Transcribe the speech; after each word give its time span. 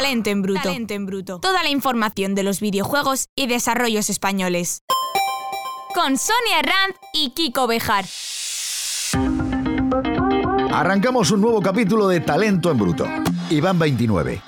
Talento 0.00 0.30
en 0.30 0.40
Bruto. 0.40 0.62
Talento 0.62 0.94
en 0.94 1.04
Bruto. 1.04 1.40
Toda 1.40 1.62
la 1.62 1.68
información 1.68 2.34
de 2.34 2.42
los 2.42 2.60
videojuegos 2.60 3.26
y 3.36 3.46
desarrollos 3.48 4.08
españoles. 4.08 4.82
Con 5.94 6.16
Sonia 6.16 6.60
Herranz 6.60 6.96
y 7.12 7.32
Kiko 7.32 7.66
Bejar. 7.66 8.06
Arrancamos 10.72 11.30
un 11.32 11.42
nuevo 11.42 11.60
capítulo 11.60 12.08
de 12.08 12.20
Talento 12.20 12.70
en 12.70 12.78
Bruto. 12.78 13.06
Iván 13.50 13.78
29. 13.78 14.40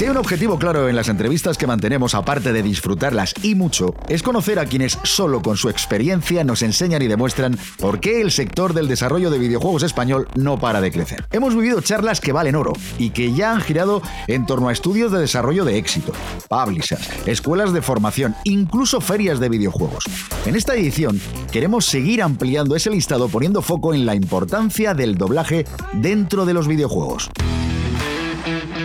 Si 0.00 0.06
hay 0.06 0.12
un 0.12 0.16
objetivo 0.16 0.58
claro 0.58 0.88
en 0.88 0.96
las 0.96 1.10
entrevistas 1.10 1.58
que 1.58 1.66
mantenemos, 1.66 2.14
aparte 2.14 2.54
de 2.54 2.62
disfrutarlas 2.62 3.34
y 3.42 3.54
mucho, 3.54 3.94
es 4.08 4.22
conocer 4.22 4.58
a 4.58 4.64
quienes 4.64 4.98
solo 5.02 5.42
con 5.42 5.58
su 5.58 5.68
experiencia 5.68 6.42
nos 6.42 6.62
enseñan 6.62 7.02
y 7.02 7.06
demuestran 7.06 7.58
por 7.78 8.00
qué 8.00 8.22
el 8.22 8.30
sector 8.30 8.72
del 8.72 8.88
desarrollo 8.88 9.30
de 9.30 9.38
videojuegos 9.38 9.82
español 9.82 10.26
no 10.34 10.58
para 10.58 10.80
de 10.80 10.90
crecer. 10.90 11.26
Hemos 11.32 11.54
vivido 11.54 11.82
charlas 11.82 12.22
que 12.22 12.32
valen 12.32 12.56
oro 12.56 12.72
y 12.98 13.10
que 13.10 13.34
ya 13.34 13.52
han 13.52 13.60
girado 13.60 14.00
en 14.26 14.46
torno 14.46 14.70
a 14.70 14.72
estudios 14.72 15.12
de 15.12 15.18
desarrollo 15.18 15.66
de 15.66 15.76
éxito, 15.76 16.14
publishers, 16.48 17.06
escuelas 17.26 17.74
de 17.74 17.82
formación, 17.82 18.34
incluso 18.44 19.02
ferias 19.02 19.38
de 19.38 19.50
videojuegos. 19.50 20.04
En 20.46 20.56
esta 20.56 20.74
edición 20.76 21.20
queremos 21.52 21.84
seguir 21.84 22.22
ampliando 22.22 22.74
ese 22.74 22.88
listado 22.88 23.28
poniendo 23.28 23.60
foco 23.60 23.92
en 23.92 24.06
la 24.06 24.14
importancia 24.14 24.94
del 24.94 25.18
doblaje 25.18 25.66
dentro 25.92 26.46
de 26.46 26.54
los 26.54 26.68
videojuegos. 26.68 27.28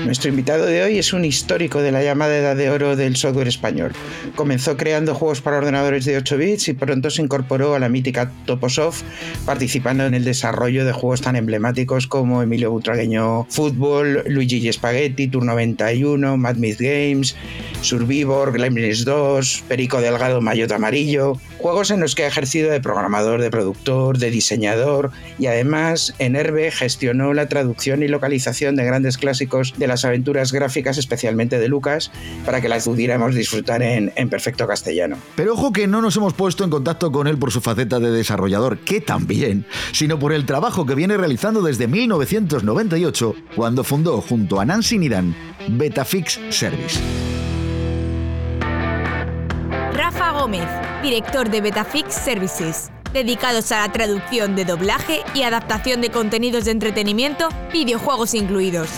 Nuestro 0.05 0.29
invitado 0.29 0.67
de 0.67 0.83
hoy 0.83 0.99
es 0.99 1.13
un 1.13 1.25
histórico 1.25 1.81
de 1.81 1.91
la 1.91 2.03
llamada 2.03 2.37
edad 2.37 2.55
de 2.55 2.69
oro 2.69 2.95
del 2.95 3.15
software 3.15 3.47
español. 3.47 3.91
Comenzó 4.35 4.77
creando 4.77 5.15
juegos 5.15 5.41
para 5.41 5.57
ordenadores 5.57 6.05
de 6.05 6.15
8 6.15 6.37
bits 6.37 6.67
y 6.67 6.73
pronto 6.73 7.09
se 7.09 7.23
incorporó 7.23 7.73
a 7.73 7.79
la 7.79 7.89
mítica 7.89 8.31
Toposoft, 8.45 9.01
participando 9.47 10.05
en 10.05 10.13
el 10.13 10.23
desarrollo 10.23 10.85
de 10.85 10.91
juegos 10.91 11.21
tan 11.21 11.35
emblemáticos 11.35 12.05
como 12.05 12.43
Emilio 12.43 12.69
Butragueño 12.69 13.47
Fútbol, 13.49 14.23
Luigi 14.27 14.71
Spaghetti, 14.71 15.27
Tour 15.27 15.43
91, 15.43 16.37
Mad 16.37 16.57
Myth 16.57 16.79
Games, 16.79 17.35
Survivor, 17.81 18.53
Gremlins 18.53 19.05
2, 19.05 19.63
Perico 19.67 20.01
Delgado 20.01 20.39
Mayotte 20.39 20.73
Amarillo, 20.73 21.39
juegos 21.57 21.89
en 21.89 21.99
los 21.99 22.13
que 22.13 22.25
ha 22.25 22.27
ejercido 22.27 22.69
de 22.69 22.79
programador, 22.79 23.41
de 23.41 23.49
productor, 23.49 24.19
de 24.19 24.29
diseñador 24.29 25.09
y 25.39 25.47
además 25.47 26.13
en 26.19 26.35
Herbe 26.35 26.69
gestionó 26.69 27.33
la 27.33 27.47
traducción 27.47 28.03
y 28.03 28.07
localización 28.07 28.75
de 28.75 28.85
grandes 28.85 29.17
clásicos 29.17 29.73
de 29.77 29.87
la 29.87 29.94
las 29.95 30.05
aventuras 30.05 30.51
gráficas, 30.51 30.97
especialmente 30.97 31.57
de 31.57 31.69
Lucas, 31.69 32.11
para 32.45 32.59
que 32.59 32.67
las 32.67 32.83
pudiéramos 32.83 33.33
disfrutar 33.33 33.81
en, 33.81 34.11
en 34.15 34.29
perfecto 34.29 34.67
castellano. 34.67 35.17
Pero 35.37 35.53
ojo 35.53 35.71
que 35.71 35.87
no 35.87 36.01
nos 36.01 36.17
hemos 36.17 36.33
puesto 36.33 36.65
en 36.65 36.69
contacto 36.69 37.13
con 37.13 37.27
él 37.27 37.37
por 37.37 37.51
su 37.51 37.61
faceta 37.61 37.99
de 38.01 38.11
desarrollador, 38.11 38.79
que 38.79 38.99
también, 38.99 39.65
sino 39.93 40.19
por 40.19 40.33
el 40.33 40.45
trabajo 40.45 40.85
que 40.85 40.95
viene 40.95 41.15
realizando 41.15 41.61
desde 41.61 41.87
1998, 41.87 43.35
cuando 43.55 43.85
fundó 43.85 44.19
junto 44.19 44.59
a 44.59 44.65
Nancy 44.65 44.97
Nidan 44.97 45.33
Betafix 45.69 46.39
Service. 46.49 46.99
Rafa 49.93 50.31
Gómez, 50.31 50.67
director 51.01 51.49
de 51.49 51.61
Betafix 51.61 52.13
Services, 52.13 52.91
dedicados 53.13 53.71
a 53.71 53.87
la 53.87 53.91
traducción 53.91 54.55
de 54.55 54.65
doblaje 54.65 55.21
y 55.33 55.43
adaptación 55.43 56.01
de 56.01 56.09
contenidos 56.09 56.65
de 56.65 56.71
entretenimiento, 56.71 57.49
videojuegos 57.71 58.33
incluidos. 58.33 58.89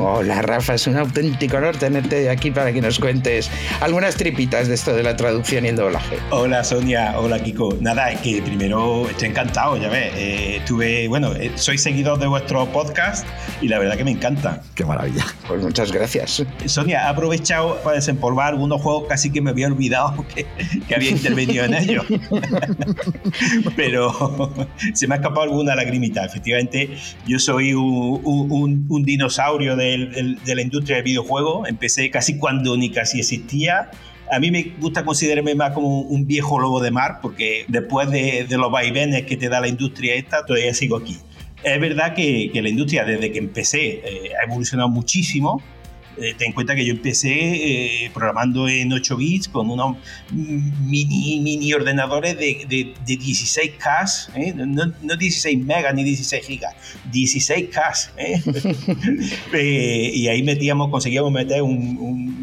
Hola 0.00 0.42
Rafa, 0.42 0.74
es 0.74 0.86
un 0.86 0.96
auténtico 0.96 1.56
honor 1.56 1.76
tenerte 1.76 2.30
aquí 2.30 2.52
para 2.52 2.72
que 2.72 2.80
nos 2.80 3.00
cuentes 3.00 3.50
algunas 3.80 4.14
tripitas 4.14 4.68
de 4.68 4.74
esto 4.74 4.94
de 4.94 5.02
la 5.02 5.16
traducción 5.16 5.64
y 5.64 5.68
el 5.68 5.76
doblaje. 5.76 6.18
Hola 6.30 6.62
Sonia, 6.62 7.18
hola 7.18 7.40
Kiko. 7.40 7.76
Nada, 7.80 8.12
es 8.12 8.20
que 8.20 8.40
primero 8.40 9.08
estoy 9.10 9.30
encantado, 9.30 9.76
ya 9.76 9.88
ves. 9.88 10.12
Eh, 10.14 10.62
tuve, 10.64 11.08
bueno, 11.08 11.32
eh, 11.34 11.50
soy 11.56 11.78
seguidor 11.78 12.20
de 12.20 12.28
vuestro 12.28 12.66
podcast 12.66 13.26
y 13.60 13.66
la 13.66 13.80
verdad 13.80 13.96
que 13.96 14.04
me 14.04 14.12
encanta. 14.12 14.62
Qué 14.76 14.84
maravilla. 14.84 15.24
Pues 15.48 15.62
muchas 15.62 15.90
gracias. 15.90 16.44
Sonia, 16.66 17.02
he 17.02 17.08
aprovechado 17.08 17.78
para 17.82 17.96
desempolvar 17.96 18.52
algunos 18.52 18.80
juegos 18.80 19.08
casi 19.08 19.32
que 19.32 19.40
me 19.40 19.50
había 19.50 19.66
olvidado 19.66 20.24
que, 20.34 20.46
que 20.86 20.94
había 20.94 21.10
intervenido 21.10 21.64
en 21.64 21.74
ellos. 21.74 22.06
Pero 23.76 24.68
se 24.94 25.08
me 25.08 25.14
ha 25.14 25.16
escapado 25.16 25.42
alguna 25.42 25.74
lagrimita. 25.74 26.24
Efectivamente, 26.24 26.96
yo 27.26 27.40
soy 27.40 27.74
un, 27.74 28.20
un, 28.22 28.86
un 28.88 29.04
dinosaurio 29.04 29.74
de 29.74 29.87
de, 29.90 30.54
la 30.54 30.62
industria 30.62 30.96
del 30.96 31.04
videojuego. 31.04 31.66
Empecé 31.66 32.10
casi 32.10 32.38
cuando 32.38 32.76
ni 32.76 32.90
casi 32.90 33.20
existía. 33.20 33.90
A 34.30 34.38
mí 34.38 34.50
me 34.50 34.74
gusta 34.78 35.04
considerarme 35.04 35.54
más 35.54 35.72
como 35.72 36.00
un 36.00 36.26
viejo 36.26 36.58
lobo 36.58 36.80
de 36.80 36.90
mar, 36.90 37.20
porque 37.22 37.64
después 37.68 38.10
de, 38.10 38.46
los 38.50 38.70
vaivenes 38.70 39.24
que 39.24 39.36
te 39.36 39.48
da 39.48 39.60
la 39.60 39.68
industria 39.68 40.14
esta, 40.14 40.44
todavía 40.44 40.74
sigo 40.74 40.96
aquí. 40.96 41.16
Es 41.62 41.80
verdad 41.80 42.14
que, 42.14 42.50
la 42.54 42.68
industria 42.68 43.04
desde 43.04 43.32
que 43.32 43.38
empecé 43.38 44.02
eh, 44.04 44.30
ha 44.40 44.46
evolucionado 44.46 44.88
muchísimo 44.88 45.62
eh, 46.20 46.34
ten 46.36 46.48
en 46.48 46.52
cuenta 46.52 46.74
que 46.74 46.84
yo 46.84 46.92
empecé 46.92 47.30
eh, 47.30 48.10
programando 48.12 48.68
en 48.68 48.92
8 48.92 49.16
bits 49.16 49.48
con 49.48 49.70
unos 49.70 49.96
mini, 50.32 51.40
mini 51.40 51.72
ordenadores 51.72 52.36
de, 52.36 52.66
de, 52.68 52.94
16K, 53.18 54.30
¿eh? 54.36 54.52
no, 54.54 54.92
no, 55.02 55.16
16 55.16 55.64
megas 55.64 55.94
ni 55.94 56.04
16 56.04 56.46
gigas, 56.46 56.74
16K. 57.12 58.10
y 60.14 60.28
ahí 60.28 60.42
metíamos, 60.42 60.90
conseguíamos 60.90 61.32
meter 61.32 61.62
un, 61.62 62.38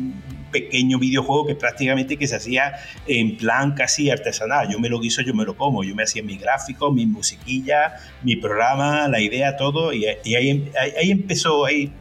pequeño 0.51 0.97
videojuego 0.99 1.47
que 1.47 1.55
prácticamente 1.55 2.15
que 2.15 2.27
se 2.27 2.37
hacía 2.37 2.75
en 3.07 3.35
plan 3.35 3.73
casi 3.73 4.09
artesanal. 4.09 4.69
Yo 4.71 4.79
me 4.79 4.87
lo 4.87 5.01
guiso, 5.01 5.21
yo 5.21 5.33
me 5.33 5.43
lo 5.43 5.57
como. 5.57 5.83
Yo 5.83 5.93
me 5.95 6.03
hacía 6.03 6.23
mi 6.23 6.37
gráfico, 6.37 6.93
mi 6.93 7.05
musiquilla, 7.05 7.95
mi 8.23 8.37
programa, 8.37 9.09
la 9.09 9.19
idea, 9.19 9.57
todo. 9.57 9.91
Y, 9.91 10.05
ahí, 10.05 10.71
ahí, 10.79 10.93
ahí, 10.97 11.11
empezó, 11.11 11.65
ahí 11.65 11.91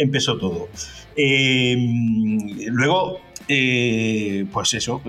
empezó 0.00 0.38
todo. 0.38 0.68
Em, 1.16 2.38
luego, 2.66 3.20
eh, 3.48 4.46
pues 4.52 4.74
eso, 4.74 5.02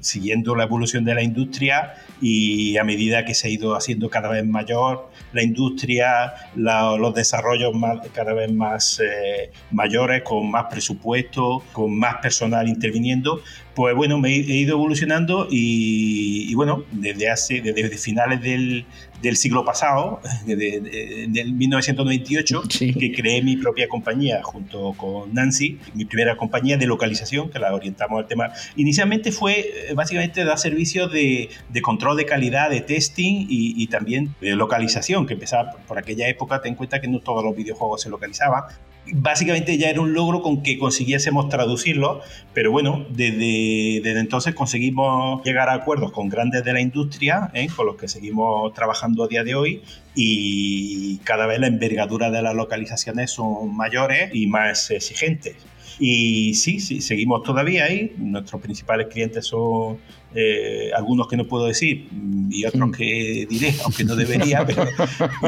siguiendo 0.00 0.54
la 0.54 0.64
evolución 0.64 1.04
de 1.04 1.14
la 1.14 1.22
industria 1.22 1.94
y 2.20 2.76
a 2.76 2.84
medida 2.84 3.24
que 3.24 3.34
se 3.34 3.48
ha 3.48 3.50
ido 3.50 3.74
haciendo 3.74 4.08
cada 4.10 4.28
vez 4.28 4.46
mayor 4.46 5.10
la 5.32 5.42
industria, 5.42 6.34
los 6.54 7.14
desarrollos 7.14 7.72
cada 8.12 8.32
vez 8.32 8.52
más 8.52 9.00
eh, 9.00 9.50
mayores, 9.72 10.22
con 10.22 10.50
más 10.50 10.66
presupuesto, 10.70 11.64
con 11.72 11.98
más 11.98 12.16
personal 12.16 12.68
interviniendo, 12.68 13.42
pues 13.74 13.94
bueno, 13.94 14.18
me 14.18 14.30
he 14.34 14.56
ido 14.56 14.76
evolucionando 14.76 15.48
y, 15.50 16.54
bueno, 16.54 16.84
desde 16.92 17.28
hace, 17.28 17.60
desde 17.60 17.98
finales 17.98 18.40
del, 18.40 18.86
del 19.20 19.36
siglo 19.36 19.64
pasado, 19.64 20.20
del 20.46 21.52
1998, 21.52 22.62
que 22.78 23.12
creé 23.12 23.42
mi 23.42 23.56
propia 23.56 23.88
compañía 23.88 24.42
junto 24.42 24.92
con 24.92 25.34
Nancy, 25.34 25.78
mi 25.94 26.04
primera 26.04 26.36
compañía 26.36 26.76
de 26.76 26.86
localización, 26.86 27.50
que 27.50 27.58
la 27.58 27.74
orientamos 27.74 28.20
al 28.20 28.28
tema. 28.28 28.52
Inicialmente 28.76 29.32
fue 29.32 29.60
eh, 29.60 29.94
básicamente 29.94 30.44
dar 30.44 30.58
servicios 30.58 31.12
de, 31.12 31.48
de 31.68 31.82
control 31.82 32.16
de 32.16 32.26
calidad, 32.26 32.70
de 32.70 32.80
testing 32.80 33.46
y, 33.48 33.82
y, 33.82 33.86
también 33.88 34.34
de 34.40 34.54
localización, 34.54 35.26
que 35.26 35.34
empezaba 35.34 35.72
por 35.88 35.98
aquella 35.98 36.28
época, 36.28 36.60
ten 36.60 36.72
en 36.72 36.76
cuenta 36.76 37.00
que 37.00 37.08
no 37.08 37.20
todos 37.20 37.44
los 37.44 37.56
videojuegos 37.56 38.02
se 38.02 38.10
localizaban, 38.10 38.64
básicamente 39.12 39.76
ya 39.76 39.90
era 39.90 40.00
un 40.00 40.14
logro 40.14 40.42
con 40.42 40.62
que 40.62 40.78
consiguiésemos 40.78 41.48
traducirlo, 41.48 42.20
pero 42.52 42.70
bueno, 42.70 43.04
desde, 43.10 43.96
entonces 44.18 44.54
conseguimos 44.54 45.44
llegar 45.44 45.68
a 45.68 45.74
acuerdos 45.74 46.12
con 46.12 46.28
grandes 46.28 46.64
de 46.64 46.72
la 46.72 46.80
industria, 46.80 47.50
¿eh? 47.54 47.68
con 47.74 47.86
los 47.86 47.96
que 47.96 48.08
seguimos 48.08 48.72
trabajando 48.72 49.24
a 49.24 49.28
día 49.28 49.44
de 49.44 49.54
hoy, 49.54 49.82
y 50.14 51.18
cada 51.18 51.46
vez 51.46 51.58
la 51.58 51.66
envergadura 51.66 52.30
de 52.30 52.42
las 52.42 52.54
localizaciones 52.54 53.30
son 53.30 53.74
mayores 53.76 54.30
y 54.32 54.46
más 54.46 54.90
exigentes. 54.90 55.56
Y 55.98 56.54
sí, 56.54 56.80
sí, 56.80 57.00
seguimos 57.00 57.42
todavía 57.42 57.84
ahí. 57.84 58.12
Nuestros 58.18 58.60
principales 58.60 59.06
clientes 59.08 59.46
son 59.46 59.98
eh, 60.36 60.90
algunos 60.96 61.28
que 61.28 61.36
no 61.36 61.46
puedo 61.46 61.66
decir 61.66 62.08
y 62.50 62.64
otros 62.64 62.90
que 62.96 63.46
diré, 63.48 63.72
aunque 63.84 64.02
no 64.02 64.16
debería, 64.16 64.66
pero, 64.66 64.84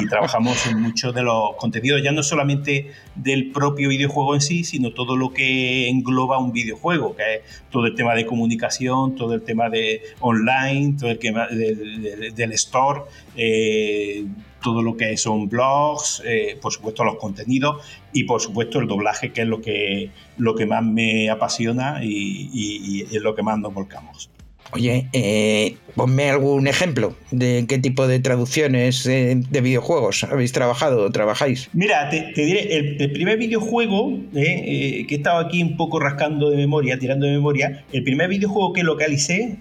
y 0.01 0.07
trabajamos 0.07 0.65
en 0.69 0.81
muchos 0.81 1.13
de 1.13 1.25
los 1.25 1.57
contenidos, 1.57 2.03
ya 2.05 2.13
no 2.13 2.23
solamente 2.23 2.93
del 3.17 3.51
propio 3.51 3.89
videojuego 3.89 4.37
en 4.37 4.41
sí, 4.41 4.63
sino 4.63 4.93
todo 4.93 5.17
lo 5.17 5.33
que 5.33 5.89
engloba 5.89 6.39
un 6.39 6.53
videojuego, 6.53 7.17
que 7.17 7.23
es 7.35 7.41
todo 7.71 7.87
el 7.87 7.97
tema 7.97 8.15
de 8.15 8.27
comunicación, 8.27 9.17
todo 9.17 9.35
el 9.35 9.43
tema 9.43 9.69
de 9.71 10.03
online, 10.21 10.95
todo 10.99 11.11
el 11.11 11.19
tema 11.19 11.49
del, 11.49 12.53
store. 12.53 13.03
Eh, 13.37 14.25
todo 14.63 14.83
lo 14.83 14.97
que 14.97 15.17
son 15.17 15.49
blogs, 15.49 16.23
eh, 16.25 16.59
por 16.61 16.73
supuesto 16.73 17.05
los 17.05 17.17
contenidos 17.17 17.85
y 18.13 18.25
por 18.25 18.41
supuesto 18.41 18.79
el 18.81 18.89
doblaje, 18.89 19.33
que 19.33 19.43
es 19.43 19.49
lo 19.49 19.61
que, 19.61 20.11
lo 20.39 20.55
que 20.55 20.67
más 20.67 20.83
me 20.83 21.31
apasiona 21.31 22.01
y, 22.03 23.07
es 23.11 23.23
lo 23.23 23.35
que 23.35 23.43
más 23.43 23.59
nos 23.59 23.73
volcamos. 23.73 24.31
Oye, 24.73 25.09
eh, 25.13 25.77
ponme 25.95 26.31
algún 26.31 26.67
ejemplo 26.67 27.17
de 27.31 27.65
qué 27.69 27.79
tipo 27.79 28.07
de 28.07 28.19
traducciones 28.21 29.07
eh, 29.07 29.41
de 29.49 29.61
videojuegos 29.61 30.25
habéis 30.25 30.53
trabajado 30.53 31.05
o 31.05 31.11
trabajáis. 31.11 31.69
Mira, 31.73 32.09
te, 32.11 32.33
diré, 32.35 32.77
el, 32.77 33.13
primer 33.13 33.39
videojuego, 33.39 34.19
eh, 34.35 35.07
que 35.09 35.15
he 35.15 35.19
estado 35.19 35.39
aquí 35.39 35.63
un 35.63 35.77
poco 35.77 36.01
rascando 36.01 36.51
de 36.51 36.57
memoria, 36.57 36.99
tirando 36.99 37.27
de 37.27 37.33
memoria, 37.33 37.85
el 37.93 38.03
primer 38.03 38.29
videojuego 38.29 38.73
que 38.73 38.83
localicé 38.83 39.57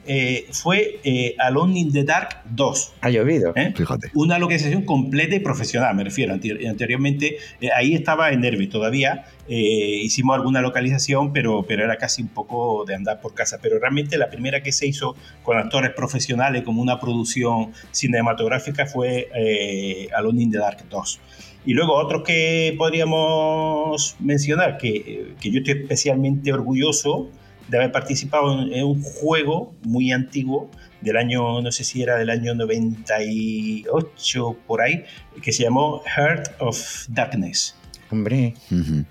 fue 0.51 0.99
Alone 1.39 1.79
in 1.79 1.91
the 1.91 2.03
Dark 2.03 2.41
2. 2.49 2.93
Ha 3.01 3.09
llovido. 3.09 3.53
Fíjate. 3.75 4.09
Una 4.13 4.39
localización 4.39 4.83
completa 4.83 5.35
y 5.35 5.39
profesional, 5.39 5.95
me 5.95 6.03
refiero. 6.03 6.33
Anteriormente, 6.33 7.37
ahí 7.75 7.93
estaba 7.93 8.31
en 8.31 8.41
Nervi 8.41 8.67
todavía. 8.67 9.25
Hicimos 9.47 10.35
alguna 10.35 10.61
localización, 10.61 11.33
pero, 11.33 11.65
era 11.67 11.97
casi 11.97 12.21
un 12.21 12.29
poco 12.29 12.85
de 12.85 12.95
andar 12.95 13.21
por 13.21 13.33
casa. 13.33 13.59
Pero 13.61 13.79
realmente 13.79 14.17
la 14.17 14.29
primera 14.29 14.63
que 14.63 14.71
se 14.71 14.87
hizo 14.87 15.15
con 15.43 15.57
actores 15.57 15.91
profesionales 15.91 16.63
como 16.63 16.81
una 16.81 16.99
producción 16.99 17.73
cinematográfica 17.91 18.85
fue 18.85 19.29
eh, 19.35 20.07
Alone 20.15 20.43
in 20.43 20.51
the 20.51 20.57
Dark 20.57 20.85
2. 20.89 21.19
Y 21.65 21.73
luego 21.73 21.95
otros 21.95 22.23
que 22.23 22.75
podríamos 22.77 24.15
mencionar, 24.19 24.77
que, 24.77 25.33
que, 25.39 25.51
yo 25.51 25.59
estoy 25.59 25.81
especialmente 25.81 26.53
orgulloso 26.53 27.29
de 27.67 27.77
haber 27.77 27.91
participado 27.91 28.61
en, 28.61 28.83
un 28.83 29.01
juego 29.01 29.73
muy 29.83 30.11
antiguo 30.11 30.69
del 31.01 31.17
año, 31.17 31.61
no 31.61 31.71
sé 31.71 31.83
si 31.83 32.03
era 32.03 32.17
del 32.17 32.29
año 32.29 32.53
98 32.55 34.57
por 34.67 34.81
ahí, 34.81 35.03
que 35.41 35.51
se 35.51 35.63
llamó 35.63 36.01
Heart 36.05 36.51
of 36.59 37.07
Darkness. 37.09 37.75
Hombre. 38.11 38.53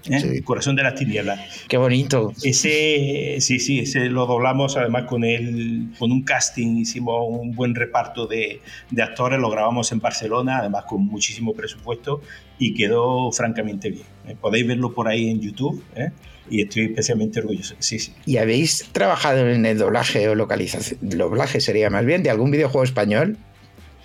¿Eh? 0.09 0.43
Corazón 0.45 0.77
de 0.77 0.83
las 0.83 0.95
tinieblas. 0.95 1.41
Qué 1.69 1.77
bonito. 1.77 2.33
Ese, 2.43 3.37
sí, 3.41 3.59
sí, 3.59 3.81
ese 3.81 4.09
lo 4.09 4.27
doblamos 4.27 4.77
además 4.77 5.05
con 5.05 5.25
el, 5.25 5.89
con 5.99 6.13
un 6.13 6.23
casting, 6.23 6.77
hicimos 6.77 7.27
un 7.29 7.53
buen 7.53 7.75
reparto 7.75 8.27
de, 8.27 8.61
de 8.91 9.03
actores, 9.03 9.41
lo 9.41 9.51
grabamos 9.51 9.91
en 9.93 10.01
Barcelona, 10.01 10.59
además 10.59 10.85
con 10.85 11.05
muchísimo 11.07 11.55
presupuesto 11.55 12.21
y 12.59 12.75
quedó 12.75 13.33
francamente 13.33 13.91
bien. 13.91 14.07
¿eh? 14.29 14.37
Podéis 14.41 14.67
verlo 14.67 14.95
por 14.95 15.09
ahí 15.09 15.29
en 15.29 15.41
YouTube. 15.41 15.83
¿eh? 15.97 16.11
y 16.51 16.63
estoy 16.63 16.85
especialmente 16.85 17.41
orgulloso. 17.41 17.75
Sí, 17.79 17.99
sí. 17.99 18.13
¿Y 18.27 18.37
habéis 18.37 18.87
trabajado 18.93 19.49
en 19.49 19.65
el 19.67 19.79
doblaje 19.79 20.29
o 20.29 20.35
localización? 20.35 20.99
Doblaje 21.03 21.61
sería 21.61 21.91
más 21.91 22.05
bien 22.05 22.23
de 22.23 22.31
algún 22.31 22.51
videojuego 22.51 22.85
español. 22.85 23.39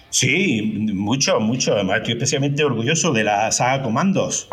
Sí, 0.10 0.62
mucho, 0.94 1.40
mucho. 1.40 1.74
Además, 1.74 1.98
estoy 1.98 2.14
especialmente 2.14 2.64
orgulloso 2.64 3.12
de 3.14 3.24
la 3.24 3.52
saga 3.52 3.84
Comandos. 3.84 4.48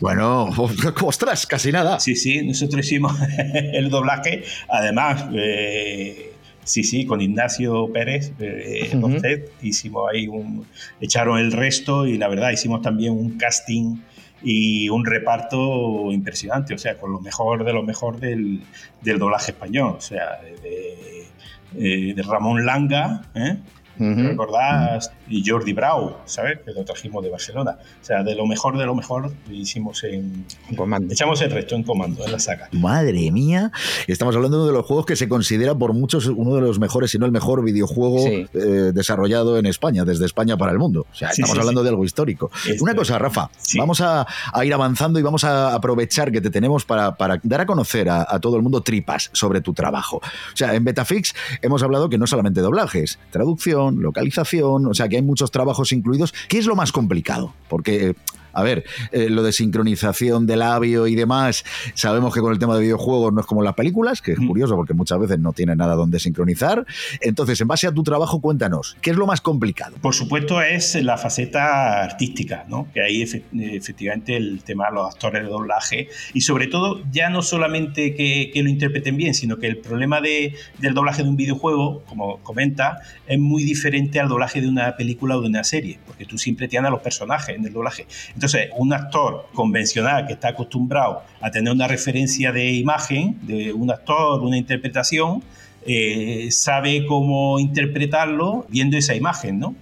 bueno, 0.00 0.48
ostras, 1.02 1.46
casi 1.46 1.72
nada. 1.72 2.00
Sí, 2.00 2.16
sí, 2.16 2.44
nosotros 2.44 2.84
hicimos 2.84 3.14
el 3.72 3.90
doblaje. 3.90 4.44
Además, 4.68 5.26
eh, 5.34 6.32
sí, 6.64 6.82
sí, 6.82 7.06
con 7.06 7.20
Ignacio 7.20 7.92
Pérez, 7.92 8.32
eh, 8.40 9.50
hicimos 9.62 10.10
ahí 10.12 10.26
un. 10.26 10.66
echaron 11.00 11.38
el 11.38 11.52
resto 11.52 12.06
y 12.06 12.18
la 12.18 12.28
verdad, 12.28 12.50
hicimos 12.50 12.82
también 12.82 13.12
un 13.12 13.38
casting 13.38 13.96
y 14.42 14.88
un 14.88 15.04
reparto 15.04 16.12
impresionante, 16.12 16.74
o 16.74 16.78
sea, 16.78 16.96
con 16.96 17.12
lo 17.12 17.20
mejor 17.20 17.64
de 17.64 17.72
lo 17.72 17.82
mejor 17.82 18.20
del, 18.20 18.62
del 19.02 19.18
doblaje 19.18 19.50
español, 19.50 19.96
o 19.98 20.00
sea, 20.00 20.40
de, 20.42 21.26
de, 21.72 22.14
de 22.14 22.22
Ramón 22.22 22.64
Langa, 22.64 23.22
¿eh? 23.34 23.56
¿Recordás? 23.98 25.12
Y 25.28 25.48
Jordi 25.48 25.72
Brau, 25.72 26.16
¿sabes? 26.24 26.60
Que 26.64 26.72
lo 26.72 26.84
trajimos 26.84 27.22
de 27.22 27.30
Barcelona. 27.30 27.78
O 27.80 28.04
sea, 28.04 28.22
de 28.22 28.34
lo 28.34 28.46
mejor 28.46 28.78
de 28.78 28.86
lo 28.86 28.94
mejor 28.94 29.32
hicimos 29.50 30.04
en, 30.04 30.46
comando. 30.76 31.12
Echamos 31.12 31.40
el 31.42 31.50
resto 31.50 31.74
en 31.74 31.82
comando, 31.82 32.24
en 32.24 32.32
la 32.32 32.38
saga. 32.38 32.68
Madre 32.72 33.30
mía. 33.30 33.72
Estamos 34.06 34.36
hablando 34.36 34.66
de 34.66 34.72
los 34.72 34.86
juegos 34.86 35.06
que 35.06 35.16
se 35.16 35.28
considera 35.28 35.74
por 35.74 35.92
muchos 35.92 36.26
uno 36.26 36.54
de 36.54 36.60
los 36.60 36.78
mejores, 36.78 37.10
si 37.10 37.18
no 37.18 37.26
el 37.26 37.32
mejor 37.32 37.64
videojuego 37.64 38.26
eh, 38.26 38.92
desarrollado 38.94 39.58
en 39.58 39.66
España, 39.66 40.04
desde 40.04 40.26
España 40.26 40.56
para 40.56 40.72
el 40.72 40.78
mundo. 40.78 41.06
O 41.10 41.14
sea, 41.14 41.30
estamos 41.30 41.58
hablando 41.58 41.82
de 41.82 41.90
algo 41.90 42.04
histórico. 42.04 42.50
Una 42.80 42.94
cosa, 42.94 43.18
Rafa, 43.18 43.50
vamos 43.76 44.00
a, 44.00 44.26
ir 44.64 44.74
avanzando 44.74 45.18
y 45.18 45.22
vamos 45.22 45.44
a 45.44 45.74
aprovechar 45.74 46.30
que 46.32 46.40
te 46.40 46.50
tenemos 46.50 46.84
para, 46.84 47.16
dar 47.42 47.60
a 47.60 47.66
conocer 47.66 48.08
a, 48.08 48.26
a 48.28 48.40
todo 48.40 48.56
el 48.56 48.62
mundo 48.62 48.82
tripas 48.82 49.30
sobre 49.32 49.60
tu 49.60 49.72
trabajo. 49.72 50.16
O 50.18 50.56
sea, 50.56 50.74
en 50.74 50.84
Betafix 50.84 51.34
hemos 51.62 51.82
hablado 51.82 52.08
que 52.08 52.18
no 52.18 52.26
solamente 52.26 52.60
doblajes, 52.60 53.18
traducción, 53.30 53.87
localización, 53.96 54.86
o 54.86 54.94
sea 54.94 55.08
que 55.08 55.16
hay 55.16 55.22
muchos 55.22 55.50
trabajos 55.50 55.92
incluidos. 55.92 56.34
¿Qué 56.48 56.58
es 56.58 56.66
lo 56.66 56.76
más 56.76 56.92
complicado? 56.92 57.54
Porque 57.68 58.14
a 58.58 58.62
ver, 58.62 58.84
eh, 59.12 59.30
lo 59.30 59.42
de 59.42 59.52
sincronización 59.52 60.46
de 60.46 60.56
labio 60.56 61.06
y 61.06 61.14
demás, 61.14 61.64
sabemos 61.94 62.34
que 62.34 62.40
con 62.40 62.52
el 62.52 62.58
tema 62.58 62.74
de 62.74 62.82
videojuegos 62.82 63.32
no 63.32 63.40
es 63.40 63.46
como 63.46 63.62
las 63.62 63.74
películas, 63.74 64.20
que 64.20 64.32
es 64.32 64.40
mm. 64.40 64.46
curioso 64.48 64.74
porque 64.74 64.94
muchas 64.94 65.20
veces 65.20 65.38
no 65.38 65.52
tiene 65.52 65.76
nada 65.76 65.94
donde 65.94 66.18
sincronizar. 66.18 66.84
Entonces, 67.20 67.60
en 67.60 67.68
base 67.68 67.86
a 67.86 67.92
tu 67.92 68.02
trabajo, 68.02 68.40
cuéntanos, 68.40 68.96
¿qué 69.00 69.10
es 69.10 69.16
lo 69.16 69.26
más 69.26 69.40
complicado? 69.40 69.96
Por 70.00 70.14
supuesto, 70.14 70.60
es 70.60 70.96
la 70.96 71.16
faceta 71.18 72.02
artística, 72.02 72.64
¿no? 72.68 72.88
Que 72.92 73.02
ahí 73.02 73.22
efectivamente 73.22 74.36
el 74.36 74.62
tema 74.64 74.86
de 74.88 74.94
los 74.94 75.14
actores 75.14 75.44
de 75.44 75.48
doblaje 75.48 76.08
y 76.34 76.40
sobre 76.40 76.66
todo 76.66 77.00
ya 77.12 77.30
no 77.30 77.42
solamente 77.42 78.14
que, 78.14 78.50
lo 78.58 78.68
interpreten 78.68 79.16
bien, 79.16 79.34
sino 79.34 79.58
que 79.58 79.68
el 79.68 79.78
problema 79.78 80.20
de, 80.20 80.56
del 80.78 80.92
doblaje 80.92 81.22
de 81.22 81.28
un 81.28 81.36
videojuego, 81.36 82.02
como 82.08 82.38
comenta, 82.38 82.98
es 83.28 83.38
muy 83.38 83.62
diferente 83.62 84.18
al 84.18 84.28
doblaje 84.28 84.60
de 84.60 84.66
una 84.66 84.96
película 84.96 85.36
o 85.36 85.40
de 85.40 85.48
una 85.48 85.62
serie, 85.62 86.00
porque 86.06 86.24
tú 86.24 86.38
siempre 86.38 86.66
tienes 86.66 86.88
a 86.88 86.90
los 86.90 87.02
personajes 87.02 87.54
en 87.54 87.64
el 87.64 87.72
doblaje. 87.72 88.06
Entonces, 88.34 88.47
entonces, 88.48 88.70
un 88.78 88.94
actor 88.94 89.46
convencional 89.52 90.26
que 90.26 90.32
está 90.32 90.48
acostumbrado 90.48 91.22
a 91.42 91.50
tener 91.50 91.70
una 91.70 91.86
referencia 91.86 92.50
de 92.50 92.72
imagen, 92.72 93.38
de 93.42 93.74
un 93.74 93.90
actor, 93.90 94.40
una 94.40 94.56
interpretación, 94.56 95.42
eh, 95.84 96.48
sabe 96.50 97.04
cómo 97.04 97.58
interpretarlo 97.58 98.64
viendo 98.70 98.96
esa 98.96 99.14
imagen, 99.14 99.58
¿no? 99.58 99.74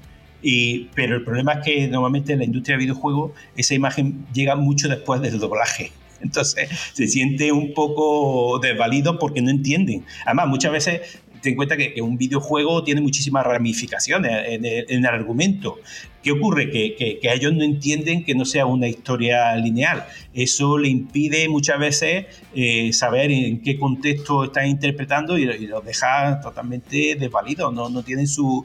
Pero 0.94 1.16
el 1.16 1.24
problema 1.24 1.54
es 1.54 1.64
que 1.64 1.86
normalmente 1.86 2.32
en 2.32 2.40
la 2.40 2.44
industria 2.44 2.76
de 2.76 2.82
videojuegos 2.82 3.32
esa 3.56 3.74
imagen 3.74 4.26
llega 4.32 4.56
mucho 4.56 4.88
después 4.88 5.20
del 5.20 5.38
doblaje. 5.38 5.92
Entonces 6.20 6.68
se 6.92 7.06
siente 7.06 7.52
un 7.52 7.72
poco 7.72 8.58
desvalido 8.58 9.18
porque 9.20 9.42
no 9.42 9.50
entienden. 9.50 10.04
Además, 10.24 10.48
muchas 10.48 10.72
veces 10.72 11.20
ten 11.40 11.52
en 11.52 11.56
cuenta 11.56 11.76
que, 11.76 12.02
un 12.02 12.16
videojuego 12.16 12.82
tiene 12.82 13.00
muchísimas 13.00 13.46
ramificaciones 13.46 14.32
en 14.48 14.64
el 14.64 15.06
argumento 15.06 15.78
¿Qué 16.26 16.32
ocurre? 16.32 16.72
Que, 16.72 17.20
ellos 17.22 17.52
no 17.52 17.62
entienden 17.62 18.24
que 18.24 18.34
no 18.34 18.44
sea 18.44 18.66
una 18.66 18.88
historia 18.88 19.54
lineal. 19.54 20.08
Eso 20.34 20.76
le 20.76 20.88
impide 20.88 21.48
muchas 21.48 21.78
veces 21.78 22.26
eh, 22.52 22.92
saber 22.92 23.30
en 23.30 23.62
qué 23.62 23.78
contexto 23.78 24.42
están 24.42 24.66
interpretando 24.66 25.38
y, 25.38 25.44
los 25.44 25.84
deja 25.84 26.40
totalmente 26.40 27.14
desvalidos. 27.14 27.72
No, 27.72 28.02
tienen 28.02 28.26
su, 28.26 28.64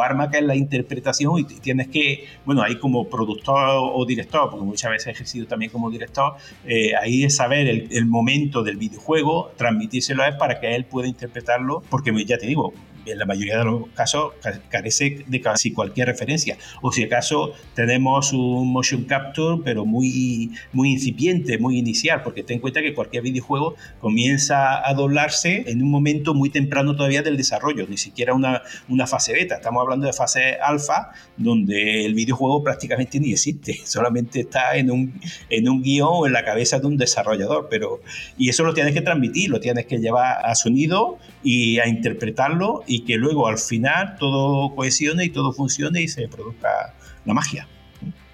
arma 0.00 0.30
que 0.30 0.38
es 0.38 0.44
la 0.44 0.54
interpretación 0.54 1.40
y 1.40 1.44
tienes 1.44 1.88
que, 1.88 2.24
bueno, 2.44 2.62
ahí 2.62 2.76
como 2.76 3.08
productor 3.08 3.80
o 3.92 4.06
director, 4.06 4.48
porque 4.48 4.64
muchas 4.64 4.92
veces 4.92 5.08
he 5.08 5.10
ejercido 5.10 5.48
también 5.48 5.72
como 5.72 5.90
director, 5.90 6.34
eh, 6.64 6.92
ahí 7.02 7.24
es 7.24 7.34
saber 7.34 7.88
el 7.90 8.06
momento 8.06 8.62
del 8.62 8.76
videojuego, 8.76 9.50
transmitírselo 9.56 10.22
a 10.22 10.28
él 10.28 10.36
para 10.36 10.60
que 10.60 10.76
él 10.76 10.84
pueda 10.84 11.08
interpretarlo, 11.08 11.82
porque 11.90 12.12
ya 12.24 12.38
te 12.38 12.46
digo, 12.46 12.72
en 13.06 13.18
la 13.18 13.26
mayoría 13.26 13.58
de 13.58 13.64
los 13.64 13.88
casos 13.88 14.32
carece 14.68 15.24
de 15.26 15.40
casi 15.40 15.72
cualquier 15.72 16.08
referencia. 16.08 16.56
O 16.80 16.92
si 16.92 17.04
acaso 17.04 17.52
tenemos 17.74 18.32
un 18.32 18.72
motion 18.72 19.04
capture, 19.04 19.62
pero 19.64 19.84
muy, 19.84 20.50
muy 20.72 20.92
incipiente, 20.92 21.58
muy 21.58 21.78
inicial, 21.78 22.22
porque 22.22 22.42
ten 22.42 22.56
en 22.56 22.60
cuenta 22.60 22.82
que 22.82 22.94
cualquier 22.94 23.22
videojuego 23.22 23.74
comienza 24.00 24.86
a 24.86 24.94
doblarse 24.94 25.64
en 25.66 25.82
un 25.82 25.90
momento 25.90 26.34
muy 26.34 26.50
temprano 26.50 26.94
todavía 26.94 27.22
del 27.22 27.36
desarrollo, 27.36 27.86
ni 27.88 27.96
siquiera 27.96 28.34
una, 28.34 28.62
una 28.88 29.06
fase 29.06 29.32
beta. 29.32 29.56
Estamos 29.56 29.82
hablando 29.82 30.06
de 30.06 30.12
fase 30.12 30.56
alfa, 30.62 31.12
donde 31.36 32.04
el 32.04 32.14
videojuego 32.14 32.62
prácticamente 32.62 33.18
ni 33.20 33.32
existe, 33.32 33.80
solamente 33.84 34.40
está 34.40 34.76
en 34.76 34.90
un, 34.90 35.20
en 35.48 35.68
un 35.68 35.82
guion 35.82 36.08
o 36.10 36.26
en 36.26 36.32
la 36.32 36.44
cabeza 36.44 36.78
de 36.78 36.86
un 36.86 36.96
desarrollador. 36.96 37.68
Pero, 37.70 38.00
y 38.36 38.48
eso 38.48 38.64
lo 38.64 38.74
tienes 38.74 38.94
que 38.94 39.00
transmitir, 39.00 39.50
lo 39.50 39.60
tienes 39.60 39.86
que 39.86 39.98
llevar 39.98 40.44
a 40.44 40.54
sonido 40.54 41.18
y 41.42 41.78
a 41.78 41.88
interpretarlo 41.88 42.82
y 42.92 43.04
que 43.04 43.16
luego 43.16 43.46
al 43.46 43.58
final 43.58 44.16
todo 44.18 44.74
cohesione 44.74 45.24
y 45.24 45.30
todo 45.30 45.52
funcione 45.52 46.02
y 46.02 46.08
se 46.08 46.28
produzca 46.28 46.94
la 47.24 47.32
magia. 47.32 47.66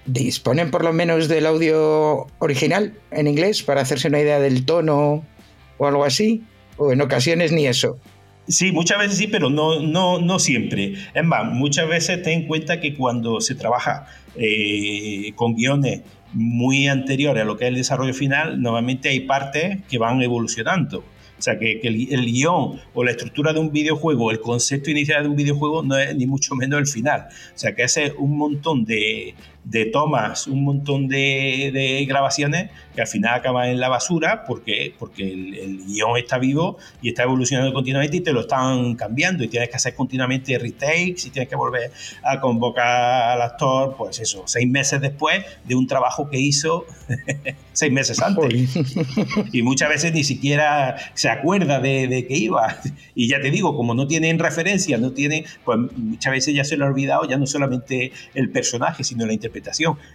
¿Disponen 0.05 0.71
por 0.71 0.85
lo 0.85 0.93
menos 0.93 1.29
del 1.29 1.47
audio 1.47 2.27
original 2.41 2.95
en 3.13 3.29
inglés 3.29 3.63
para 3.63 3.83
hacerse 3.83 4.09
una 4.09 4.21
idea 4.21 4.41
del 4.41 4.65
tono 4.65 5.25
o 5.77 5.87
algo 5.87 6.05
así? 6.05 6.43
¿O 6.77 6.93
en 6.93 7.01
ocasiones 7.01 7.53
ni 7.53 7.67
eso? 7.67 7.99
Sí, 8.49 8.73
muchas 8.73 8.99
veces 8.99 9.19
sí, 9.19 9.29
pero 9.29 9.49
no, 9.51 9.81
no, 9.81 10.19
no 10.19 10.39
siempre. 10.39 10.95
Es 11.15 11.25
más, 11.25 11.53
muchas 11.53 11.87
veces 11.87 12.23
ten 12.23 12.41
en 12.41 12.47
cuenta 12.49 12.81
que 12.81 12.95
cuando 12.95 13.41
se 13.41 13.55
trabaja 13.55 14.07
eh, 14.37 15.33
con 15.37 15.55
guiones 15.55 16.01
muy 16.33 16.89
anteriores 16.89 17.43
a 17.43 17.47
lo 17.47 17.57
que 17.57 17.65
es 17.65 17.69
el 17.69 17.77
desarrollo 17.77 18.15
final, 18.15 18.61
normalmente 18.61 19.11
hay 19.11 19.21
partes 19.21 19.79
que 19.89 19.99
van 19.99 20.21
evolucionando. 20.23 21.05
O 21.39 21.43
sea, 21.43 21.59
que, 21.59 21.81
el, 21.83 22.27
guion 22.27 22.81
o 22.95 23.05
la 23.05 23.13
estructura 23.13 23.53
de 23.53 23.61
un 23.61 23.71
videojuego, 23.71 24.31
el 24.31 24.41
concepto 24.41 24.91
inicial 24.91 25.23
de 25.23 25.29
un 25.29 25.37
videojuego 25.37 25.83
no 25.83 25.97
es 25.97 26.15
ni 26.17 26.27
mucho 26.27 26.55
menos 26.57 26.81
el 26.81 26.87
final. 26.87 27.29
O 27.55 27.59
sea, 27.59 27.75
que 27.75 27.85
hace 27.85 28.13
un 28.19 28.37
montón 28.37 28.85
de, 28.85 29.35
de 29.71 29.85
tomas, 29.85 30.47
un 30.47 30.65
montón 30.65 31.09
de, 31.09 32.05
grabaciones 32.09 32.71
que 32.95 33.03
al 33.03 33.07
final 33.07 33.35
acaban 33.35 33.69
en 33.69 33.79
la 33.79 33.89
basura 33.89 34.45
porque, 34.47 34.95
porque 34.99 35.31
el, 35.31 35.85
guion 35.87 36.17
está 36.17 36.39
vivo 36.39 36.79
y 37.03 37.11
está 37.11 37.25
evolucionando 37.25 37.73
continuamente 37.75 38.17
y 38.17 38.21
te 38.21 38.33
lo 38.33 38.41
están 38.41 38.95
cambiando 38.95 39.45
y 39.45 39.49
tienes 39.49 39.69
que 39.69 39.77
hacer 39.77 39.95
continuamente 39.95 40.59
retakes 40.59 41.27
y 41.27 41.31
tienes 41.31 41.49
que 41.49 41.57
volver 41.57 41.91
a 42.25 42.41
convocar 42.41 43.33
al 43.33 43.43
actor, 43.43 43.95
pues 43.97 44.19
eso, 44.21 44.45
seis 44.47 44.67
meses 44.67 45.03
después 45.03 45.45
de 45.65 45.75
un 45.75 45.87
trabajo 45.87 46.31
que 46.31 46.39
hizo 46.39 46.87
seis 47.73 47.93
meses 47.93 48.21
antes. 48.23 48.75
y 49.53 49.63
muchas 49.63 49.91
veces 49.91 50.15
ni 50.15 50.25
siquiera 50.25 50.97
se 51.13 51.29
acuerda 51.29 51.79
de, 51.79 52.09
de 52.09 52.27
que 52.27 52.37
iba. 52.37 52.81
Y 53.15 53.29
ya 53.29 53.41
te 53.41 53.51
digo, 53.51 53.77
como 53.77 53.95
no 53.95 54.07
tienen 54.07 54.39
referencia, 54.39 54.97
no 54.97 55.13
tiene, 55.13 55.45
pues 55.65 55.79
muchas 55.95 56.33
veces 56.33 56.55
ya 56.55 56.65
se 56.65 56.77
lo 56.77 56.87
ha 56.87 56.89
olvidado 56.89 57.29
ya 57.29 57.37
no 57.37 57.47
solamente 57.47 58.13
el 58.35 58.51
personaje, 58.51 59.05
sino 59.05 59.27
la 59.27 59.35
interpretación. 59.35 59.58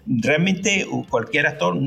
Realmente 0.06 0.86
cualquier 1.10 1.48
actor 1.48 1.78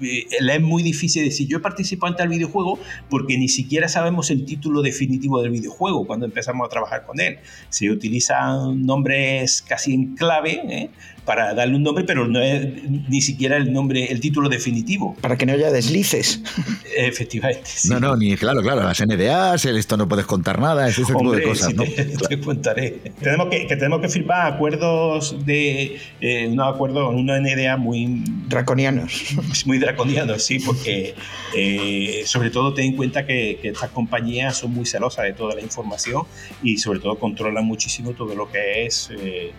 eh, 0.00 0.26
le 0.40 0.54
es 0.54 0.60
muy 0.60 0.82
difícil 0.82 1.24
decir 1.24 1.48
yo 1.48 1.58
he 1.58 1.60
participado 1.60 2.12
en 2.12 2.16
tal 2.16 2.28
videojuego 2.28 2.78
porque 3.10 3.36
ni 3.36 3.48
siquiera 3.48 3.88
sabemos 3.88 4.30
el 4.30 4.44
título 4.44 4.82
definitivo 4.82 5.42
del 5.42 5.50
videojuego 5.50 6.06
cuando 6.06 6.26
empezamos 6.26 6.66
a 6.66 6.68
trabajar 6.68 7.04
con 7.04 7.20
él. 7.20 7.38
Se 7.68 7.90
utilizan 7.90 8.82
nombres 8.82 9.62
casi 9.62 9.94
en 9.94 10.14
clave 10.14 10.60
¿eh? 10.68 10.90
Para 11.28 11.52
darle 11.52 11.76
un 11.76 11.82
nombre, 11.82 12.04
pero 12.04 12.26
no 12.26 12.40
es 12.40 12.66
ni 12.88 13.20
siquiera 13.20 13.58
el 13.58 13.70
nombre, 13.70 14.06
el 14.06 14.18
título 14.18 14.48
definitivo. 14.48 15.14
Para 15.20 15.36
que 15.36 15.44
no 15.44 15.52
haya 15.52 15.70
deslices. 15.70 16.42
Efectivamente. 16.96 17.68
No, 17.84 18.00
no, 18.00 18.16
ni 18.16 18.34
claro, 18.34 18.62
claro, 18.62 18.82
las 18.82 18.98
NDAs, 19.06 19.66
esto 19.66 19.98
no 19.98 20.08
puedes 20.08 20.24
contar 20.24 20.58
nada, 20.58 20.88
ese 20.88 21.04
tipo 21.04 21.30
de 21.30 21.42
cosas. 21.42 21.74
¿no? 21.74 21.84
te, 22.28 22.40
contaré. 22.40 23.12
Tenemos 23.20 23.48
que, 23.48 23.66
que, 23.66 23.76
tenemos 23.76 24.00
que 24.00 24.08
firmar 24.08 24.54
acuerdos 24.54 25.44
de 25.44 26.00
eh, 26.22 26.48
unos 26.48 26.74
acuerdos, 26.74 27.14
unos 27.14 27.38
NDA 27.42 27.76
muy 27.76 28.24
draconianos. 28.48 29.36
Muy 29.66 29.78
draconianos, 29.78 30.42
sí, 30.44 30.60
porque 30.60 31.14
eh, 31.54 32.22
sobre 32.24 32.48
todo 32.48 32.72
ten 32.72 32.86
en 32.86 32.96
cuenta 32.96 33.26
que, 33.26 33.58
que, 33.60 33.68
estas 33.68 33.90
compañías 33.90 34.56
son 34.56 34.72
muy 34.72 34.86
celosas 34.86 35.26
de 35.26 35.34
toda 35.34 35.54
la 35.54 35.60
información 35.60 36.22
y 36.62 36.78
sobre 36.78 37.00
todo 37.00 37.18
controlan 37.18 37.66
muchísimo 37.66 38.12
todo 38.12 38.34
lo 38.34 38.50
que 38.50 38.86
es 38.86 39.10
eh, 39.10 39.52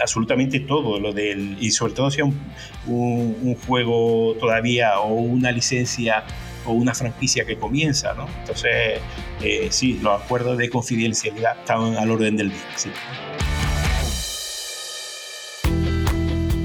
absolutamente 0.00 0.60
todo 0.60 0.98
lo 0.98 1.12
del 1.12 1.56
y 1.60 1.70
sobre 1.70 1.92
todo 1.92 2.10
si 2.10 2.20
es 2.20 2.28
un, 2.86 3.56
juego 3.66 4.34
todavía 4.38 4.98
o 5.00 5.14
una 5.14 5.50
licencia 5.52 6.24
o 6.66 6.72
una 6.72 6.94
franquicia 6.94 7.44
que 7.44 7.56
comienza, 7.56 8.14
¿no? 8.14 8.26
Entonces, 8.40 9.00
eh, 9.42 9.68
sí, 9.70 10.00
los 10.02 10.22
acuerdos 10.22 10.58
de 10.58 10.70
confidencialidad 10.70 11.58
están 11.58 11.96
al 11.96 12.10
orden 12.10 12.36
del 12.36 12.50
día. 12.50 12.58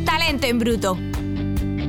Talento 0.05 0.47
en 0.47 0.59
bruto 0.59 0.97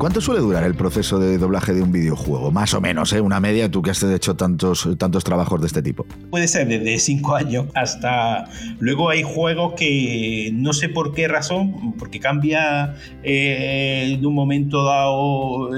¿Cuánto 0.01 0.23
suele 0.23 0.41
durar 0.41 0.65
el 0.65 0.75
proceso 0.75 1.19
de 1.19 1.37
doblaje 1.37 1.75
de 1.75 1.83
un 1.83 1.93
videojuego? 1.93 2.51
Más 2.51 2.73
o 2.73 2.81
menos, 2.81 3.13
¿eh? 3.13 3.21
Una 3.21 3.39
media, 3.39 3.71
tú 3.71 3.83
que 3.83 3.91
has 3.91 4.03
hecho 4.03 4.35
tantos, 4.35 4.89
tantos 4.97 5.25
trabajos 5.25 5.61
de 5.61 5.67
este 5.67 5.83
tipo. 5.83 6.07
Puede 6.31 6.49
ser 6.49 6.69
desde 6.69 6.99
5 6.99 7.35
años 7.35 7.67
hasta... 7.75 8.49
Luego 8.79 9.11
hay 9.11 9.23
juegos 9.23 9.75
que 9.75 10.53
no 10.55 10.73
sé 10.73 10.89
por 10.89 11.13
qué 11.13 11.29
razón, 11.29 11.93
porque 11.99 12.19
cambia 12.19 12.97
eh, 13.23 14.15
en 14.15 14.25
un 14.25 14.35
momento 14.35 14.85
dado 14.85 15.69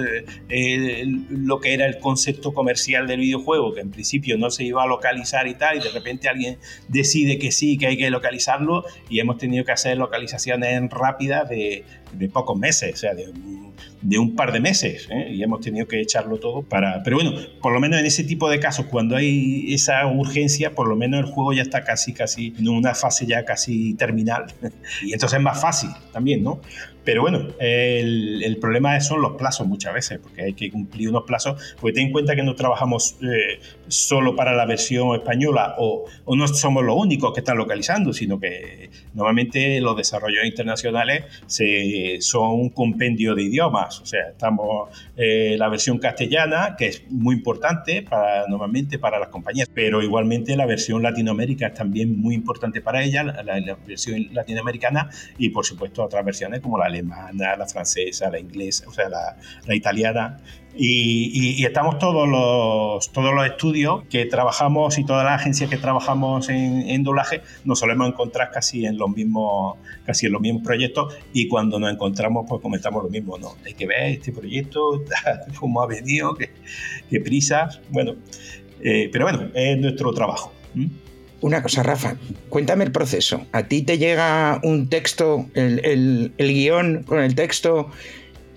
eh, 0.48 1.04
lo 1.28 1.58
que 1.58 1.74
era 1.74 1.86
el 1.86 1.98
concepto 1.98 2.54
comercial 2.54 3.08
del 3.08 3.18
videojuego, 3.18 3.74
que 3.74 3.80
en 3.80 3.90
principio 3.90 4.38
no 4.38 4.52
se 4.52 4.62
iba 4.62 4.84
a 4.84 4.86
localizar 4.86 5.48
y 5.48 5.54
tal, 5.54 5.78
y 5.78 5.80
de 5.80 5.90
repente 5.90 6.28
alguien 6.28 6.58
decide 6.86 7.40
que 7.40 7.50
sí, 7.50 7.76
que 7.76 7.88
hay 7.88 7.96
que 7.96 8.08
localizarlo, 8.08 8.84
y 9.10 9.18
hemos 9.18 9.38
tenido 9.38 9.64
que 9.64 9.72
hacer 9.72 9.98
localizaciones 9.98 10.88
rápidas 10.90 11.48
de, 11.48 11.84
de 12.12 12.28
pocos 12.28 12.58
meses, 12.58 12.94
o 12.94 12.96
sea, 12.96 13.12
de 13.14 14.18
un 14.18 14.34
par 14.34 14.52
de 14.52 14.60
meses 14.60 15.08
¿eh? 15.10 15.32
y 15.32 15.42
hemos 15.42 15.60
tenido 15.60 15.86
que 15.86 16.00
echarlo 16.00 16.38
todo 16.38 16.62
para... 16.62 17.02
Pero 17.02 17.16
bueno, 17.16 17.34
por 17.60 17.72
lo 17.72 17.80
menos 17.80 18.00
en 18.00 18.06
ese 18.06 18.24
tipo 18.24 18.50
de 18.50 18.58
casos, 18.58 18.86
cuando 18.86 19.16
hay 19.16 19.72
esa 19.72 20.06
urgencia, 20.06 20.74
por 20.74 20.88
lo 20.88 20.96
menos 20.96 21.20
el 21.20 21.26
juego 21.26 21.52
ya 21.52 21.62
está 21.62 21.84
casi, 21.84 22.12
casi 22.12 22.54
en 22.58 22.68
una 22.68 22.94
fase 22.94 23.26
ya 23.26 23.44
casi 23.44 23.94
terminal 23.94 24.46
y 25.02 25.12
entonces 25.12 25.38
es 25.38 25.42
más 25.42 25.60
fácil 25.60 25.90
también, 26.12 26.42
¿no? 26.42 26.60
Pero 27.04 27.22
bueno, 27.22 27.48
el, 27.58 28.56
problema 28.60 29.00
son 29.00 29.22
los 29.22 29.32
plazos 29.32 29.66
muchas 29.66 29.92
veces, 29.92 30.20
porque 30.20 30.42
hay 30.42 30.52
que 30.54 30.70
cumplir 30.70 31.08
unos 31.08 31.24
plazos, 31.24 31.74
porque 31.80 31.94
ten 31.94 32.06
en 32.06 32.12
cuenta 32.12 32.36
que 32.36 32.44
no 32.44 32.54
trabajamos 32.54 33.16
eh, 33.22 33.60
solo 33.88 34.36
para 34.36 34.52
la 34.54 34.66
versión 34.66 35.14
española 35.16 35.74
o, 35.78 36.04
no 36.34 36.46
somos 36.48 36.84
los 36.84 36.96
únicos 36.96 37.32
que 37.32 37.40
están 37.40 37.56
localizando, 37.58 38.12
sino 38.12 38.38
que 38.38 38.90
normalmente 39.14 39.80
los 39.80 39.96
desarrollos 39.96 40.44
internacionales 40.44 41.24
se, 41.46 42.18
son 42.20 42.52
un 42.52 42.70
compendio 42.70 43.34
de 43.34 43.42
idiomas, 43.42 44.00
o 44.00 44.06
sea, 44.06 44.28
estamos 44.30 44.88
eh, 45.16 45.56
la 45.58 45.68
versión 45.68 45.98
castellana, 45.98 46.76
que 46.78 46.86
es 46.86 47.04
muy 47.10 47.34
importante 47.34 48.02
para, 48.02 48.46
normalmente 48.46 48.98
para 48.98 49.18
las 49.18 49.28
compañías, 49.28 49.68
pero 49.74 50.02
igualmente 50.02 50.56
la 50.56 50.66
versión 50.66 51.02
latinoamérica 51.02 51.68
es 51.68 51.74
también 51.74 52.20
muy 52.20 52.34
importante 52.34 52.80
para 52.80 53.02
ella, 53.02 53.24
la, 53.24 53.42
la 53.42 53.76
versión 53.86 54.28
latinoamericana 54.32 55.10
y 55.38 55.48
por 55.48 55.66
supuesto 55.66 56.04
otras 56.04 56.24
versiones 56.24 56.60
como 56.60 56.78
la 56.78 56.91
alemana, 56.92 57.56
la 57.56 57.66
francesa, 57.66 58.30
la 58.30 58.38
inglesa, 58.38 58.88
o 58.88 58.92
sea, 58.92 59.08
la, 59.08 59.36
la 59.66 59.74
italiana. 59.74 60.40
Y, 60.74 61.58
y, 61.60 61.66
estamos 61.66 61.98
todos 61.98 62.26
los, 62.26 63.12
todos 63.12 63.34
los 63.34 63.44
estudios 63.44 64.04
que 64.08 64.24
trabajamos 64.24 64.98
y 64.98 65.04
todas 65.04 65.22
las 65.22 65.38
agencias 65.38 65.68
que 65.68 65.76
trabajamos 65.76 66.48
en, 66.48 66.88
en, 66.88 67.02
doblaje 67.02 67.42
nos 67.64 67.80
solemos 67.80 68.08
encontrar 68.08 68.50
casi 68.50 68.86
en 68.86 68.96
los 68.96 69.10
mismos 69.10 69.76
casi 70.06 70.26
en 70.26 70.32
los 70.32 70.40
mismos 70.40 70.62
proyectos 70.62 71.14
y 71.34 71.46
cuando 71.46 71.78
nos 71.78 71.92
encontramos 71.92 72.46
pues 72.48 72.62
comentamos 72.62 73.02
lo 73.02 73.10
mismo 73.10 73.36
no 73.36 73.54
hay 73.66 73.74
que 73.74 73.86
ver 73.86 74.12
este 74.12 74.32
proyecto 74.32 75.04
cómo 75.60 75.82
ha 75.82 75.86
venido 75.86 76.34
qué, 76.34 76.48
qué 77.10 77.20
prisas 77.20 77.82
bueno 77.90 78.14
eh, 78.80 79.10
pero 79.12 79.26
bueno 79.26 79.50
es 79.52 79.78
nuestro 79.78 80.10
trabajo 80.14 80.54
una 81.42 81.62
cosa, 81.62 81.82
Rafa, 81.82 82.16
cuéntame 82.48 82.84
el 82.84 82.92
proceso. 82.92 83.44
¿A 83.52 83.64
ti 83.64 83.82
te 83.82 83.98
llega 83.98 84.60
un 84.62 84.88
texto, 84.88 85.46
el, 85.54 86.32
guion 86.38 87.02
con 87.02 87.20
el 87.20 87.34
texto, 87.34 87.90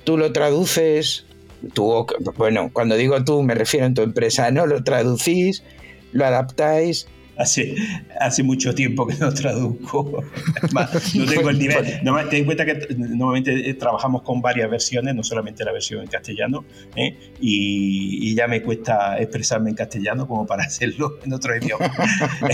tú 0.04 0.18
lo 0.18 0.32
traduces, 0.32 1.26
tú, 1.74 2.06
bueno, 2.38 2.70
cuando 2.72 2.96
digo 2.96 3.24
tú 3.24 3.42
me 3.42 3.56
refiero 3.56 3.88
en 3.88 3.96
tu 3.96 4.04
empresa, 4.04 4.52
¿no? 4.52 4.68
Lo 4.68 4.84
traducís, 4.84 5.64
lo 6.12 6.26
adaptáis 6.26 7.08
hace, 7.38 7.76
hace 8.20 8.44
mucho 8.44 8.74
tiempo 8.74 9.06
que 9.08 9.16
no 9.16 9.34
traduzco. 9.34 10.24
no 10.72 11.26
tengo 11.30 11.50
el 11.50 11.60
nivel. 11.60 12.00
No, 12.04 12.18
ten 12.28 12.40
en 12.40 12.46
cuenta 12.46 12.66
que 12.66 12.88
normalmente 12.98 13.70
eh, 13.70 13.74
trabajamos 13.74 14.22
con 14.22 14.42
varias 14.42 14.70
versiones, 14.70 15.16
no 15.16 15.24
solamente 15.24 15.64
la 15.64 15.72
versión 15.72 16.02
en 16.02 16.08
castellano, 16.08 16.66
¿eh? 16.96 17.18
y, 17.40 18.36
ya 18.36 18.48
me 18.48 18.62
cuesta 18.62 19.18
expresarme 19.18 19.70
en 19.70 19.76
castellano 19.78 20.28
como 20.28 20.46
para 20.46 20.64
hacerlo 20.66 21.20
en 21.24 21.34
otro 21.34 21.56
idioma. 21.56 21.90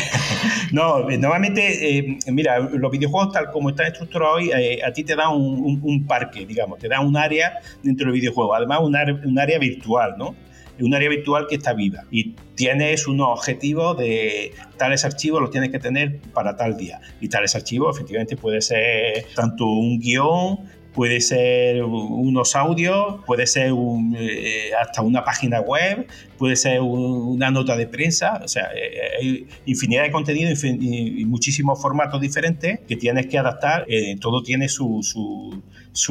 no, 0.72 1.10
eh, 1.10 1.18
normalmente, 1.18 2.20
mira, 2.28 2.60
los 2.60 2.92
videojuegos 2.92 3.34
tal 3.34 3.52
como 3.52 3.70
están 3.70 3.88
estructurados 3.88 4.38
hoy, 4.38 4.52
a 4.52 4.94
ti 4.94 5.04
te 5.04 5.16
da 5.16 5.30
un, 5.30 5.80
un, 5.82 6.06
parque, 6.06 6.46
digamos, 6.46 6.78
te 6.80 6.88
da 6.88 7.00
un 7.00 7.18
área 7.18 7.60
dentro 7.82 8.06
del 8.06 8.14
videojuego, 8.14 8.54
además 8.54 8.80
un 8.82 8.92
un 9.02 9.40
área 9.40 9.58
virtual, 9.58 10.16
¿no? 10.18 10.36
Un 10.84 10.94
área 10.94 11.10
virtual 11.10 11.48
que 11.48 11.56
está 11.56 11.74
viva. 11.74 12.06
Y 12.12 12.36
tienes 12.56 13.08
unos 13.08 13.28
objetivos 13.30 13.98
de 13.98 14.54
tales 14.78 15.06
archivos 15.06 15.42
los 15.42 15.52
tienes 15.52 15.70
que 15.70 15.80
tener 15.80 16.20
para 16.34 16.56
tal 16.56 16.78
día. 16.78 17.00
Y 17.20 17.30
tales 17.30 17.56
archivos 17.56 17.96
efectivamente 17.96 18.38
puede 18.38 18.62
ser 18.62 19.26
tanto 19.36 19.66
un 19.66 20.00
guion 20.00 20.60
puede 20.94 21.22
ser 21.22 21.84
unos 21.84 22.56
audios, 22.56 23.24
puede 23.26 23.48
ser 23.48 23.72
eh, 24.18 24.72
hasta 24.80 25.02
una 25.02 25.24
página 25.24 25.62
web, 25.62 26.08
puede 26.38 26.56
ser 26.56 26.82
una 26.82 27.52
nota 27.52 27.78
de 27.78 27.88
prensa, 27.88 28.42
o 28.44 28.48
sea, 28.48 28.66
eh, 28.76 28.92
eh, 28.94 29.18
hay 29.20 29.48
infinidad 29.66 30.04
de 30.04 30.12
contenido 30.12 30.52
y 30.52 31.26
muchísimos 31.26 31.82
formatos 31.82 32.20
diferentes 32.20 32.80
que 32.88 32.96
tienes 32.96 33.28
que 33.28 33.38
adaptar, 33.38 33.86
todo 34.20 34.44
tiene 34.44 34.68
su, 34.68 35.62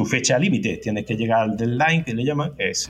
fecha 0.09 0.39
límite, 0.39 0.77
tienes 0.77 1.05
que 1.05 1.15
llegar 1.15 1.41
al 1.41 1.57
deadline, 1.57 2.03
que 2.03 2.13
le 2.13 2.23
llaman, 2.23 2.53
que 2.57 2.69
es 2.69 2.89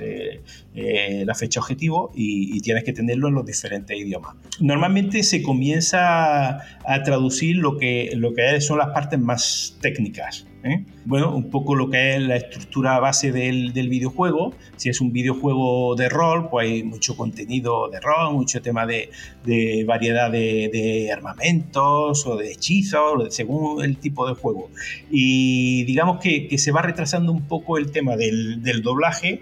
la 0.74 1.36
fecha 1.36 1.60
objetivo, 1.60 2.12
y, 2.16 2.62
tienes 2.62 2.84
que 2.84 2.94
tenerlo 2.94 3.28
en 3.28 3.34
los 3.34 3.46
diferentes 3.46 3.98
idiomas. 3.98 4.36
Normalmente 4.60 5.24
se 5.24 5.42
comienza 5.42 6.58
a 6.86 7.04
traducir 7.04 7.58
lo 7.58 7.78
que 7.78 8.12
son 8.62 8.78
las 8.78 8.90
partes 8.90 9.20
más 9.20 9.78
técnicas. 9.82 10.46
¿Eh? 10.64 10.84
Bueno, 11.06 11.36
un 11.36 11.50
poco 11.50 11.76
lo 11.76 11.90
que 11.90 12.16
es 12.16 12.22
la 12.22 12.36
estructura 12.36 13.00
base 13.00 13.32
del, 13.32 13.72
videojuego. 13.72 14.54
Si 14.76 14.90
es 14.90 15.02
un 15.02 15.12
videojuego 15.12 15.96
de 15.96 16.10
rol, 16.10 16.50
pues 16.50 16.70
hay 16.70 16.84
mucho 16.84 17.16
contenido 17.18 17.90
de 17.90 18.00
rol, 18.00 18.34
mucho 18.34 18.62
tema 18.62 18.86
de, 18.86 19.10
variedad 19.86 20.32
de, 20.32 21.10
armamentos 21.12 22.26
o 22.26 22.38
de 22.38 22.52
hechizos, 22.52 23.34
según 23.34 23.84
el 23.84 23.98
tipo 23.98 24.28
de 24.28 24.36
juego. 24.36 24.70
Y 25.10 25.84
digamos 25.86 26.20
que, 26.20 26.58
se 26.58 26.72
va 26.72 26.82
retrasando 26.82 27.32
un 27.32 27.48
poco 27.48 27.78
el 27.78 27.92
tema 27.92 28.16
del, 28.16 28.62
del 28.62 28.82
doblaje, 28.82 29.42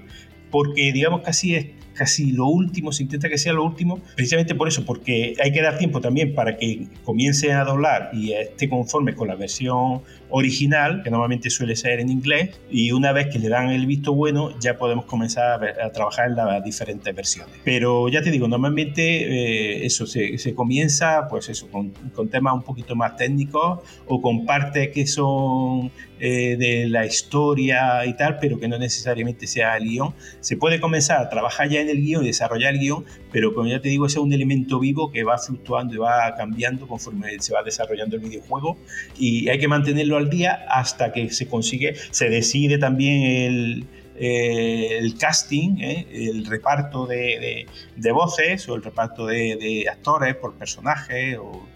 porque 0.51 0.91
digamos 0.93 1.21
que 1.21 1.29
así 1.29 1.55
es 1.55 1.67
casi 1.99 2.31
lo 2.31 2.47
último, 2.47 2.93
se 2.93 3.03
intenta 3.03 3.27
que 3.27 3.38
sea 3.38 3.51
lo 3.51 3.65
último, 3.65 3.99
precisamente 4.15 4.55
por 4.55 4.69
eso, 4.69 4.85
porque 4.85 5.35
hay 5.43 5.51
que 5.51 5.61
dar 5.61 5.77
tiempo 5.77 5.99
también 5.99 6.33
para 6.33 6.55
que 6.55 6.88
comiencen 7.03 7.51
a 7.51 7.65
doblar 7.65 8.11
y 8.13 8.31
esté 8.31 8.69
conforme 8.69 9.15
con 9.15 9.27
la 9.27 9.35
versión 9.35 10.01
original, 10.29 11.01
que 11.03 11.09
normalmente 11.09 11.50
suele 11.50 11.75
ser 11.75 12.00
en 12.00 12.09
inglés, 12.09 12.59
y 12.69 12.91
una 12.91 13.12
vez 13.12 13.27
que 13.27 13.39
le 13.39 13.50
dan 13.50 13.69
el 13.69 13.86
visto 13.86 14.13
bueno, 14.13 14.57
ya 14.59 14.77
podemos 14.77 15.05
comenzar 15.05 15.63
a, 15.63 15.91
trabajar 15.91 16.29
en 16.29 16.36
las 16.36 16.63
diferentes 16.63 17.15
versiones. 17.15 17.55
Pero 17.63 18.09
ya 18.09 18.21
te 18.21 18.31
digo, 18.31 18.48
normalmente 18.48 19.01
eh, 19.01 19.86
eso 19.86 20.05
se, 20.05 20.38
se, 20.38 20.53
comienza, 20.53 21.27
pues 21.29 21.50
eso, 21.50 21.69
con, 21.69 21.89
con, 22.13 22.29
temas 22.29 22.53
un 22.53 22.63
poquito 22.63 22.95
más 22.95 23.15
técnicos 23.17 23.79
o 24.07 24.21
con 24.21 24.45
partes 24.45 24.89
que 24.89 25.07
son 25.07 25.91
eh, 26.21 26.57
de 26.57 26.88
la 26.89 27.05
historia 27.05 28.05
y 28.05 28.13
tal, 28.17 28.39
pero 28.39 28.59
que 28.59 28.67
no 28.67 28.77
necesariamente 28.77 29.48
sea 29.48 29.77
el 29.77 29.86
guion. 29.86 30.13
Se 30.41 30.57
puede 30.57 30.81
comenzar 30.81 31.21
a 31.21 31.29
trabajar 31.29 31.69
ya 31.69 31.79
en 31.79 31.88
el 31.88 32.01
guion 32.01 32.24
y 32.24 32.27
desarrollar 32.27 32.74
el 32.74 32.79
guion, 32.79 33.05
pero 33.31 33.53
como 33.53 33.69
ya 33.69 33.79
te 33.79 33.88
digo, 33.88 34.05
es 34.05 34.17
un 34.17 34.33
elemento 34.33 34.79
vivo 34.79 35.12
que 35.12 35.24
va 35.24 35.38
fluctuando 35.38 35.93
y 35.93 35.98
va 35.98 36.36
cambiando 36.36 36.88
conforme 36.88 37.39
se 37.39 37.53
va 37.53 37.63
desarrollando 37.63 38.17
el 38.17 38.21
videojuego 38.21 38.77
y 39.17 39.48
hay 39.48 39.59
que 39.59 39.69
mantenerlo 39.69 40.17
al 40.19 40.29
día 40.29 40.65
hasta 40.69 41.11
que 41.11 41.29
se 41.31 41.47
consigue, 41.47 41.95
se 42.11 42.29
decide 42.29 42.77
también 42.77 43.23
el, 43.23 43.85
eh, 44.17 44.97
el 44.99 45.17
casting, 45.17 45.77
eh, 45.79 46.07
el 46.11 46.45
reparto 46.45 47.07
de, 47.07 47.67
de, 47.95 48.11
voces 48.11 48.69
o 48.69 48.75
el 48.75 48.83
reparto 48.83 49.25
de, 49.25 49.57
de 49.59 49.89
actores 49.89 50.35
por 50.35 50.53
personaje 50.55 51.38
o, 51.38 51.67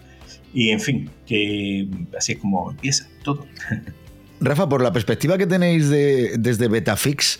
y 0.52 0.70
en 0.70 0.80
fin, 0.80 1.10
que 1.26 1.88
así 2.16 2.32
es 2.32 2.38
como 2.38 2.70
empieza 2.70 3.08
todo. 3.24 3.46
Rafa, 4.40 4.68
por 4.68 4.82
la 4.82 4.92
perspectiva 4.92 5.36
que 5.38 5.46
tenéis 5.46 5.88
de, 5.88 6.36
desde 6.38 6.68
Betafix, 6.68 7.38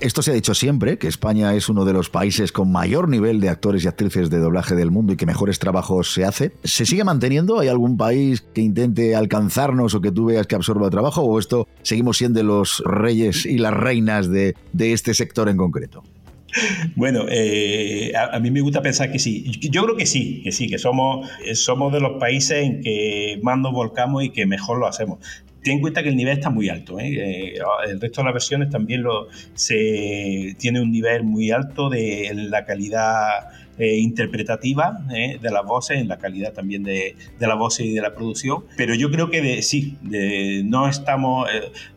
esto 0.00 0.22
se 0.22 0.30
ha 0.30 0.34
dicho 0.34 0.54
siempre, 0.54 0.98
que 0.98 1.08
España 1.08 1.54
es 1.54 1.68
uno 1.68 1.84
de 1.84 1.92
los 1.92 2.10
países 2.10 2.52
con 2.52 2.72
mayor 2.72 3.08
nivel 3.08 3.40
de 3.40 3.48
actores 3.48 3.84
y 3.84 3.88
actrices 3.88 4.30
de 4.30 4.38
doblaje 4.38 4.74
del 4.74 4.90
mundo 4.90 5.12
y 5.12 5.16
que 5.16 5.26
mejores 5.26 5.58
trabajos 5.58 6.12
se 6.12 6.24
hace. 6.24 6.52
¿Se 6.64 6.86
sigue 6.86 7.04
manteniendo? 7.04 7.60
¿Hay 7.60 7.68
algún 7.68 7.96
país 7.96 8.40
que 8.40 8.60
intente 8.60 9.14
alcanzarnos 9.14 9.94
o 9.94 10.00
que 10.00 10.10
tú 10.10 10.26
veas 10.26 10.46
que 10.46 10.54
absorba 10.54 10.90
trabajo? 10.90 11.22
¿O 11.22 11.38
esto 11.38 11.68
seguimos 11.82 12.18
siendo 12.18 12.42
los 12.42 12.82
reyes 12.84 13.46
y 13.46 13.58
las 13.58 13.74
reinas 13.74 14.30
de, 14.30 14.54
este 14.78 15.14
sector 15.14 15.48
en 15.48 15.56
concreto? 15.56 16.02
Bueno, 16.96 17.26
eh, 17.28 18.12
a, 18.16 18.40
mí 18.40 18.50
me 18.50 18.60
gusta 18.60 18.82
pensar 18.82 19.12
que 19.12 19.18
sí. 19.18 19.44
Yo 19.70 19.84
creo 19.84 19.96
que 19.96 20.06
sí, 20.06 20.40
que 20.42 20.50
sí, 20.50 20.68
que 20.68 20.78
somos, 20.78 21.28
somos 21.54 21.92
de 21.92 22.00
los 22.00 22.18
países 22.18 22.64
en 22.64 22.82
que 22.82 23.38
más 23.42 23.58
nos 23.58 23.72
volcamos 23.72 24.24
y 24.24 24.30
que 24.30 24.46
mejor 24.46 24.78
lo 24.78 24.88
hacemos 24.88 25.18
ten 25.62 25.74
en 25.74 25.80
cuenta 25.80 26.02
que 26.02 26.08
el 26.08 26.16
nivel 26.16 26.34
está 26.34 26.50
muy 26.50 26.68
alto. 26.68 26.98
¿eh? 26.98 27.54
Eh, 27.54 27.58
el 27.86 28.00
resto 28.00 28.20
de 28.20 28.24
las 28.24 28.34
versiones 28.34 28.70
también 28.70 29.02
lo, 29.02 29.28
tiene 30.58 30.80
un 30.80 30.90
nivel 30.90 31.24
muy 31.24 31.50
alto 31.50 31.88
de 31.88 32.30
la 32.34 32.64
calidad 32.64 33.50
eh, 33.78 33.96
interpretativa 33.96 34.98
de 35.08 35.50
las 35.50 35.64
voces, 35.64 35.98
en 35.98 36.08
la 36.08 36.18
calidad 36.18 36.52
también 36.52 36.82
de, 36.82 37.16
de 37.38 37.46
la 37.46 37.54
voz 37.54 37.80
y 37.80 37.94
de 37.94 38.00
la 38.00 38.14
producción. 38.14 38.64
Pero 38.76 38.94
yo 38.94 39.10
creo 39.10 39.30
que 39.30 39.62
sí, 39.62 39.96
no 40.64 40.88
estamos, 40.88 41.48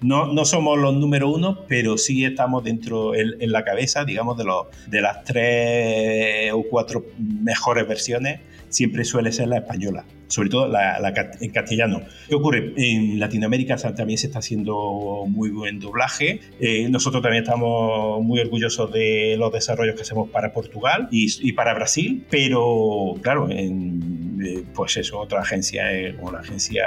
no, 0.01 0.31
no, 0.31 0.45
somos 0.45 0.77
los 0.77 0.95
número 0.95 1.29
uno, 1.29 1.59
pero 1.67 1.97
sí 1.97 2.23
estamos 2.25 2.63
dentro 2.63 3.15
en, 3.15 3.41
en 3.41 3.51
la 3.51 3.63
cabeza, 3.63 4.05
digamos, 4.05 4.37
de, 4.37 4.45
los, 4.45 4.67
de 4.87 5.01
las 5.01 5.23
tres 5.23 6.51
o 6.53 6.63
cuatro 6.69 7.05
mejores 7.17 7.87
versiones. 7.87 8.39
Siempre 8.69 9.03
suele 9.03 9.31
ser 9.31 9.49
la 9.49 9.57
española 9.57 10.03
sobre 10.33 10.49
todo 10.49 10.67
la, 10.67 11.13
en 11.39 11.51
castellano. 11.51 12.01
¿Qué 12.27 12.33
ocurre? 12.33 12.73
En 12.75 13.19
Latinoamérica 13.19 13.75
también 13.75 14.17
se 14.17 14.27
está 14.27 14.39
haciendo 14.39 15.25
muy 15.27 15.51
buen 15.51 15.79
doblaje. 15.79 16.39
Eh, 16.59 16.89
nosotros 16.89 17.21
también 17.21 17.43
estamos 17.43 18.23
muy 18.23 18.39
orgullosos 18.39 18.91
de 18.91 19.35
los 19.37 19.53
desarrollos 19.53 19.95
que 19.95 20.01
hacemos 20.01 20.29
para 20.29 20.51
Portugal 20.51 21.07
y, 21.11 21.53
para 21.53 21.75
Brasil, 21.75 22.25
pero 22.31 23.13
claro, 23.21 23.47
en, 23.51 24.39
eh, 24.43 24.63
pues 24.73 24.97
eso, 24.97 25.19
otra 25.19 25.41
agencia 25.41 25.93
eh, 25.93 26.15
como 26.15 26.31
la 26.31 26.39
agencia 26.39 26.83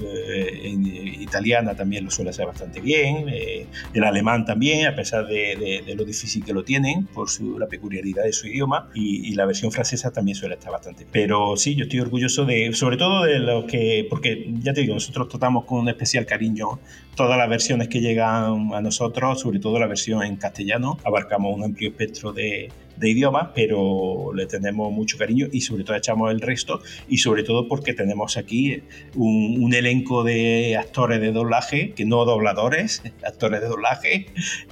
en, 0.00 0.86
eh, 0.86 1.16
italiana 1.20 1.74
también 1.74 2.04
lo 2.04 2.10
suele 2.10 2.30
hacer 2.30 2.46
bastante 2.46 2.80
bien, 2.80 3.28
eh, 3.28 3.66
el 3.94 4.04
alemán 4.04 4.44
también, 4.44 4.86
a 4.86 4.94
pesar 4.94 5.26
de, 5.26 5.82
lo 5.96 6.04
difícil 6.04 6.44
que 6.44 6.52
lo 6.52 6.64
tienen 6.64 7.06
por 7.06 7.30
su, 7.30 7.58
la 7.58 7.66
peculiaridad 7.66 8.24
de 8.24 8.32
su 8.32 8.46
idioma, 8.46 8.88
y, 8.94 9.34
la 9.36 9.44
versión 9.44 9.70
francesa 9.70 10.10
también 10.10 10.34
suele 10.34 10.54
estar 10.54 10.72
bastante 10.72 11.04
bien. 11.04 11.10
Pero 11.12 11.56
sí, 11.56 11.74
yo 11.74 11.84
estoy 11.84 12.00
orgulloso 12.00 12.46
de, 12.46 12.72
sobre 12.72 12.96
todo 12.96 13.24
de 13.24 13.38
lo 13.38 13.66
que, 13.66 14.06
porque 14.08 14.50
ya 14.62 14.72
te 14.72 14.80
digo, 14.80 14.94
nosotros 14.94 15.28
tratamos 15.28 15.64
con 15.64 15.80
un 15.80 15.88
especial 15.88 16.24
cariño 16.24 16.80
todas 17.14 17.36
las 17.36 17.48
versiones 17.48 17.88
que 17.88 18.00
llegan 18.00 18.72
a 18.72 18.80
nosotros, 18.80 19.40
sobre 19.40 19.58
todo 19.58 19.78
la 19.78 19.86
versión 19.86 20.22
en 20.22 20.36
castellano, 20.36 20.98
abarcamos 21.04 21.54
un 21.54 21.64
amplio 21.64 21.90
espectro 21.90 22.32
de, 22.32 22.70
de 22.96 23.10
idiomas, 23.10 23.48
pero 23.54 24.32
le 24.34 24.46
tenemos 24.46 24.92
mucho 24.92 25.18
cariño 25.18 25.46
y 25.52 25.60
sobre 25.60 25.84
todo 25.84 25.96
echamos 25.96 26.30
el 26.30 26.40
resto 26.40 26.80
y 27.08 27.18
sobre 27.18 27.42
todo 27.42 27.68
porque 27.68 27.94
tenemos 27.94 28.36
aquí 28.36 28.82
un, 29.14 29.74
elenco 29.76 30.24
de 30.24 30.76
actores 30.78 31.20
de 31.20 31.32
doblaje, 31.32 31.92
que 31.92 32.06
no 32.06 32.24
dobladores, 32.24 33.02
actores 33.26 33.60
de 33.60 33.66
doblaje, 33.66 34.26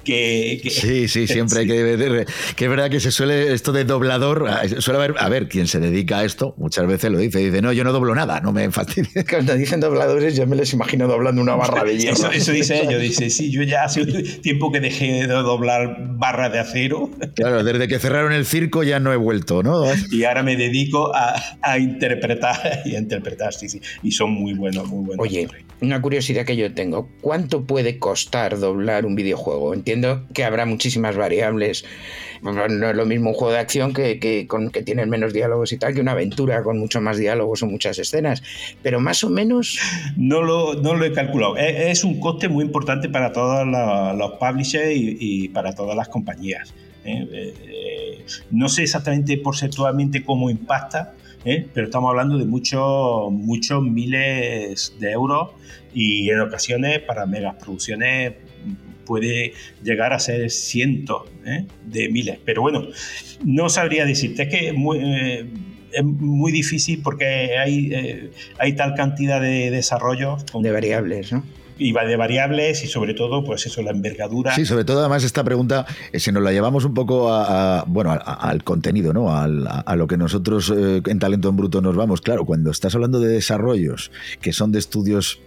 que... 0.04 0.60
sí, 0.70 1.08
sí, 1.08 1.26
siempre 1.26 1.60
hay 1.60 1.66
que 1.66 1.82
ver, 1.82 2.26
que 2.56 2.64
es 2.64 2.70
verdad 2.70 2.90
que 2.90 3.00
se 3.00 3.10
suele, 3.10 3.52
esto 3.52 3.72
de 3.72 3.84
doblador, 3.84 4.46
ah, 4.48 4.62
suele 4.78 4.98
haber, 4.98 5.14
a 5.18 5.28
ver, 5.28 5.48
quien 5.48 5.66
se 5.66 5.80
dedica 5.80 6.18
a 6.18 6.24
esto, 6.24 6.54
muchas 6.56 6.86
veces 6.86 7.10
lo 7.10 7.18
dice, 7.18 7.40
dice, 7.40 7.60
no, 7.60 7.72
yo 7.72 7.84
no 7.84 7.92
doblo 7.92 8.14
nada, 8.14 8.40
no 8.40 8.52
me 8.52 8.70
fastidia. 8.70 9.24
Cuando 9.28 9.54
dicen 9.54 9.80
dobladores, 9.80 10.36
yo 10.36 10.46
me 10.46 10.56
les 10.56 10.72
imagino 10.72 11.06
doblando 11.06 11.42
una 11.42 11.54
barra 11.54 11.84
de 11.84 11.98
hierro. 11.98 12.30
Eso, 12.30 12.52
dice 12.52 12.82
ellos, 12.82 13.00
dice, 13.00 13.30
sí, 13.30 13.50
yo 13.50 13.62
ya 13.62 13.84
hace 13.84 14.04
tiempo 14.40 14.72
que 14.72 14.80
dejé 14.80 15.26
de 15.26 15.26
doblar 15.26 15.96
barra 16.16 16.48
de 16.48 16.58
acero. 16.58 17.10
Claro, 17.34 17.62
desde 17.64 17.88
que 17.88 17.98
cerraron 18.14 18.32
el 18.32 18.46
circo 18.46 18.84
ya 18.84 19.00
no 19.00 19.12
he 19.12 19.16
vuelto, 19.16 19.62
¿no? 19.64 19.82
Y 20.12 20.22
ahora 20.22 20.44
me 20.44 20.56
dedico 20.56 21.12
a, 21.14 21.78
interpretar 21.78 22.82
y 22.84 22.94
a 22.94 22.98
interpretar, 22.98 23.52
sí, 23.52 23.68
sí. 23.68 23.80
Y 24.02 24.12
son 24.12 24.30
muy 24.30 24.54
buenos, 24.54 24.86
muy 24.86 25.04
buenos. 25.04 25.24
Oye, 25.24 25.48
una 25.80 26.00
curiosidad 26.00 26.44
que 26.44 26.56
yo 26.56 26.72
tengo. 26.72 27.08
¿Cuánto 27.20 27.64
puede 27.64 27.98
costar 27.98 28.58
doblar 28.58 29.04
un 29.04 29.16
videojuego? 29.16 29.74
Entiendo 29.74 30.26
que 30.32 30.44
habrá 30.44 30.64
muchísimas 30.64 31.16
variables. 31.16 31.84
No 32.42 32.64
es 32.64 32.96
lo 32.96 33.06
mismo 33.06 33.30
un 33.30 33.34
juego 33.34 33.52
de 33.52 33.58
acción 33.58 33.92
que, 33.92 34.20
que, 34.20 34.46
con, 34.46 34.70
que 34.70 34.82
tiene 34.82 35.06
menos 35.06 35.32
diálogos 35.32 35.72
y 35.72 35.78
tal 35.78 35.94
que 35.94 36.00
una 36.00 36.12
aventura 36.12 36.62
con 36.62 36.78
mucho 36.78 37.00
más 37.00 37.16
diálogos 37.16 37.62
o 37.62 37.66
muchas 37.66 37.98
escenas. 37.98 38.42
Pero 38.82 39.00
más 39.00 39.24
o 39.24 39.30
menos... 39.30 39.78
No 40.16 40.42
lo, 40.42 40.74
no 40.74 40.94
lo 40.94 41.04
he 41.04 41.12
calculado. 41.12 41.56
Es, 41.56 42.04
un 42.04 42.20
coste 42.20 42.48
muy 42.48 42.64
importante 42.64 43.08
para 43.08 43.32
todos 43.32 43.66
los, 43.66 44.32
publishers 44.38 44.92
y, 44.94 45.48
para 45.48 45.74
todas 45.74 45.96
las 45.96 46.08
compañías. 46.08 46.72
¿eh? 47.04 47.82
Eh, 48.24 48.44
no 48.50 48.68
sé 48.68 48.82
exactamente 48.82 49.36
porcentualmente 49.38 50.24
cómo 50.24 50.50
impacta, 50.50 51.14
¿eh? 51.44 51.66
pero 51.72 51.86
estamos 51.86 52.10
hablando 52.10 52.38
de 52.38 52.46
muchos, 52.46 53.82
miles 53.82 54.94
de 54.98 55.10
euros 55.10 55.50
y 55.92 56.30
en 56.30 56.40
ocasiones 56.40 57.00
para 57.00 57.26
megas 57.26 57.56
producciones 57.56 58.34
puede 59.06 59.52
llegar 59.82 60.12
a 60.14 60.18
ser 60.18 60.50
cientos 60.50 61.24
de 61.84 62.08
miles. 62.08 62.38
Pero 62.44 62.62
bueno, 62.62 62.88
no 63.44 63.68
sabría 63.68 64.06
decirte, 64.06 64.48
que 64.48 64.72
muy, 64.72 64.98
es 65.94 66.04
muy 66.04 66.52
difícil 66.52 67.00
porque 67.02 67.58
hay, 67.58 68.30
hay 68.58 68.72
tal 68.74 68.94
cantidad 68.94 69.40
de 69.40 69.70
desarrollos. 69.70 70.44
De 70.54 70.70
variables, 70.70 71.32
¿no? 71.32 71.44
y 71.78 71.92
va 71.92 72.04
de 72.04 72.16
variables 72.16 72.84
y 72.84 72.86
sobre 72.86 73.14
todo, 73.14 73.44
pues 73.44 73.66
eso, 73.66 73.82
la 73.82 73.90
envergadura. 73.90 74.54
Sí, 74.54 74.64
sobre 74.64 74.84
todo 74.84 75.00
además 75.00 75.24
esta 75.24 75.42
pregunta, 75.42 75.86
eh, 76.12 76.20
si 76.20 76.30
nos 76.32 76.42
la 76.42 76.52
llevamos 76.52 76.84
un 76.84 76.94
poco 76.94 77.32
a, 77.32 77.84
bueno, 77.86 78.12
al 78.12 78.62
contenido, 78.62 79.12
¿no? 79.12 79.30
A, 79.30 79.44
a, 79.44 79.96
lo 79.96 80.06
que 80.06 80.16
nosotros 80.16 80.72
eh, 80.74 81.02
en 81.04 81.18
Talento 81.18 81.48
en 81.48 81.56
Bruto 81.56 81.80
nos 81.80 81.96
vamos. 81.96 82.20
Claro, 82.20 82.44
cuando 82.44 82.70
estás 82.70 82.94
hablando 82.94 83.20
de 83.20 83.28
desarrollos 83.28 84.10
que 84.40 84.52
son 84.52 84.72
de 84.72 84.78
estudios 84.78 85.40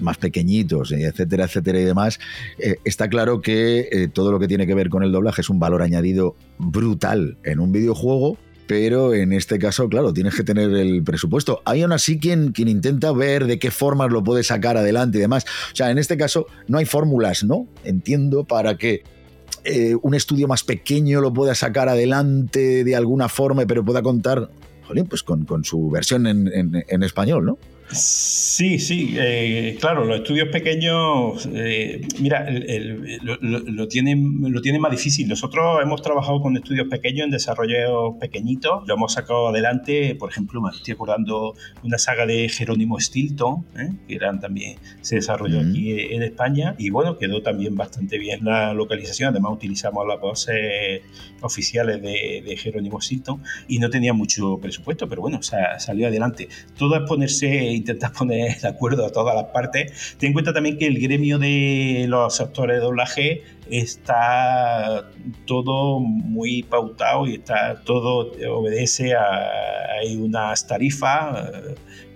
más 0.00 0.18
pequeñitos, 0.18 0.92
etcétera, 0.92 1.44
etcétera 1.44 1.80
y 1.80 1.84
demás, 1.84 2.20
eh, 2.58 2.76
está 2.84 3.08
claro 3.08 3.40
que 3.40 4.10
todo 4.12 4.32
lo 4.32 4.38
que 4.38 4.48
tiene 4.48 4.66
que 4.66 4.74
ver 4.74 4.88
con 4.88 5.02
el 5.02 5.12
doblaje 5.12 5.40
es 5.40 5.50
un 5.50 5.58
valor 5.58 5.82
añadido 5.82 6.36
brutal 6.58 7.38
en 7.44 7.60
un 7.60 7.72
videojuego 7.72 8.38
pero 8.72 9.12
en 9.12 9.34
este 9.34 9.58
caso, 9.58 9.86
claro, 9.86 10.14
tienes 10.14 10.34
que 10.34 10.44
tener 10.44 10.70
el 10.70 11.04
presupuesto. 11.04 11.60
Hay 11.66 11.82
aún 11.82 11.92
así 11.92 12.18
quien, 12.18 12.52
quien 12.52 12.68
intenta 12.68 13.12
ver 13.12 13.46
de 13.46 13.58
qué 13.58 13.70
formas 13.70 14.10
lo 14.10 14.24
puede 14.24 14.42
sacar 14.44 14.78
adelante 14.78 15.18
y 15.18 15.20
demás. 15.20 15.44
O 15.74 15.76
sea, 15.76 15.90
en 15.90 15.98
este 15.98 16.16
caso 16.16 16.46
no 16.68 16.78
hay 16.78 16.86
fórmulas, 16.86 17.44
¿no? 17.44 17.66
Entiendo, 17.84 18.44
para 18.44 18.78
que 18.78 19.02
eh, 19.64 19.94
un 20.00 20.14
estudio 20.14 20.48
más 20.48 20.64
pequeño 20.64 21.20
lo 21.20 21.34
pueda 21.34 21.54
sacar 21.54 21.90
adelante 21.90 22.82
de 22.82 22.96
alguna 22.96 23.28
forma, 23.28 23.66
pero 23.66 23.84
pueda 23.84 24.00
contar, 24.00 24.48
pues 25.06 25.22
con, 25.22 25.46
su 25.64 25.90
versión 25.90 26.26
en, 26.26 26.50
en 26.88 27.02
español, 27.02 27.44
¿no? 27.44 27.58
Sí, 27.92 28.78
sí, 28.78 29.14
eh, 29.18 29.76
claro, 29.78 30.04
los 30.04 30.18
estudios 30.18 30.48
pequeños, 30.48 31.48
eh, 31.52 32.00
mira, 32.20 32.46
lo, 33.20 33.88
tienen, 33.88 34.52
lo 34.52 34.62
tienen 34.62 34.80
más 34.80 34.90
difícil. 34.90 35.28
Nosotros 35.28 35.78
hemos 35.82 36.00
trabajado 36.00 36.40
con 36.40 36.56
estudios 36.56 36.88
pequeños 36.88 37.26
en 37.26 37.30
desarrollo 37.30 38.18
pequeñitos, 38.18 38.86
lo 38.86 38.94
hemos 38.94 39.12
sacado 39.12 39.48
adelante, 39.48 40.14
por 40.14 40.30
ejemplo, 40.30 40.60
me 40.62 40.70
estoy 40.70 40.94
acordando 40.94 41.54
una 41.82 41.98
saga 41.98 42.24
de 42.24 42.48
Jerónimo 42.48 42.98
Stilton, 42.98 43.66
¿eh? 43.76 43.90
que 44.08 44.14
eran 44.14 44.40
también, 44.40 44.78
se 45.02 45.16
desarrolló 45.16 45.60
aquí 45.60 45.90
en 45.90 46.22
España, 46.22 46.74
y 46.78 46.90
bueno, 46.90 47.18
quedó 47.18 47.42
también 47.42 47.74
bastante 47.74 48.18
bien 48.18 48.44
la 48.44 48.72
localización, 48.72 49.30
además 49.30 49.52
utilizamos 49.52 50.06
las 50.06 50.20
voces 50.20 51.02
oficiales 51.42 52.00
de, 52.00 52.56
Jerónimo 52.56 53.00
Stilton, 53.00 53.42
y 53.68 53.78
no 53.78 53.90
tenía 53.90 54.12
mucho 54.12 54.58
presupuesto, 54.58 55.08
pero 55.08 55.22
bueno, 55.22 55.40
salió 55.42 56.06
adelante. 56.06 56.48
Todo 56.76 56.96
es 56.96 57.02
ponerse 57.08 57.70
intentas 57.82 58.10
poner 58.12 58.58
de 58.60 58.68
acuerdo 58.68 59.06
a 59.06 59.10
todas 59.10 59.34
las 59.34 59.46
partes. 59.46 60.16
Ten 60.18 60.28
en 60.28 60.32
cuenta 60.32 60.52
también 60.52 60.78
que 60.78 60.86
el 60.86 61.00
gremio 61.00 61.38
de 61.38 62.06
los 62.08 62.40
actores 62.40 62.76
de 62.76 62.82
doblaje 62.82 63.42
está 63.70 65.10
todo 65.46 66.00
muy 66.00 66.62
pautado 66.62 67.26
y 67.26 67.34
está 67.34 67.82
todo 67.84 68.32
obedece 68.50 69.14
a 69.14 69.50
unas 70.18 70.66
tarifas 70.66 71.50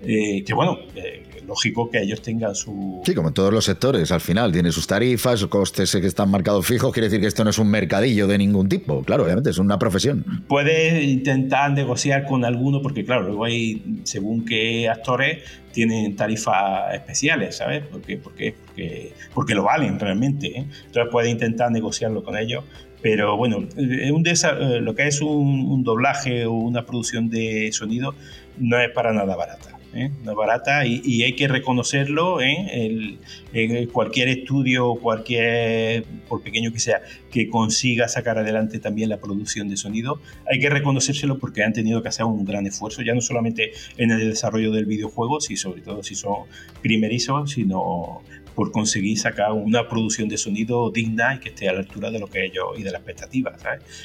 eh, 0.03 0.45
que 0.45 0.55
bueno 0.55 0.79
eh, 0.95 1.27
lógico 1.47 1.89
que 1.91 2.03
ellos 2.03 2.21
tengan 2.23 2.55
su... 2.55 3.03
Sí, 3.05 3.15
como 3.15 3.29
en 3.29 3.35
todos 3.35 3.53
los 3.53 3.65
sectores, 3.65 4.11
al 4.11 4.21
final 4.21 4.53
tiene 4.53 4.73
sus 4.73 4.87
tarifas, 4.87 5.45
costes 5.47 5.93
que 5.93 6.07
están 6.07 6.31
marcados 6.31 6.67
fijos, 6.67 6.93
quiere 6.93 7.09
decir 7.09 7.21
que 7.21 7.29
esto 7.29 7.45
no 7.45 7.51
es 7.51 7.59
un 7.59 7.71
mercadillo 7.71 8.27
de 8.27 8.39
ningún 8.39 8.69
tipo, 8.69 9.03
claro, 9.03 9.25
obviamente 9.25 9.51
es 9.51 9.59
una 9.59 9.79
profesión. 9.79 10.25
Puedes 10.49 11.05
intentar 11.05 11.73
negociar 11.73 12.27
con 12.27 12.45
alguno, 12.45 12.83
porque 12.83 13.05
claro, 13.05 13.23
luego 13.23 13.45
hay, 13.45 14.01
según 14.05 14.45
qué 14.45 14.89
actores, 14.89 15.43
tienen 15.73 16.17
tarifas 16.17 16.95
especiales, 16.95 17.57
¿sabes? 17.57 17.85
Porque, 17.91 18.17
porque, 18.17 18.55
porque, 18.67 19.13
porque 19.35 19.55
lo 19.55 19.65
valen 19.65 20.01
realmente. 20.01 20.47
¿eh? 20.47 20.67
Entonces 20.87 21.13
puedes 21.13 21.31
intentar 21.31 21.71
negociarlo 21.71 22.25
con 22.25 22.37
ellos. 22.37 22.65
Pero 23.03 23.37
bueno, 23.37 23.59
un 23.59 24.85
lo 24.85 24.95
que 24.95 25.07
es 25.07 25.21
un, 25.21 25.67
un 25.69 25.85
doblaje 25.85 26.47
o 26.47 26.53
una 26.53 26.87
producción 26.87 27.29
de 27.29 27.71
sonido 27.73 28.15
no 28.59 28.81
es 28.81 28.91
para 28.91 29.13
nada 29.13 29.37
barata. 29.37 29.76
¿Eh? 29.97 30.11
no 30.25 30.33
es 30.33 30.37
barata 30.37 30.87
y, 30.87 31.23
hay 31.23 31.33
que 31.35 31.49
reconocerlo 31.49 32.41
¿eh? 32.41 33.17
en 33.53 33.87
cualquier 33.87 34.29
estudio, 34.29 34.95
cualquier, 34.97 36.05
por 36.29 36.43
pequeño 36.43 36.73
que 36.73 36.79
sea, 36.79 37.03
que 37.31 37.49
consiga 37.49 38.09
sacar 38.09 38.39
adelante 38.39 38.79
también 38.79 39.09
la 39.09 39.19
producción 39.19 39.69
de 39.69 39.77
sonido, 39.77 40.21
hay 40.51 40.61
que 40.61 40.71
reconocérselo 40.71 41.39
porque 41.39 41.63
han 41.63 41.73
tenido 41.73 42.03
que 42.03 42.09
hacer 42.09 42.27
un 42.27 42.45
gran 42.45 42.67
esfuerzo, 42.67 43.03
ya 43.03 43.15
no 43.15 43.21
solamente 43.21 43.73
en 43.97 44.11
el 44.11 44.31
desarrollo 44.31 44.73
del 44.73 44.87
videojuego, 44.87 45.41
sino 45.41 45.59
sobre 45.59 45.83
todo 45.83 46.03
si 46.03 46.15
son 46.15 46.45
primerizos, 46.83 47.53
sino 47.53 48.23
por 48.57 48.73
conseguir 48.73 49.19
sacar 49.19 49.53
una 49.53 49.87
producción 49.87 50.29
de 50.29 50.39
sonido 50.39 50.91
digna 50.91 51.35
y 51.35 51.41
que 51.41 51.51
esté 51.51 51.69
a 51.69 51.75
la 51.75 51.81
altura 51.81 52.11
de 52.11 52.19
lo 52.19 52.27
que 52.27 52.47
ellos 52.47 52.65
y 52.77 52.83
de 52.83 52.91
las 52.91 53.01
expectativas. 53.03 53.63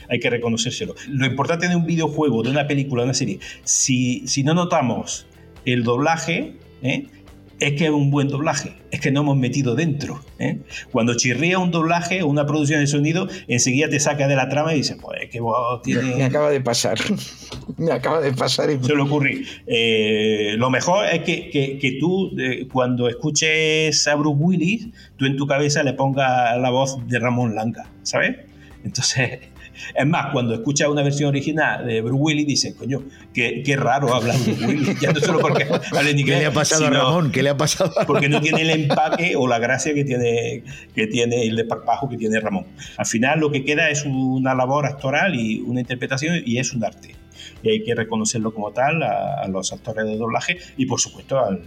Hay 0.10 0.20
que 0.20 0.30
reconocérselo. 0.30 0.94
Lo 1.08 1.26
importante 1.26 1.70
de 1.70 1.76
un 1.76 1.86
videojuego, 1.86 2.44
de 2.44 2.50
una 2.50 2.68
película, 2.68 3.04
de 3.04 3.06
una 3.06 3.14
serie, 3.14 3.40
si, 3.64 4.28
si 4.28 4.44
no 4.44 4.54
notamos 4.54 5.26
el 5.66 5.84
doblaje 5.84 6.54
¿eh? 6.82 7.08
es 7.60 7.74
que 7.74 7.86
es 7.86 7.92
un 7.92 8.10
buen 8.10 8.28
doblaje, 8.28 8.74
es 8.90 9.00
que 9.02 9.12
no 9.12 9.22
hemos 9.22 9.38
metido 9.38 9.76
dentro. 9.76 10.20
¿eh? 10.40 10.60
Cuando 10.92 11.16
chirría 11.16 11.60
un 11.60 11.70
doblaje 11.70 12.24
o 12.24 12.28
una 12.28 12.46
producción 12.48 12.80
de 12.80 12.88
sonido, 12.88 13.28
enseguida 13.48 13.88
te 13.88 14.00
saca 14.00 14.28
de 14.28 14.36
la 14.36 14.50
trama 14.50 14.74
y 14.74 14.78
dices, 14.78 14.98
pues 15.00 15.30
que 15.30 15.40
vos 15.40 15.82
tiene... 15.84 16.16
Me 16.16 16.24
acaba 16.24 16.50
de 16.50 16.62
pasar, 16.62 16.98
me 17.78 17.92
acaba 17.92 18.20
de 18.20 18.34
pasar. 18.34 18.72
Y... 18.72 18.84
Se 18.84 18.96
lo 18.96 19.04
ocurre. 19.04 19.44
Eh, 19.68 20.56
lo 20.58 20.72
mejor 20.72 21.06
es 21.06 21.22
que, 21.22 21.50
que, 21.52 21.98
tú, 22.00 22.36
cuando 22.72 23.08
escuches 23.08 24.08
a 24.08 24.16
Bruce 24.16 24.38
Willis, 24.40 24.88
tú 25.18 25.26
en 25.26 25.38
tu 25.38 25.46
cabeza 25.46 25.84
le 25.84 25.94
pongas 25.94 26.58
la 26.60 26.70
voz 26.72 26.98
de 27.08 27.20
Ramón 27.20 27.54
Langa, 27.54 27.88
¿sabes? 28.02 28.38
Entonces 28.84 29.51
es 29.96 30.08
más, 30.08 30.32
cuando 30.32 30.54
escuchas 30.54 30.90
una 30.90 31.04
versión 31.04 31.30
original 31.30 31.86
de 31.86 32.02
Bruce 32.02 32.22
Willis, 32.22 32.48
dices, 32.48 32.76
coño, 32.76 33.04
qué, 33.34 33.64
qué 33.64 33.76
raro 33.76 34.14
habla 34.14 34.34
Bruce 34.34 34.66
Willis. 34.66 35.00
Ya 35.00 35.12
no 35.12 35.20
solo 35.20 35.40
porque 35.40 35.64
habla 35.64 36.10
en 36.10 36.20
inglés. 36.20 36.38
¿Qué 36.38 36.42
le 36.42 36.46
ha 36.48 36.54
pasado 36.54 36.86
a 36.86 36.90
Ramón? 36.90 37.32
¿Qué 37.32 37.44
le 37.44 37.50
ha 37.50 37.58
pasado 37.58 37.92
Porque 38.08 38.30
no 38.30 38.42
tiene 38.42 38.62
el 38.62 38.70
empaque 38.70 39.36
o 39.36 39.48
la 39.48 39.60
gracia 39.60 39.94
que 39.94 40.04
tiene, 40.04 40.64
que 40.96 41.08
tiene 41.08 41.48
el 41.48 41.56
desparpajo 41.56 42.10
que 42.10 42.18
tiene 42.18 42.40
Ramón. 42.40 42.66
Al 42.98 43.06
final, 43.06 43.40
lo 43.40 43.52
que 43.52 43.64
queda 43.64 43.90
es 43.90 44.06
una 44.06 44.54
labor 44.56 44.86
actoral 44.86 45.36
y 45.36 45.62
una 45.62 45.82
interpretación 45.82 46.42
y 46.46 46.58
es 46.58 46.74
un 46.74 46.84
arte. 46.84 47.16
Y 47.64 47.70
hay 47.70 47.84
que 47.84 47.96
reconocerlo 47.96 48.54
como 48.54 48.72
tal 48.72 49.04
a 49.04 49.48
los 49.48 49.72
actores 49.72 50.06
de 50.06 50.18
doblaje 50.18 50.58
y, 50.78 50.86
por 50.86 51.00
supuesto, 51.00 51.40
al 51.40 51.62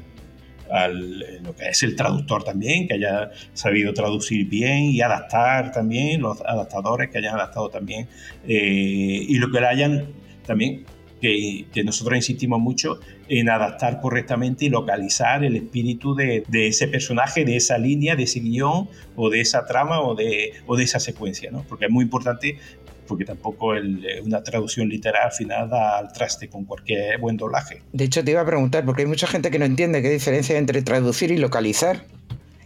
al, 0.70 1.42
lo 1.42 1.54
que 1.54 1.68
es 1.68 1.82
el 1.82 1.96
traductor 1.96 2.44
también, 2.44 2.86
que 2.86 2.94
haya 2.94 3.30
sabido 3.52 3.92
traducir 3.92 4.48
bien 4.48 4.84
y 4.84 5.00
adaptar 5.00 5.72
también, 5.72 6.20
los 6.20 6.40
adaptadores 6.40 7.10
que 7.10 7.18
hayan 7.18 7.34
adaptado 7.34 7.68
también, 7.70 8.08
eh, 8.46 9.24
y 9.28 9.38
lo 9.38 9.50
que 9.50 9.60
le 9.60 9.66
hayan 9.66 10.06
también, 10.46 10.84
que, 11.20 11.66
que, 11.72 11.84
nosotros 11.84 12.16
insistimos 12.16 12.60
mucho 12.60 13.00
en 13.28 13.48
adaptar 13.48 14.00
correctamente 14.00 14.66
y 14.66 14.68
localizar 14.68 15.42
el 15.42 15.56
espíritu 15.56 16.14
de, 16.14 16.44
de, 16.48 16.66
ese 16.66 16.86
personaje, 16.86 17.46
de 17.46 17.56
esa 17.56 17.78
línea, 17.78 18.14
de 18.14 18.24
ese 18.24 18.40
guion 18.40 18.88
o 19.16 19.30
de 19.30 19.40
esa 19.40 19.64
trama 19.64 20.00
o 20.02 20.14
de, 20.14 20.52
o 20.66 20.76
de 20.76 20.84
esa 20.84 21.00
secuencia, 21.00 21.50
¿no? 21.50 21.64
porque 21.66 21.86
es 21.86 21.90
muy 21.90 22.04
importante 22.04 22.58
porque 23.06 23.24
tampoco 23.24 23.76
eh, 23.76 23.82
una 24.24 24.42
traducción 24.42 24.88
literal 24.88 25.26
al 25.26 25.32
final 25.32 25.68
da 25.68 25.98
al 25.98 26.12
traste 26.12 26.48
con 26.48 26.64
cualquier 26.64 27.18
buen 27.18 27.36
doblaje. 27.36 27.82
De 27.92 28.04
hecho, 28.04 28.24
te 28.24 28.30
iba 28.30 28.40
a 28.40 28.46
preguntar, 28.46 28.84
porque 28.84 29.02
hay 29.02 29.08
mucha 29.08 29.26
gente 29.26 29.50
que 29.50 29.58
no 29.58 29.64
entiende 29.64 30.02
qué 30.02 30.10
diferencia 30.10 30.54
hay 30.54 30.58
entre 30.58 30.82
traducir 30.82 31.30
y 31.30 31.38
localizar. 31.38 32.04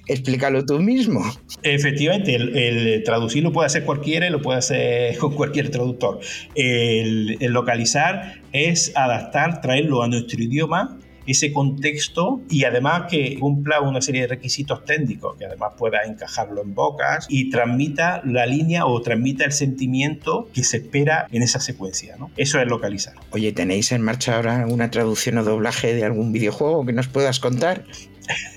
Explícalo 0.07 0.64
tú 0.64 0.79
mismo. 0.79 1.22
Efectivamente, 1.62 2.35
el, 2.35 3.03
traducir 3.05 3.42
lo 3.42 3.53
puede 3.53 3.66
hacer 3.66 3.85
cualquiera 3.85 4.27
y 4.27 4.31
lo 4.31 4.40
puede 4.40 4.59
hacer 4.59 5.18
con 5.18 5.35
cualquier 5.35 5.70
traductor. 5.70 6.20
el 6.55 7.37
localizar 7.40 8.40
es 8.53 8.92
adaptar, 8.94 9.61
traerlo 9.61 10.03
a 10.03 10.09
nuestro 10.09 10.42
idioma 10.42 10.98
ese 11.29 11.53
contexto 11.53 12.41
y 12.51 12.64
además 12.64 13.05
que 13.11 13.38
cumpla 13.38 13.81
una 13.81 14.01
serie 14.01 14.23
de 14.23 14.29
requisitos 14.29 14.85
técnicos, 14.85 15.37
que 15.37 15.45
además 15.45 15.73
pueda 15.77 16.03
encajarlo 16.05 16.62
en 16.62 16.75
bocas 16.75 17.27
y 17.29 17.51
transmita 17.51 18.23
la 18.25 18.47
línea 18.47 18.87
o 18.87 19.01
transmita 19.03 19.45
el 19.45 19.53
sentimiento 19.53 20.49
que 20.53 20.64
se 20.64 20.79
espera 20.79 21.27
en 21.31 21.43
esa 21.43 21.61
secuencia. 21.61 22.17
¿no? 22.17 22.31
Eso 22.37 22.61
es 22.61 22.67
localizar. 22.67 23.14
Oye, 23.31 23.53
¿tenéis 23.53 23.93
en 23.93 24.03
marcha 24.03 24.37
ahora 24.37 24.67
una 24.67 24.91
traducción 24.91 25.38
o 25.38 25.45
doblaje 25.45 25.95
de 25.95 26.05
algún 26.05 26.33
videojuego 26.33 26.85
que 26.87 26.93
nos 26.93 27.09
puedas 27.09 27.41
contar? 27.41 27.85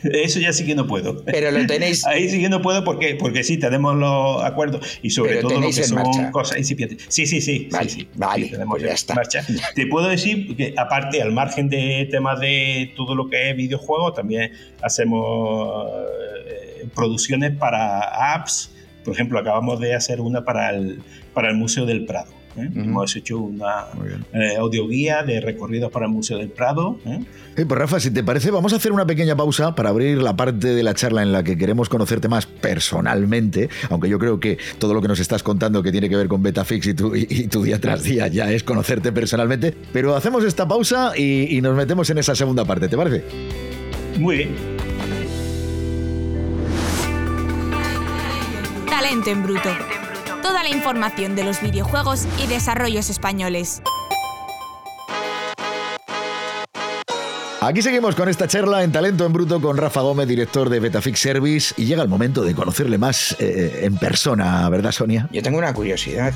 Eso 0.03 0.39
ya 0.39 0.53
sí 0.53 0.65
que 0.65 0.75
no 0.75 0.88
puedo. 0.88 1.23
Pero 1.25 1.51
lo 1.51 1.65
tenéis. 1.65 2.05
Ahí 2.07 2.29
sí 2.29 2.39
que 2.39 2.49
no 2.49 2.62
puedo 2.62 2.84
porque, 2.84 3.15
porque 3.15 3.43
sí, 3.43 3.57
tenemos 3.57 3.95
los 3.95 4.43
acuerdos 4.43 4.99
y 5.01 5.10
sobre 5.10 5.38
todo 5.41 5.60
lo 5.60 5.67
que 5.67 5.84
son 5.84 6.31
cosas 6.31 6.57
incipientes. 6.57 7.05
Sí, 7.10 7.25
sí, 7.25 7.41
sí. 7.41 7.69
Vale, 7.71 7.89
sí, 7.89 8.07
vale 8.15 8.47
tenemos 8.47 8.73
pues 8.73 8.84
ya 8.84 8.93
está. 8.93 9.15
marcha. 9.15 9.45
Te 9.75 9.88
puedo 9.88 10.07
decir 10.07 10.55
que, 10.55 10.73
aparte, 10.77 11.21
al 11.21 11.31
margen 11.31 11.69
de 11.69 12.07
temas 12.12 12.39
de 12.39 12.93
todo 12.95 13.15
lo 13.15 13.29
que 13.29 13.49
es 13.49 13.55
videojuegos, 13.55 14.15
también 14.15 14.51
hacemos 14.81 15.88
eh, 16.47 16.86
producciones 16.93 17.55
para 17.57 18.34
apps. 18.34 18.71
Por 19.03 19.13
ejemplo, 19.13 19.39
acabamos 19.39 19.79
de 19.79 19.95
hacer 19.95 20.21
una 20.21 20.45
para 20.45 20.69
el, 20.69 21.01
para 21.34 21.49
el 21.49 21.55
Museo 21.55 21.86
del 21.86 22.05
Prado 22.05 22.40
¿eh? 22.57 22.69
Hemos 22.75 23.15
hecho 23.15 23.39
una 23.39 23.85
eh, 24.33 24.55
audioguía 24.57 25.23
de 25.23 25.41
recorridos 25.41 25.91
para 25.91 26.05
el 26.05 26.11
Museo 26.11 26.37
del 26.37 26.49
Prado. 26.49 26.99
¿eh? 27.05 27.23
pues 27.55 27.79
Rafa, 27.79 27.99
si 27.99 28.11
te 28.11 28.23
parece, 28.23 28.51
vamos 28.51 28.73
a 28.73 28.77
hacer 28.77 28.91
una 28.91 29.05
pequeña 29.05 29.35
pausa 29.35 29.75
para 29.75 29.89
abrir 29.89 30.21
la 30.21 30.35
parte 30.35 30.73
de 30.73 30.83
la 30.83 30.93
charla 30.93 31.21
en 31.21 31.31
la 31.31 31.43
que 31.43 31.57
queremos 31.57 31.89
conocerte 31.89 32.27
más 32.27 32.45
personalmente, 32.45 33.69
aunque 33.89 34.09
yo 34.09 34.19
creo 34.19 34.39
que 34.39 34.57
todo 34.79 34.93
lo 34.93 35.01
que 35.01 35.07
nos 35.07 35.19
estás 35.19 35.43
contando 35.43 35.83
que 35.83 35.91
tiene 35.91 36.09
que 36.09 36.15
ver 36.15 36.27
con 36.27 36.41
Betafix 36.41 36.87
y 36.87 36.93
tu, 36.93 37.15
y, 37.15 37.47
tu 37.47 37.63
día 37.63 37.79
tras 37.79 38.03
día 38.03 38.27
ya 38.27 38.51
es 38.51 38.63
conocerte 38.63 39.11
personalmente. 39.11 39.75
Pero 39.93 40.15
hacemos 40.15 40.43
esta 40.43 40.67
pausa 40.67 41.13
y, 41.15 41.57
y 41.57 41.61
nos 41.61 41.75
metemos 41.75 42.09
en 42.09 42.17
esa 42.17 42.35
segunda 42.35 42.65
parte, 42.65 42.87
¿te 42.87 42.97
parece? 42.97 43.23
Muy 44.17 44.37
bien. 44.37 44.55
Talento 48.87 49.29
en 49.29 49.43
bruto 49.43 49.69
toda 50.41 50.63
la 50.63 50.69
información 50.69 51.36
de 51.36 51.43
los 51.43 51.62
videojuegos 51.62 52.25
y 52.43 52.47
desarrollos 52.47 53.10
españoles. 53.10 53.82
Aquí 57.63 57.84
seguimos 57.84 58.15
con 58.15 58.27
esta 58.27 58.47
charla 58.47 58.84
en 58.84 58.91
Talento 58.91 59.23
en 59.23 59.34
Bruto 59.34 59.62
con 59.62 59.77
Rafa 59.77 60.01
Gómez, 60.01 60.27
director 60.27 60.67
de 60.67 60.80
Betafix 60.80 61.19
Service, 61.19 61.75
y 61.77 61.86
llega 61.86 62.01
el 62.01 62.10
momento 62.10 62.41
de 62.43 62.56
conocerle 62.56 62.97
más 62.97 63.36
eh, 63.39 63.82
en 63.84 63.97
persona, 63.97 64.67
¿verdad, 64.67 64.91
Sonia? 64.91 65.30
Yo 65.32 65.43
tengo 65.43 65.60
una 65.60 65.71
curiosidad. 65.71 66.34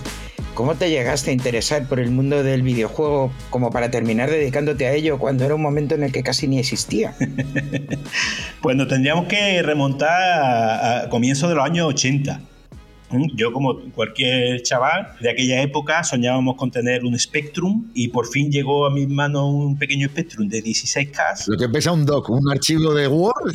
¿Cómo 0.53 0.75
te 0.75 0.91
llegaste 0.91 1.31
a 1.31 1.33
interesar 1.33 1.87
por 1.87 1.99
el 1.99 2.11
mundo 2.11 2.43
del 2.43 2.61
videojuego 2.61 3.33
como 3.49 3.71
para 3.71 3.89
terminar 3.89 4.29
dedicándote 4.29 4.85
a 4.85 4.93
ello 4.93 5.17
cuando 5.17 5.45
era 5.45 5.55
un 5.55 5.63
momento 5.63 5.95
en 5.95 6.03
el 6.03 6.11
que 6.11 6.21
casi 6.21 6.47
ni 6.47 6.59
existía? 6.59 7.15
pues 8.61 8.75
nos 8.77 8.87
tendríamos 8.87 9.25
que 9.25 9.63
remontar 9.63 10.21
a, 10.21 10.99
a 11.05 11.09
comienzos 11.09 11.49
de 11.49 11.55
los 11.55 11.65
años 11.65 11.87
80 11.87 12.39
¿Mm? 12.39 12.54
Yo, 13.35 13.53
como 13.53 13.79
cualquier 13.91 14.61
chaval 14.63 15.09
de 15.19 15.29
aquella 15.29 15.61
época, 15.61 16.03
soñábamos 16.03 16.55
con 16.55 16.71
tener 16.71 17.05
un 17.05 17.17
Spectrum 17.17 17.91
y 17.93 18.07
por 18.07 18.27
fin 18.27 18.51
llegó 18.51 18.85
a 18.85 18.89
mis 18.89 19.07
manos 19.07 19.43
un 19.53 19.77
pequeño 19.77 20.07
Spectrum 20.07 20.47
de 20.47 20.63
16K. 20.63 21.47
Lo 21.47 21.57
que 21.57 21.69
pesa 21.69 21.91
un 21.91 22.05
doc, 22.05 22.29
un 22.29 22.51
archivo 22.51 22.93
de 22.93 23.07
Word. 23.07 23.53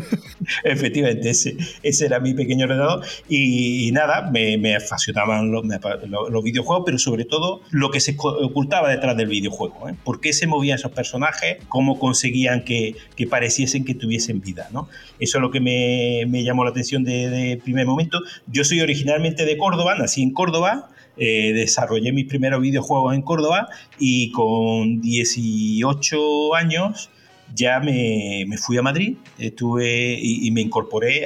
Efectivamente, 0.64 1.30
ese, 1.30 1.56
ese, 1.82 2.06
era 2.06 2.20
mi 2.20 2.34
pequeño 2.34 2.64
ordenador. 2.64 3.04
Y, 3.28 3.90
nada, 3.92 4.30
me, 4.30 4.58
me 4.58 4.78
fascinaban 4.80 5.50
los, 5.50 5.64
los, 6.08 6.44
videojuegos, 6.44 6.84
pero 6.84 6.98
sobre 6.98 7.24
todo 7.24 7.62
lo 7.70 7.90
que 7.90 8.00
se 8.00 8.16
ocultaba 8.18 8.90
detrás 8.90 9.16
del 9.16 9.28
videojuego. 9.28 9.88
¿eh? 9.88 9.94
¿Por 10.04 10.20
qué 10.20 10.32
se 10.32 10.46
movían 10.46 10.78
esos 10.78 10.92
personajes? 10.92 11.58
¿Cómo 11.68 11.98
conseguían 11.98 12.64
que, 12.64 12.96
que 13.16 13.26
pareciesen 13.26 13.84
que 13.84 13.94
tuviesen 13.94 14.40
vida? 14.40 14.68
¿no? 14.72 14.88
Eso 15.18 15.38
es 15.38 15.42
lo 15.42 15.50
que 15.50 15.60
me, 15.60 16.24
me 16.28 16.44
llamó 16.44 16.64
la 16.64 16.70
atención 16.70 17.04
de, 17.04 17.30
de 17.30 17.56
primer 17.56 17.86
momento. 17.86 18.20
Yo 18.46 18.64
soy 18.64 18.82
originalmente 18.92 19.46
de 19.46 19.56
Córdoba, 19.56 19.94
nací 19.94 20.22
en 20.22 20.32
Córdoba, 20.32 20.90
eh, 21.16 21.52
desarrollé 21.54 22.12
mis 22.12 22.26
primeros 22.26 22.60
videojuegos 22.60 23.14
en 23.14 23.22
Córdoba 23.22 23.68
y 23.98 24.30
con 24.32 25.00
18 25.00 26.54
años 26.54 27.08
ya 27.54 27.80
me, 27.80 28.46
fui 28.56 28.78
a 28.78 28.82
Madrid 28.82 29.16
estuve 29.38 30.18
y, 30.20 30.50
me 30.52 30.60
incorporé 30.60 31.24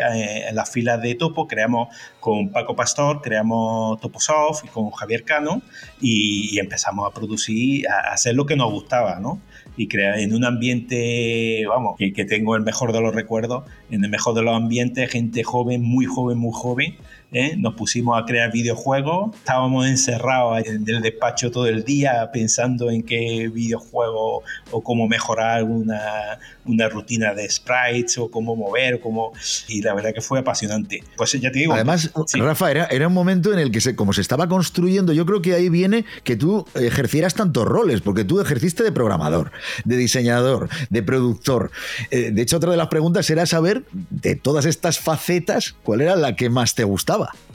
en 0.48 0.54
las 0.54 0.70
filas 0.70 1.00
de 1.00 1.14
Topo, 1.14 1.46
creamos 1.46 1.88
con 2.20 2.50
Paco 2.50 2.74
Pastor, 2.74 3.20
creamos 3.22 4.00
Toposoft 4.00 4.64
y 4.64 4.68
con 4.68 4.90
Javier 4.90 5.24
Cano 5.24 5.62
y, 6.00 6.58
empezamos 6.58 7.08
a 7.08 7.14
producir, 7.14 7.88
a 7.88 8.12
hacer 8.12 8.34
lo 8.34 8.46
que 8.46 8.56
nos 8.56 8.72
gustaba, 8.72 9.20
¿no? 9.20 9.40
Y 9.76 9.88
crear 9.88 10.18
en 10.18 10.34
un 10.34 10.44
ambiente, 10.44 11.64
vamos, 11.68 11.96
que, 11.98 12.12
que 12.12 12.24
tengo 12.24 12.56
el 12.56 12.62
mejor 12.62 12.92
de 12.92 13.00
los 13.00 13.14
recuerdos, 13.14 13.64
en 13.90 14.02
el 14.02 14.10
mejor 14.10 14.34
de 14.34 14.42
los 14.42 14.56
ambientes, 14.56 15.10
gente 15.10 15.44
joven, 15.44 15.82
muy 15.82 16.06
joven, 16.06 16.38
muy 16.38 16.52
joven, 16.52 16.96
¿eh? 17.32 17.56
nos 17.56 17.74
pusimos 17.74 18.20
a 18.20 18.24
crear 18.24 18.50
videojuegos, 18.52 19.34
estábamos 19.36 19.86
encerrados 19.86 20.66
en 20.66 20.84
el 20.86 21.02
despacho 21.02 21.50
todo 21.50 21.66
el 21.66 21.84
día 21.84 22.30
pensando 22.32 22.90
en 22.90 23.02
qué 23.02 23.50
videojuego 23.52 24.42
o 24.70 24.80
cómo 24.82 25.08
mejorar 25.08 25.64
una, 25.64 26.38
una 26.64 26.88
rutina 26.88 27.34
de 27.34 27.48
sprites 27.48 28.18
o 28.18 28.30
cómo 28.30 28.56
mover, 28.56 29.00
cómo... 29.00 29.32
y 29.68 29.82
la 29.82 29.94
verdad 29.94 30.12
que 30.14 30.20
fue 30.20 30.38
apasionante. 30.38 31.02
Pues 31.16 31.32
ya 31.32 31.50
te 31.50 31.60
digo... 31.60 31.74
Además, 31.74 32.10
Rafa, 32.34 32.70
era, 32.70 32.86
era 32.86 33.08
un 33.08 33.14
momento 33.14 33.52
en 33.52 33.58
el 33.58 33.70
que 33.70 33.80
se, 33.80 33.96
como 33.96 34.12
se 34.12 34.20
estaba 34.20 34.48
construyendo, 34.48 35.12
yo 35.12 35.26
creo 35.26 35.42
que 35.42 35.54
ahí 35.54 35.68
viene 35.68 36.04
que 36.24 36.36
tú 36.36 36.66
ejercieras 36.74 37.34
tantos 37.34 37.64
roles, 37.64 38.00
porque 38.00 38.24
tú 38.24 38.40
ejerciste 38.40 38.82
de 38.82 38.92
programador, 38.92 39.52
de 39.84 39.96
diseñador, 39.96 40.68
de 40.90 41.02
productor. 41.02 41.70
Eh, 42.10 42.30
de 42.32 42.42
hecho, 42.42 42.58
otra 42.58 42.70
de 42.70 42.76
las 42.76 42.88
preguntas 42.88 43.28
era 43.30 43.46
saber 43.46 43.84
de 43.92 44.36
todas 44.36 44.64
estas 44.64 44.98
facetas, 44.98 45.74
¿cuál 45.82 46.00
era 46.00 46.16
la 46.16 46.36
que 46.36 46.50
más 46.50 46.74
te 46.74 46.84
gustaba? 46.84 47.15
Brava. 47.16 47.45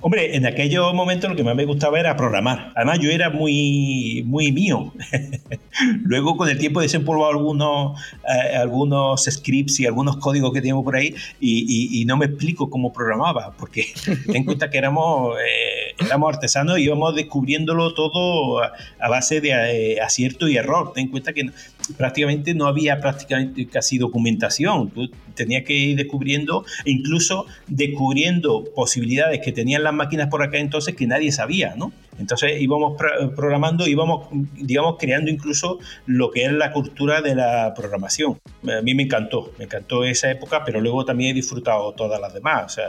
Hombre, 0.00 0.36
en 0.36 0.46
aquellos 0.46 0.94
momentos 0.94 1.28
lo 1.28 1.34
que 1.34 1.42
más 1.42 1.56
me 1.56 1.64
gustaba 1.64 1.98
era 1.98 2.16
programar. 2.16 2.72
Además, 2.76 3.00
yo 3.00 3.10
era 3.10 3.30
muy, 3.30 4.22
muy 4.26 4.52
mío. 4.52 4.92
Luego, 6.04 6.36
con 6.36 6.48
el 6.48 6.56
tiempo, 6.56 6.80
he 6.80 6.84
desempolvado 6.84 7.32
algunos, 7.32 8.00
eh, 8.22 8.56
algunos 8.56 9.24
scripts 9.24 9.80
y 9.80 9.86
algunos 9.86 10.18
códigos 10.18 10.52
que 10.52 10.60
tengo 10.60 10.84
por 10.84 10.94
ahí 10.94 11.14
y, 11.40 12.04
no 12.06 12.16
me 12.16 12.26
explico 12.26 12.70
cómo 12.70 12.92
programaba, 12.92 13.54
porque 13.58 13.86
ten 14.26 14.36
en 14.36 14.44
cuenta 14.44 14.70
que 14.70 14.78
éramos, 14.78 15.36
eh, 15.36 15.94
éramos 15.98 16.32
artesanos 16.32 16.78
y 16.78 16.84
íbamos 16.84 17.14
descubriéndolo 17.14 17.92
todo 17.92 18.62
a, 18.62 19.08
base 19.08 19.40
de 19.40 19.50
eh, 19.94 20.00
acierto 20.00 20.48
y 20.48 20.56
error. 20.56 20.92
Ten 20.92 21.06
en 21.06 21.10
cuenta 21.10 21.32
que 21.32 21.50
prácticamente 21.96 22.54
no 22.54 22.66
había 22.66 23.00
prácticamente 23.00 23.66
casi 23.66 23.98
documentación. 23.98 24.90
Tú 24.90 25.10
tenías 25.34 25.64
que 25.64 25.74
ir 25.74 25.96
descubriendo, 25.96 26.64
incluso 26.84 27.46
descubriendo 27.66 28.64
posibilidades 28.74 29.40
que 29.42 29.52
tenían 29.52 29.82
las 29.88 29.96
máquinas 29.96 30.28
por 30.28 30.42
acá 30.42 30.58
entonces 30.58 30.94
que 30.94 31.06
nadie 31.06 31.32
sabía, 31.32 31.74
¿no? 31.76 31.92
Entonces 32.18 32.60
íbamos 32.60 33.00
programando, 33.36 33.86
íbamos, 33.86 34.28
digamos, 34.32 34.96
creando 34.98 35.30
incluso 35.30 35.78
lo 36.06 36.30
que 36.30 36.44
es 36.44 36.52
la 36.52 36.72
cultura 36.72 37.22
de 37.22 37.34
la 37.36 37.72
programación. 37.76 38.38
A 38.64 38.82
mí 38.82 38.94
me 38.94 39.04
encantó, 39.04 39.52
me 39.56 39.64
encantó 39.64 40.04
esa 40.04 40.30
época, 40.30 40.64
pero 40.64 40.80
luego 40.80 41.04
también 41.04 41.30
he 41.30 41.34
disfrutado 41.34 41.92
todas 41.92 42.20
las 42.20 42.34
demás. 42.34 42.64
O 42.66 42.68
sea, 42.68 42.86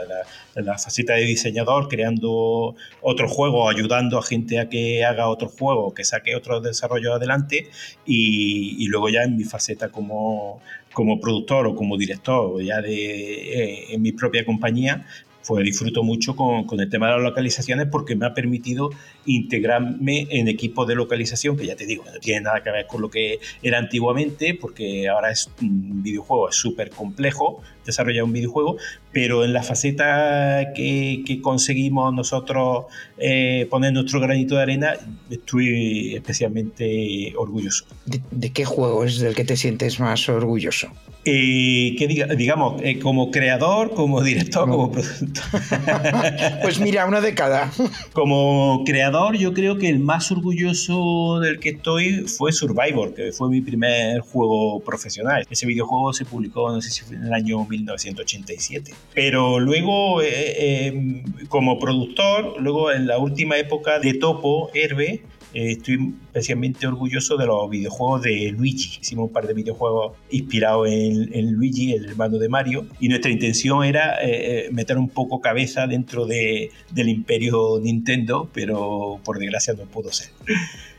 la, 0.56 0.78
faceta 0.78 1.14
de 1.14 1.22
diseñador, 1.22 1.88
creando 1.88 2.74
otro 3.02 3.28
juego, 3.28 3.68
ayudando 3.68 4.18
a 4.18 4.22
gente 4.22 4.58
a 4.58 4.68
que 4.68 5.04
haga 5.04 5.28
otro 5.28 5.48
juego, 5.48 5.94
que 5.94 6.04
saque 6.04 6.34
otro 6.34 6.60
desarrollo 6.60 7.14
adelante, 7.14 7.70
y, 8.04 8.82
y 8.82 8.88
luego 8.88 9.10
ya 9.10 9.22
en 9.22 9.36
mi 9.36 9.44
faceta 9.44 9.90
como, 9.90 10.60
como 10.92 11.20
productor 11.20 11.66
o 11.66 11.76
como 11.76 11.96
director, 11.96 12.62
ya 12.62 12.80
de, 12.80 12.94
eh, 12.94 13.94
en 13.94 14.02
mi 14.02 14.12
propia 14.12 14.44
compañía, 14.44 15.06
pues 15.46 15.64
disfruto 15.64 16.02
mucho 16.02 16.36
con, 16.36 16.64
con, 16.64 16.80
el 16.80 16.88
tema 16.88 17.08
de 17.08 17.14
las 17.14 17.22
localizaciones 17.22 17.86
porque 17.90 18.14
me 18.14 18.26
ha 18.26 18.34
permitido 18.34 18.90
integrarme 19.26 20.26
en 20.30 20.48
equipos 20.48 20.86
de 20.86 20.94
localización, 20.94 21.56
que 21.56 21.66
ya 21.66 21.76
te 21.76 21.86
digo, 21.86 22.04
no 22.04 22.18
tiene 22.20 22.42
nada 22.42 22.62
que 22.62 22.70
ver 22.70 22.86
con 22.86 23.00
lo 23.00 23.10
que 23.10 23.38
era 23.62 23.78
antiguamente, 23.78 24.54
porque 24.54 25.08
ahora 25.08 25.30
es 25.30 25.50
un 25.60 26.02
videojuego, 26.02 26.48
es 26.48 26.56
súper 26.56 26.90
complejo 26.90 27.62
desarrollar 27.84 28.24
un 28.24 28.32
videojuego, 28.32 28.76
pero 29.12 29.44
en 29.44 29.52
la 29.52 29.62
faceta 29.62 30.72
que, 30.74 31.22
que 31.26 31.40
conseguimos 31.40 32.12
nosotros 32.14 32.86
eh, 33.20 33.66
poner 33.70 33.92
nuestro 33.92 34.20
granito 34.20 34.56
de 34.56 34.62
arena, 34.62 34.94
estoy 35.28 36.14
especialmente 36.14 37.32
orgulloso. 37.36 37.84
¿De, 38.06 38.50
qué 38.50 38.64
juego 38.64 39.04
es 39.04 39.18
del 39.18 39.34
que 39.34 39.44
te 39.44 39.56
sientes 39.56 40.00
más 40.00 40.28
orgulloso? 40.28 40.88
Eh, 41.24 41.94
que 41.98 42.06
diga, 42.08 42.26
digamos, 42.26 42.80
eh, 42.82 42.98
como 42.98 43.30
creador, 43.30 43.92
como 43.92 44.22
director, 44.22 44.68
como 44.68 44.90
productor. 44.90 45.44
pues 46.62 46.80
mira, 46.80 47.06
una 47.06 47.20
de 47.20 47.34
cada. 47.34 47.70
como 48.14 48.82
creador 48.86 49.36
yo 49.36 49.52
creo 49.52 49.76
que 49.76 49.88
el 49.88 49.98
más 49.98 50.30
orgulloso 50.32 51.40
del 51.40 51.60
que 51.60 51.70
estoy 51.70 52.24
fue 52.26 52.52
Survivor, 52.52 53.14
que 53.14 53.32
fue 53.32 53.50
mi 53.50 53.60
primer 53.60 54.20
juego 54.20 54.80
profesional. 54.80 55.46
Ese 55.50 55.66
videojuego 55.66 56.12
se 56.12 56.24
publicó, 56.24 56.70
no 56.72 56.80
sé 56.80 56.90
si 56.90 57.02
fue 57.02 57.16
en 57.16 57.24
el 57.24 57.32
año 57.32 57.66
1987. 57.66 58.92
Pero 59.14 59.60
luego, 59.60 60.22
eh, 60.22 60.28
eh, 60.30 61.22
como 61.48 61.78
productor, 61.78 62.60
luego 62.60 62.92
en 62.92 63.06
la 63.10 63.18
última 63.18 63.58
época 63.58 63.98
de 63.98 64.14
Topo, 64.14 64.70
Herbe, 64.72 65.24
eh, 65.52 65.72
estoy 65.72 66.14
especialmente 66.26 66.86
orgulloso 66.86 67.36
de 67.36 67.44
los 67.44 67.68
videojuegos 67.68 68.22
de 68.22 68.52
Luigi. 68.56 69.00
Hicimos 69.02 69.26
un 69.26 69.32
par 69.32 69.48
de 69.48 69.54
videojuegos 69.54 70.12
inspirados 70.30 70.86
en, 70.88 71.52
Luigi, 71.52 71.92
el 71.92 72.04
hermano 72.04 72.38
de 72.38 72.48
Mario, 72.48 72.86
y 73.00 73.08
nuestra 73.08 73.32
intención 73.32 73.82
era 73.82 74.22
eh, 74.22 74.28
eh, 74.66 74.68
meter 74.70 74.96
un 74.96 75.08
poco 75.08 75.40
cabeza 75.40 75.88
dentro 75.88 76.24
de, 76.24 76.70
del 76.92 77.08
imperio 77.08 77.80
Nintendo, 77.82 78.48
pero 78.54 79.18
por 79.24 79.40
desgracia 79.40 79.74
no 79.74 79.84
pudo 79.86 80.12
ser. 80.12 80.30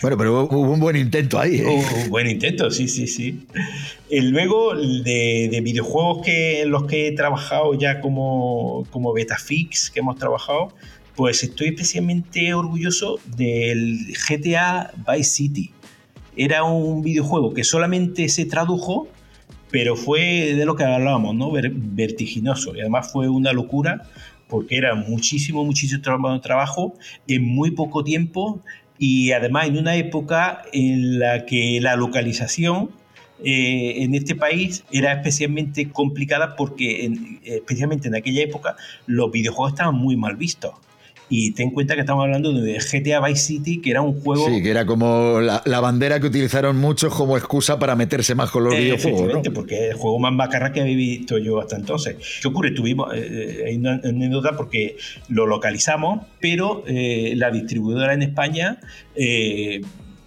Bueno, 0.00 0.18
pero 0.18 0.42
hubo 0.42 0.72
un 0.72 0.80
buen 0.80 0.96
intento 0.96 1.38
ahí. 1.38 1.60
Hubo 1.60 2.02
un 2.02 2.10
buen 2.10 2.26
intento, 2.26 2.68
sí, 2.72 2.88
sí, 2.88 3.06
sí. 3.06 3.46
Y 4.10 4.20
luego 4.20 4.74
de, 4.74 5.48
de, 5.52 5.60
videojuegos 5.60 6.24
que, 6.24 6.62
en 6.62 6.72
los 6.72 6.86
que 6.86 7.06
he 7.06 7.12
trabajado 7.12 7.72
ya 7.74 8.00
como, 8.00 8.84
como 8.90 9.12
Betafix, 9.12 9.92
que 9.92 10.00
hemos 10.00 10.16
trabajado, 10.16 10.74
pues 11.16 11.42
estoy 11.42 11.68
especialmente 11.68 12.54
orgulloso 12.54 13.18
del 13.36 14.14
GTA 14.28 14.92
Vice 15.08 15.30
City. 15.30 15.70
Era 16.36 16.64
un 16.64 17.02
videojuego 17.02 17.52
que 17.52 17.64
solamente 17.64 18.28
se 18.28 18.46
tradujo, 18.46 19.08
pero 19.70 19.96
fue 19.96 20.54
de 20.54 20.64
lo 20.64 20.74
que 20.76 20.84
hablábamos, 20.84 21.34
¿no? 21.34 21.52
vertiginoso. 21.52 22.74
Y 22.74 22.80
además 22.80 23.12
fue 23.12 23.28
una 23.28 23.52
locura 23.52 24.02
porque 24.48 24.76
era 24.76 24.94
muchísimo, 24.94 25.64
muchísimo 25.64 26.02
trabajo 26.40 26.94
en 27.26 27.44
muy 27.44 27.70
poco 27.70 28.04
tiempo 28.04 28.60
y 28.98 29.32
además 29.32 29.66
en 29.66 29.78
una 29.78 29.96
época 29.96 30.62
en 30.72 31.18
la 31.18 31.44
que 31.46 31.78
la 31.80 31.96
localización 31.96 32.90
eh, 33.44 34.02
en 34.02 34.14
este 34.14 34.34
país 34.34 34.84
era 34.92 35.12
especialmente 35.12 35.90
complicada 35.90 36.54
porque 36.54 37.10
especialmente 37.44 38.08
en 38.08 38.14
aquella 38.14 38.42
época 38.42 38.76
los 39.06 39.30
videojuegos 39.32 39.72
estaban 39.72 39.94
muy 39.94 40.16
mal 40.16 40.36
vistos. 40.36 40.74
Y 41.34 41.52
ten 41.52 41.68
en 41.68 41.70
cuenta 41.72 41.94
que 41.94 42.00
estamos 42.00 42.24
hablando 42.24 42.52
de 42.52 42.74
GTA 42.74 43.26
Vice 43.26 43.42
City, 43.42 43.80
que 43.80 43.90
era 43.90 44.02
un 44.02 44.20
juego. 44.20 44.50
Sí, 44.50 44.62
que 44.62 44.68
era 44.68 44.84
como 44.84 45.40
la, 45.40 45.80
bandera 45.80 46.20
que 46.20 46.26
utilizaron 46.26 46.76
muchos 46.76 47.14
como 47.14 47.38
excusa 47.38 47.78
para 47.78 47.96
meterse 47.96 48.34
más 48.34 48.50
con 48.50 48.64
los 48.64 48.74
eh, 48.74 48.80
videojuegos. 48.80 49.42
¿no? 49.42 49.52
porque 49.54 49.76
es 49.76 49.90
el 49.92 49.96
juego 49.96 50.18
más 50.18 50.34
macarra 50.34 50.74
que 50.74 50.82
había 50.82 50.94
visto 50.94 51.38
yo 51.38 51.58
hasta 51.58 51.76
entonces. 51.76 52.16
¿Qué 52.42 52.48
ocurre? 52.48 52.72
Tuvimos. 52.72 53.14
Eh, 53.14 53.64
hay 53.66 53.76
una 53.76 53.94
anécdota 54.04 54.54
porque 54.58 54.98
lo 55.30 55.46
localizamos, 55.46 56.26
pero 56.38 56.84
eh, 56.86 57.32
la 57.34 57.50
distribuidora 57.50 58.12
en 58.12 58.20
España 58.20 58.78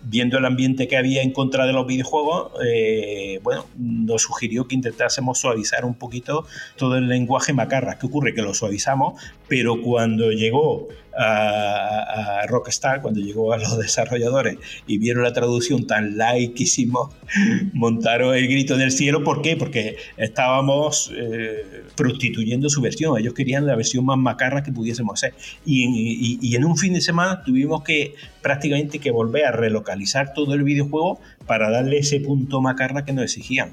viendo 0.05 0.37
el 0.37 0.45
ambiente 0.45 0.87
que 0.87 0.97
había 0.97 1.21
en 1.21 1.31
contra 1.31 1.65
de 1.65 1.73
los 1.73 1.85
videojuegos, 1.87 2.51
eh, 2.65 3.39
bueno, 3.43 3.65
nos 3.77 4.21
sugirió 4.21 4.67
que 4.67 4.75
intentásemos 4.75 5.39
suavizar 5.39 5.85
un 5.85 5.95
poquito 5.95 6.45
todo 6.77 6.97
el 6.97 7.07
lenguaje 7.07 7.53
macarra. 7.53 7.97
¿Qué 7.97 8.05
ocurre? 8.05 8.33
Que 8.33 8.41
lo 8.41 8.53
suavizamos, 8.53 9.21
pero 9.47 9.81
cuando 9.81 10.31
llegó 10.31 10.87
a, 11.17 12.45
Rockstar, 12.47 13.01
cuando 13.01 13.19
llegó 13.19 13.53
a 13.53 13.57
los 13.57 13.77
desarrolladores 13.79 14.57
y 14.87 14.97
vieron 14.97 15.23
la 15.23 15.33
traducción 15.33 15.87
tan 15.87 16.17
laiquísimo, 16.17 17.13
montaron 17.73 18.35
el 18.35 18.47
grito 18.47 18.77
del 18.77 18.91
cielo. 18.91 19.23
¿Por 19.23 19.41
qué? 19.41 19.57
Porque 19.57 19.97
estábamos 20.17 21.11
eh, 21.15 21.83
prostituyendo 21.95 22.69
su 22.69 22.81
versión. 22.81 23.17
Ellos 23.17 23.33
querían 23.33 23.65
la 23.65 23.75
versión 23.75 24.05
más 24.05 24.17
macarra 24.17 24.63
que 24.63 24.71
pudiésemos 24.71 25.15
hacer. 25.23 25.33
Y, 25.65 26.39
y 26.41 26.55
en 26.55 26.65
un 26.65 26.77
fin 26.77 26.93
de 26.93 27.01
semana 27.01 27.43
tuvimos 27.43 27.83
que 27.83 28.15
prácticamente 28.45 28.99
que 28.99 29.09
volver 29.09 29.45
a 29.45 29.51
relocalizar 29.51 30.33
todo 30.33 30.53
el 30.53 30.61
videojuego 30.61 31.19
para 31.47 31.71
darle 31.71 31.97
ese 31.97 32.19
punto 32.19 32.61
macarra 32.61 33.05
que 33.05 33.11
nos 33.11 33.23
exigían. 33.25 33.71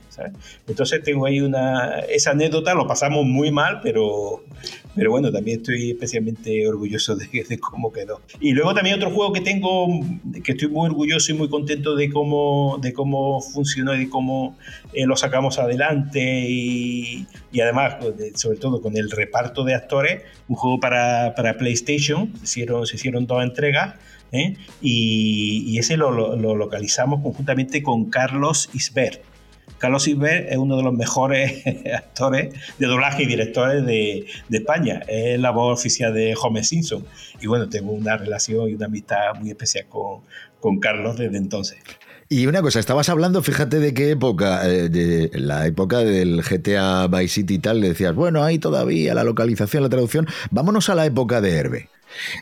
Entonces 0.67 1.03
tengo 1.03 1.27
ahí 1.27 1.41
una... 1.41 2.01
Esa 2.09 2.31
anécdota 2.31 2.75
lo 2.75 2.87
pasamos 2.87 3.27
muy 3.27 3.51
mal, 3.51 3.81
pero, 3.83 4.43
pero 4.95 5.11
bueno, 5.11 5.31
también 5.31 5.59
estoy 5.59 5.91
especialmente 5.91 6.67
orgulloso 6.67 7.17
de, 7.17 7.29
cómo 7.61 7.93
quedó. 7.93 8.21
Y 8.41 8.53
luego 8.53 8.75
también 8.75 8.97
otro 8.97 9.11
juego 9.11 9.33
que 9.33 9.41
tengo, 9.41 9.89
que 10.45 10.53
estoy 10.53 10.69
muy 10.69 10.87
orgulloso 10.87 11.33
y 11.33 11.35
muy 11.35 11.49
contento 11.49 11.95
de 11.95 12.11
cómo, 12.11 12.79
de 12.81 12.93
cómo 12.93 13.41
funcionó 13.41 13.95
y 13.95 14.01
de 14.01 14.09
cómo 14.09 14.57
eh, 14.93 15.07
lo 15.07 15.17
sacamos 15.17 15.59
adelante 15.59 16.21
y, 16.49 17.27
y, 17.53 17.61
además, 17.61 17.97
sobre 18.35 18.59
todo 18.59 18.81
con 18.81 18.97
el 18.97 19.11
reparto 19.11 19.65
de 19.65 19.75
actores, 19.75 20.23
un 20.49 20.57
juego 20.57 20.81
para, 20.81 21.35
para 21.35 21.57
PlayStation, 21.57 22.33
se 22.39 22.45
hicieron, 22.45 22.87
se 22.87 22.97
hicieron 22.97 23.27
dos 23.27 23.43
entregas 23.43 23.95
¿eh? 24.33 24.57
y, 24.81 25.79
ese 25.79 25.97
lo, 25.97 26.37
localizamos 26.37 27.23
conjuntamente 27.23 27.83
con 27.83 28.11
Carlos 28.11 28.71
Isbert. 28.73 29.23
Carlos 29.83 30.07
Isbert 30.07 30.49
es 30.49 30.59
uno 30.59 30.77
de 30.77 30.85
los 30.85 30.95
mejores 30.95 31.65
actores 31.93 32.55
de 32.79 32.87
doblaje 32.87 33.25
y 33.25 33.27
directores 33.27 33.85
de, 33.85 34.27
España. 34.51 35.03
Es 35.09 35.41
la 35.41 35.51
voz 35.51 35.81
oficial 35.81 36.15
de 36.15 36.37
Homer 36.41 36.65
Simpson. 36.65 37.05
Y 37.41 37.49
bueno, 37.49 37.69
tengo 37.69 37.91
una 37.91 38.17
relación 38.17 38.69
y 38.69 38.75
una 38.75 38.87
amistad 38.87 39.35
muy 39.41 39.51
especial 39.51 39.87
con, 39.89 40.79
Carlos 40.79 41.19
desde 41.19 41.37
entonces. 41.37 41.79
Y 42.29 42.47
una 42.47 42.63
cosa, 42.63 42.79
estabas 42.79 43.09
hablando, 43.09 43.43
fíjate 43.43 43.81
de 43.81 43.93
qué 43.93 44.13
época, 44.13 44.69
eh, 44.69 44.89
de 44.89 45.31
la 45.35 45.67
época 45.67 45.99
del 45.99 46.43
GTA 46.43 47.09
Vice 47.09 47.35
City 47.35 47.55
y 47.55 47.59
tal, 47.59 47.81
le 47.81 47.89
decías, 47.89 48.15
bueno, 48.15 48.45
hay 48.45 48.61
todavía 48.61 49.15
la 49.15 49.25
localización, 49.25 49.83
la 49.83 49.89
traducción, 49.89 50.29
vámonos 50.53 50.89
a 50.91 50.95
la 50.95 51.05
época 51.05 51.41
de 51.41 51.57
Herbe. 51.57 51.89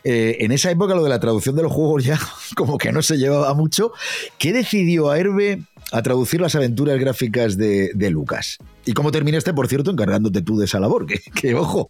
Eh, 0.03 0.37
en 0.41 0.51
esa 0.51 0.69
época 0.69 0.95
lo 0.95 1.03
de 1.03 1.09
la 1.09 1.19
traducción 1.19 1.55
de 1.55 1.63
los 1.63 1.71
juegos 1.71 2.03
ya 2.03 2.19
como 2.55 2.77
que 2.77 2.91
no 2.91 3.01
se 3.01 3.17
llevaba 3.17 3.53
mucho. 3.53 3.93
¿Qué 4.37 4.53
decidió 4.53 5.09
a 5.09 5.17
Herbe 5.17 5.63
a 5.91 6.01
traducir 6.01 6.41
las 6.41 6.55
aventuras 6.55 6.99
gráficas 6.99 7.57
de, 7.57 8.09
Lucas? 8.09 8.57
¿Y 8.85 8.93
cómo 8.93 9.11
terminaste, 9.11 9.53
por 9.53 9.67
cierto, 9.67 9.91
encargándote 9.91 10.41
tú 10.41 10.57
de 10.57 10.65
esa 10.65 10.79
labor? 10.79 11.05
Que, 11.35 11.53
ojo. 11.53 11.89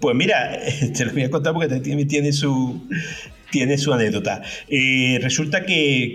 Pues 0.00 0.16
mira, 0.16 0.58
te 0.96 1.04
lo 1.04 1.12
voy 1.12 1.22
a 1.22 1.30
contar 1.30 1.54
porque 1.54 1.80
tiene 1.80 2.32
su, 2.32 2.80
tiene 3.50 3.78
su 3.78 3.92
anécdota. 3.92 4.42
Eh, 4.68 5.18
resulta 5.22 5.64
que, 5.66 6.12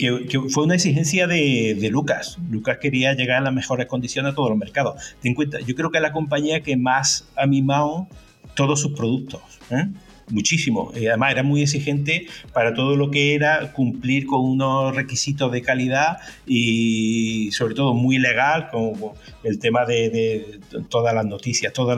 fue 0.49 0.63
una 0.63 0.75
exigencia 0.75 1.27
de, 1.27 1.89
Lucas. 1.91 2.37
Lucas 2.49 2.79
quería 2.81 3.13
llegar 3.13 3.37
a 3.37 3.41
las 3.41 3.53
mejores 3.53 3.87
condiciones 3.87 4.31
a 4.31 4.35
todos 4.35 4.49
los 4.49 4.57
mercados. 4.57 5.15
Ten 5.21 5.35
cuenta, 5.35 5.59
yo 5.59 5.75
creo 5.75 5.91
que 5.91 5.97
es 5.97 6.01
la 6.01 6.11
compañía 6.11 6.61
que 6.61 6.77
más 6.77 7.27
ha 7.35 7.45
mimado 7.45 8.07
todos 8.55 8.79
sus 8.79 8.93
productos. 8.93 9.41
¿eh? 9.69 9.87
Muchísimo. 10.29 10.91
Y 10.95 11.07
además 11.07 11.31
era 11.31 11.43
muy 11.43 11.61
exigente 11.61 12.27
para 12.53 12.73
todo 12.73 12.95
lo 12.95 13.11
que 13.11 13.35
era 13.35 13.71
cumplir 13.73 14.25
con 14.25 14.41
unos 14.41 14.95
requisitos 14.95 15.51
de 15.51 15.61
calidad 15.61 16.17
y 16.45 17.51
sobre 17.51 17.75
todo 17.75 17.93
muy 17.93 18.17
legal, 18.17 18.69
como 18.71 19.15
el 19.43 19.59
tema 19.59 19.85
de, 19.85 20.59
todas 20.89 21.13
las 21.13 21.25
noticias, 21.25 21.73
todos 21.73 21.97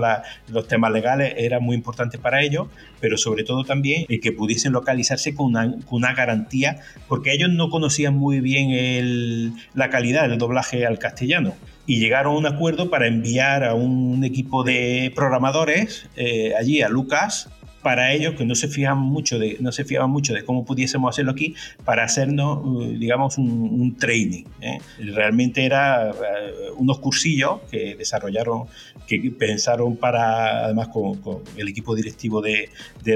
los 0.50 0.68
temas 0.68 0.92
legales 0.92 1.34
era 1.38 1.60
muy 1.60 1.76
importante 1.76 2.18
para 2.18 2.44
ellos, 2.44 2.68
pero 3.00 3.18
sobre 3.18 3.44
todo 3.44 3.64
también 3.64 4.06
el 4.10 4.20
que 4.20 4.32
pudiesen 4.32 4.74
localizarse 4.74 5.34
con 5.34 5.56
una, 5.90 6.14
garantía, 6.14 6.80
porque 7.08 7.34
ellos 7.34 7.50
no 7.50 7.70
conocían 7.70 8.16
muy 8.16 8.40
bien 8.40 9.56
la 9.74 9.90
calidad 9.90 10.28
del 10.28 10.38
doblaje 10.38 10.86
al 10.86 11.00
castellano 11.00 11.54
y 11.86 12.00
llegaron 12.00 12.34
a 12.34 12.38
un 12.38 12.46
acuerdo 12.46 12.90
para 12.90 13.08
enviar 13.08 13.64
a 13.64 13.74
un 13.74 14.24
equipo 14.24 14.64
de 14.64 15.12
programadores 15.16 16.10
eh, 16.18 16.54
allí 16.60 16.82
a 16.82 16.90
Lucas 16.90 17.50
para 17.88 18.12
ellos 18.12 18.34
que 18.34 18.44
no 18.44 18.54
se 18.54 18.68
fijan 18.68 18.98
mucho 18.98 19.40
de, 19.40 19.56
no 19.62 19.72
se 19.72 19.86
fiaban 19.86 20.10
mucho 20.10 20.34
de 20.34 20.44
cómo 20.44 20.66
pudiésemos 20.66 21.10
hacerlo 21.10 21.32
aquí 21.32 21.56
para 21.86 22.04
hacernos, 22.04 22.60
uh, 22.62 22.98
digamos, 23.00 23.38
un, 23.38 23.96
training. 23.98 24.44
¿eh? 24.60 24.80
Realmente 25.00 25.64
era 25.64 26.12
uh, 26.12 26.82
unos 26.82 27.00
cursillos 27.00 27.62
que 27.72 27.96
desarrollaron, 27.96 28.66
que 29.08 29.32
pensaron 29.40 29.96
para, 29.96 30.66
además 30.66 30.90
con, 30.90 31.22
el 31.56 31.70
equipo 31.70 31.96
directivo 31.96 32.42
de, 32.42 32.68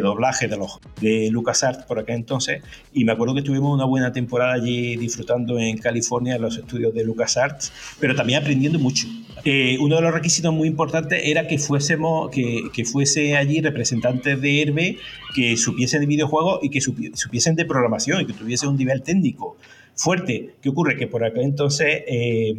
doblaje 0.02 0.48
de, 0.48 0.56
los, 0.56 0.80
de 1.02 1.28
LucasArts 1.32 1.84
por 1.84 2.00
aquel 2.00 2.16
entonces, 2.16 2.64
y 2.94 3.04
me 3.04 3.12
acuerdo 3.12 3.36
que 3.36 3.42
tuvimos 3.42 3.74
una 3.74 3.84
buena 3.84 4.14
temporada 4.14 4.54
allí 4.54 4.96
disfrutando 4.96 5.60
en 5.60 5.80
California 5.80 6.36
en 6.36 6.44
los 6.44 6.58
estudios 6.58 6.94
de 6.94 7.04
LucasArts, 7.04 7.74
pero 8.00 8.16
también 8.16 8.40
aprendiendo 8.40 8.80
mucho. 8.80 9.06
Eh, 9.44 9.78
uno 9.80 9.96
de 9.96 10.02
los 10.04 10.14
requisitos 10.14 10.54
muy 10.54 10.68
importantes 10.68 11.20
era 11.26 11.48
que 11.48 11.58
fuésemos, 11.58 12.30
que, 12.30 12.64
que 12.74 12.86
fuese 12.86 13.36
allí 13.36 13.60
representantes 13.60 14.40
de 14.40 14.61
que 15.36 15.58
supiesen 15.58 16.02
de 16.02 16.08
videojuegos 16.08 16.60
y 16.62 16.70
que 16.70 16.82
supiesen 16.82 17.56
de 17.56 17.66
programación 17.66 18.22
y 18.22 18.26
que 18.26 18.34
tuviesen 18.34 18.70
un 18.70 18.78
nivel 18.78 19.02
técnico 19.02 19.58
fuerte. 19.96 20.56
¿Qué 20.62 20.70
ocurre? 20.70 20.98
Que 20.98 21.08
por 21.08 21.24
acá 21.24 21.42
entonces... 21.42 22.04
Eh, 22.08 22.56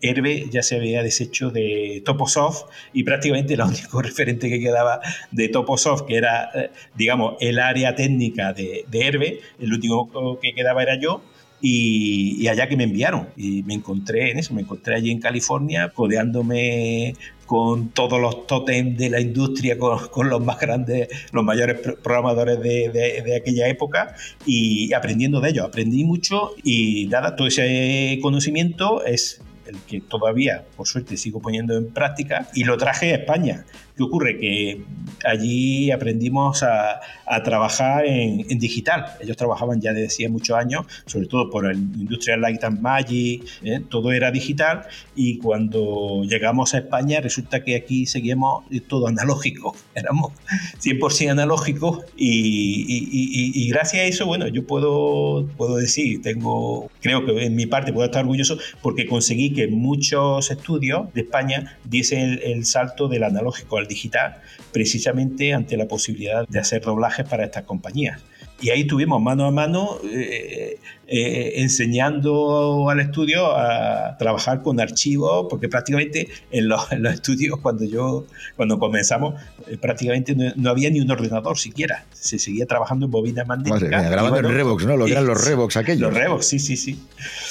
Herbe 0.00 0.46
ya 0.50 0.62
se 0.62 0.76
había 0.76 1.02
deshecho 1.02 1.50
de 1.50 2.02
Toposoft 2.04 2.70
y 2.92 3.02
prácticamente 3.02 3.54
el 3.54 3.60
único 3.62 4.00
referente 4.02 4.48
que 4.48 4.60
quedaba 4.60 5.00
de 5.30 5.48
Toposoft, 5.48 6.02
que 6.06 6.16
era, 6.16 6.50
eh, 6.54 6.70
digamos, 6.94 7.34
el 7.40 7.58
área 7.58 7.94
técnica 7.94 8.52
de, 8.52 8.84
de 8.88 9.06
Herbe, 9.06 9.40
el 9.58 9.72
último 9.72 10.38
que 10.40 10.54
quedaba 10.54 10.82
era 10.82 11.00
yo, 11.00 11.22
y, 11.60 12.46
allá 12.48 12.68
que 12.68 12.76
me 12.76 12.84
enviaron. 12.84 13.28
Y 13.36 13.62
me 13.64 13.74
encontré 13.74 14.30
en 14.30 14.38
eso, 14.38 14.54
me 14.54 14.62
encontré 14.62 14.94
allí 14.94 15.10
en 15.10 15.20
California, 15.20 15.90
codeándome 15.94 17.14
con 17.46 17.88
todos 17.90 18.20
los 18.20 18.46
totems 18.46 18.98
de 18.98 19.08
la 19.08 19.20
industria, 19.20 19.78
con, 19.78 20.28
los 20.28 20.44
más 20.44 20.60
grandes, 20.60 21.08
los 21.32 21.42
mayores 21.42 21.80
programadores 22.02 22.60
de, 22.60 22.90
de, 23.24 23.36
aquella 23.36 23.68
época 23.68 24.14
y 24.44 24.92
aprendiendo 24.92 25.40
de 25.40 25.50
ellos. 25.50 25.66
Aprendí 25.66 26.04
mucho 26.04 26.52
y 26.62 27.06
nada, 27.06 27.36
todo 27.36 27.48
ese 27.48 28.18
conocimiento 28.20 29.04
es 29.04 29.40
el 29.68 29.78
que 29.86 30.00
todavía, 30.00 30.64
por 30.76 30.86
suerte, 30.86 31.16
sigo 31.16 31.40
poniendo 31.40 31.76
en 31.76 31.92
práctica 31.92 32.48
y 32.54 32.64
lo 32.64 32.76
traje 32.76 33.12
a 33.12 33.16
España. 33.16 33.64
¿Qué 33.98 34.04
ocurre? 34.04 34.38
Que 34.38 34.84
allí 35.24 35.90
aprendimos 35.90 36.62
a, 36.62 37.00
trabajar 37.42 38.06
en, 38.06 38.46
digital. 38.60 39.06
Ellos 39.20 39.36
trabajaban 39.36 39.80
ya 39.80 39.92
desde 39.92 40.06
hacía 40.06 40.28
muchos 40.28 40.56
años, 40.56 40.86
sobre 41.06 41.26
todo 41.26 41.50
por 41.50 41.66
el 41.66 41.76
Industrial 41.76 42.40
Light 42.40 42.62
and 42.62 42.80
Magic, 42.80 43.44
¿eh? 43.64 43.80
todo 43.88 44.12
era 44.12 44.30
digital. 44.30 44.86
Y 45.16 45.38
cuando 45.38 46.22
llegamos 46.22 46.74
a 46.74 46.78
España, 46.78 47.20
resulta 47.20 47.64
que 47.64 47.74
aquí 47.74 48.06
seguíamos 48.06 48.64
todo 48.86 49.08
analógico. 49.08 49.74
Éramos 49.96 50.32
100% 50.80 51.30
analógicos. 51.30 52.04
Y, 52.16 53.68
gracias 53.68 54.02
a 54.02 54.06
eso, 54.06 54.26
bueno, 54.26 54.46
yo 54.46 54.64
puedo, 54.64 55.48
puedo 55.56 55.76
decir, 55.76 56.22
tengo, 56.22 56.88
creo 57.00 57.26
que 57.26 57.44
en 57.44 57.56
mi 57.56 57.66
parte 57.66 57.92
puedo 57.92 58.06
estar 58.06 58.22
orgulloso 58.22 58.58
porque 58.80 59.06
conseguí 59.06 59.52
que 59.58 59.66
muchos 59.66 60.52
estudios 60.52 61.12
de 61.14 61.22
España 61.22 61.78
diesen 61.82 62.38
el 62.44 62.64
salto 62.64 63.08
del 63.08 63.24
analógico 63.24 63.78
al 63.78 63.88
digital, 63.88 64.36
precisamente 64.72 65.52
ante 65.52 65.76
la 65.76 65.88
posibilidad 65.88 66.46
de 66.46 66.60
hacer 66.60 66.82
doblajes 66.82 67.26
para 67.26 67.44
estas 67.44 67.64
compañías. 67.64 68.20
Y 68.60 68.70
ahí 68.70 68.80
estuvimos 68.80 69.22
mano 69.22 69.46
a 69.46 69.52
mano 69.52 69.98
eh, 70.04 70.78
eh, 71.06 71.52
enseñando 71.62 72.90
al 72.90 73.00
estudio 73.00 73.56
a 73.56 74.16
trabajar 74.18 74.62
con 74.62 74.80
archivos, 74.80 75.46
porque 75.48 75.68
prácticamente 75.68 76.28
en 76.50 76.68
los, 76.68 76.90
estudios 76.92 77.60
cuando 77.60 77.84
yo 77.84 78.26
cuando 78.56 78.78
comenzamos 78.78 79.40
eh, 79.68 79.78
prácticamente 79.78 80.34
no, 80.34 80.70
había 80.70 80.90
ni 80.90 81.00
un 81.00 81.10
ordenador 81.10 81.56
siquiera, 81.56 82.04
se 82.12 82.38
seguía 82.38 82.66
trabajando 82.66 83.06
en 83.06 83.12
bobinas 83.12 83.46
magnéticas. 83.46 84.10
grabando 84.10 84.38
en 84.38 84.54
Revox, 84.54 84.86
¿no? 84.86 84.96
Lo 84.96 85.06
que 85.06 85.12
eran 85.12 85.26
los 85.26 85.46
Revox 85.46 85.76
aquellos. 85.76 86.00
Los 86.00 86.14
Revox, 86.14 86.46
sí, 86.46 86.58
sí, 86.58 86.76
sí. 86.76 87.00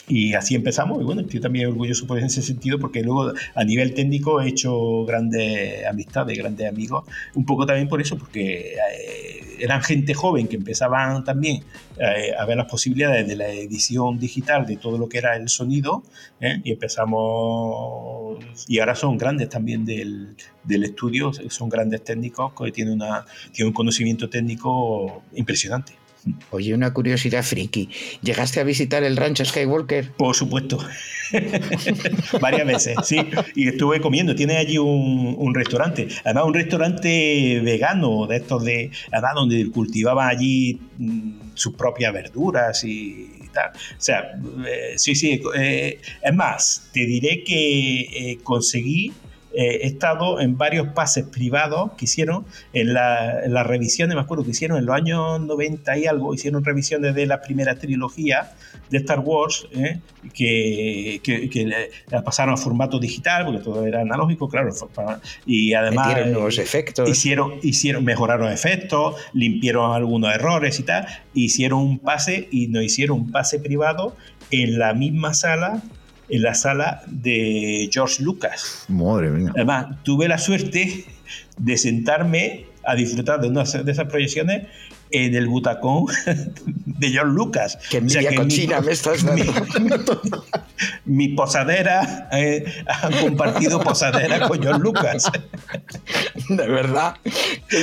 Y 0.10 0.34
así 0.34 0.56
empezamos, 0.56 1.02
y 1.02 1.06
bueno, 1.06 1.22
estoy 1.22 1.40
también 1.40 1.68
orgulloso 1.68 2.06
por 2.06 2.20
ese 2.20 2.42
sentido, 2.42 2.80
porque 2.80 3.02
luego 3.02 3.32
a 3.56 3.64
nivel 3.64 3.94
técnico 3.94 4.42
he 4.42 4.50
hecho 4.50 5.06
grandes 5.06 5.86
amistades, 5.86 6.38
grandes 6.38 6.70
amigos, 6.70 7.06
un 7.34 7.46
poco 7.46 7.66
también 7.66 7.88
por 7.88 8.02
eso, 8.02 8.18
porque 8.18 8.76
eran 9.60 9.82
gente 9.82 10.14
joven 10.14 10.48
que 10.48 10.56
empezaban 10.56 11.24
también 11.24 11.64
eh, 11.98 12.34
a 12.38 12.46
ver 12.46 12.58
las 12.58 12.68
posibilidades 12.68 13.28
de 13.28 13.36
la 13.36 13.50
edición 13.50 14.20
digital 14.20 14.66
de 14.66 14.78
todo 14.78 14.98
lo 14.98 15.08
que 15.10 15.18
era 15.18 15.36
el 15.36 15.50
sonido 15.50 16.04
¿eh? 16.40 16.62
y 16.64 16.72
empezamos 16.72 18.38
y 18.68 18.80
ahora 18.80 18.96
son 18.96 19.18
grandes 19.18 19.50
también 19.50 19.86
del, 19.86 20.36
del, 20.64 20.84
estudio, 20.84 21.32
son 21.34 21.70
grandes 21.70 22.04
técnicos 22.04 22.54
que 22.54 22.72
tienen, 22.72 22.96
una, 22.96 23.26
tienen 23.52 23.70
un 23.70 23.74
conocimiento 23.74 24.30
técnico 24.30 25.24
impresionante. 25.34 25.94
Oye, 26.52 26.74
una 26.74 26.94
curiosidad 26.94 27.44
friki. 27.44 27.90
¿Llegaste 28.22 28.60
a 28.60 28.64
visitar 28.64 29.04
el 29.04 29.18
rancho 29.18 29.46
Skywalker? 29.46 30.12
Por 30.14 30.36
supuesto. 30.36 30.80
Varias 32.42 32.68
veces, 32.68 32.96
sí. 33.04 33.18
Y 33.56 33.68
estuve 33.68 34.02
comiendo. 34.02 34.36
Tiene 34.36 34.58
allí 34.58 34.78
un, 34.78 35.54
restaurante. 35.54 36.08
Además, 36.24 36.46
un 36.46 36.54
restaurante 36.54 37.60
vegano, 37.64 38.28
de 38.28 38.38
estos 38.38 38.64
de. 38.64 38.92
Además, 39.12 39.32
donde 39.36 39.70
cultivaban 39.72 40.30
allí 40.30 40.80
mm, 40.98 41.32
sus 41.54 41.76
propias 41.76 42.14
verduras 42.14 42.84
y, 42.84 43.30
tal. 43.54 43.72
O 43.72 44.02
sea, 44.02 44.32
eh, 44.68 44.94
sí, 44.98 45.16
sí. 45.16 45.42
Eh, 45.58 46.00
es 46.22 46.34
más, 46.34 46.90
te 46.94 47.06
diré 47.06 47.44
que 47.44 48.00
eh, 48.02 48.38
conseguí 48.44 49.14
eh, 49.60 49.80
he 49.82 49.88
estado 49.88 50.40
en 50.40 50.56
varios 50.56 50.90
pases 50.90 51.26
privados 51.26 51.94
que 51.98 52.06
hicieron 52.06 52.46
en, 52.74 52.94
las 52.94 53.66
revisiones, 53.66 54.14
me 54.14 54.22
acuerdo 54.22 54.44
que 54.44 54.52
hicieron 54.52 54.78
en 54.78 54.86
los 54.86 54.96
años 54.96 55.42
90 55.42 55.98
y 55.98 56.06
algo, 56.06 56.32
hicieron 56.36 56.64
revisiones 56.64 57.16
de 57.16 57.26
la 57.26 57.42
primera 57.42 57.74
trilogía 57.74 58.52
de 58.92 59.00
Star 59.00 59.18
Wars, 59.18 59.68
eh, 59.72 60.00
que, 60.32 61.22
que, 61.24 61.88
la 62.12 62.24
pasaron 62.24 62.54
a 62.54 62.58
formato 62.58 63.00
digital, 63.00 63.46
porque 63.46 63.62
todo 63.62 63.84
era 63.88 64.02
analógico, 64.02 64.48
claro, 64.48 64.72
y 65.48 65.74
además 65.74 66.28
nuevos 66.28 66.60
efectos. 66.60 67.10
Hicieron, 67.10 67.54
hicieron, 67.64 68.06
mejoraron 68.06 68.52
efectos, 68.52 69.16
limpiaron 69.34 69.92
algunos 69.92 70.36
errores 70.36 70.80
y 70.80 70.84
tal, 70.84 71.08
hicieron 71.34 71.80
un 71.80 71.98
pase 71.98 72.48
y 72.52 72.68
nos 72.68 72.84
hicieron 72.84 73.22
un 73.22 73.32
pase 73.32 73.58
privado 73.58 74.16
en 74.52 74.78
la 74.78 74.94
misma 74.94 75.34
sala 75.34 75.82
en 76.30 76.42
la 76.42 76.54
sala 76.54 77.02
de 77.08 77.90
George 77.92 78.24
Lucas. 78.24 78.86
Madre 78.88 79.30
mía. 79.30 79.52
Además, 79.56 79.88
tuve 80.04 80.28
la 80.28 80.38
suerte 80.38 81.06
de 81.58 81.78
sentarme 81.78 82.66
a 82.84 82.96
disfrutar 82.96 83.42
de 83.42 83.48
una 83.48 83.64
de 83.64 83.92
esas 83.92 84.08
proyecciones 84.08 84.68
en 85.12 85.36
el 85.36 85.48
butacón 85.48 86.06
de 86.86 87.14
John 87.16 87.34
Lucas. 87.34 87.78
Que 87.90 87.98
envidia 87.98 88.36
cochina 88.36 88.82
me 88.82 88.92
estás 88.92 89.24
dando. 89.24 89.54
Mi, 91.06 91.30
posadera, 91.30 92.30
eh, 92.32 92.66
han 92.88 93.14
compartido 93.14 93.80
posadera 93.80 94.48
con 94.48 94.64
John 94.64 94.82
Lucas. 94.82 95.32
De 96.50 96.68
verdad. 96.68 97.16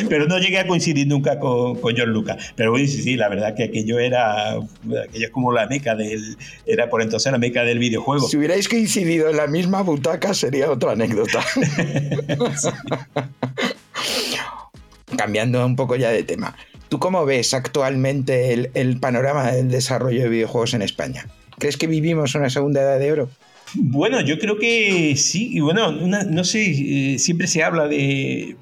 Pero 0.09 0.27
no 0.27 0.39
llegué 0.39 0.59
a 0.59 0.67
coincidir 0.67 1.07
nunca 1.07 1.39
con, 1.39 1.77
con 1.81 1.95
John 1.97 2.11
Lucas. 2.11 2.53
Pero 2.57 2.71
bueno, 2.71 2.87
sí, 2.87 3.03
sí, 3.03 3.17
la 3.17 3.29
verdad 3.29 3.55
que 3.55 3.65
aquello 3.65 3.99
era, 3.99 4.53
aquello 4.53 5.27
es 5.27 5.31
como 5.31 5.53
la 5.53 5.67
meca 5.67 5.95
del, 5.95 6.37
era 6.67 6.89
por 6.89 7.03
entonces 7.03 7.31
la 7.31 7.39
meca 7.39 7.65
del 7.65 7.79
videojuego. 7.79 8.27
Si 8.29 8.37
hubierais 8.37 8.69
coincidido 8.69 9.29
en 9.31 9.37
la 9.37 9.47
misma 9.47 9.83
butaca 9.83 10.33
sería 10.35 10.71
otra 10.71 10.93
anécdota. 10.93 11.45
Cambiando 15.17 15.65
un 15.65 15.77
poco 15.77 15.97
ya 15.97 16.11
de 16.11 16.23
tema. 16.23 16.57
¿Tú 16.95 17.01
cómo 17.01 17.27
ves 17.27 17.55
actualmente 17.55 18.53
el, 18.73 19.01
panorama 19.01 19.51
del 19.51 19.69
desarrollo 19.69 20.23
de 20.23 20.29
videojuegos 20.29 20.75
en 20.75 20.83
España? 20.83 21.27
¿Crees 21.59 21.77
que 21.77 21.89
vivimos 21.89 22.37
una 22.37 22.49
segunda 22.51 22.83
edad 22.83 23.01
de 23.01 23.11
oro? 23.11 23.31
Bueno, 23.75 24.21
yo 24.21 24.39
creo 24.39 24.59
que 24.61 25.17
sí. 25.17 25.49
Y 25.57 25.59
bueno, 25.59 25.91
no 25.91 26.45
sé, 26.45 27.15
eh, 27.15 27.19
siempre 27.19 27.49
se 27.49 27.65
habla 27.65 27.89
de. 27.89 28.55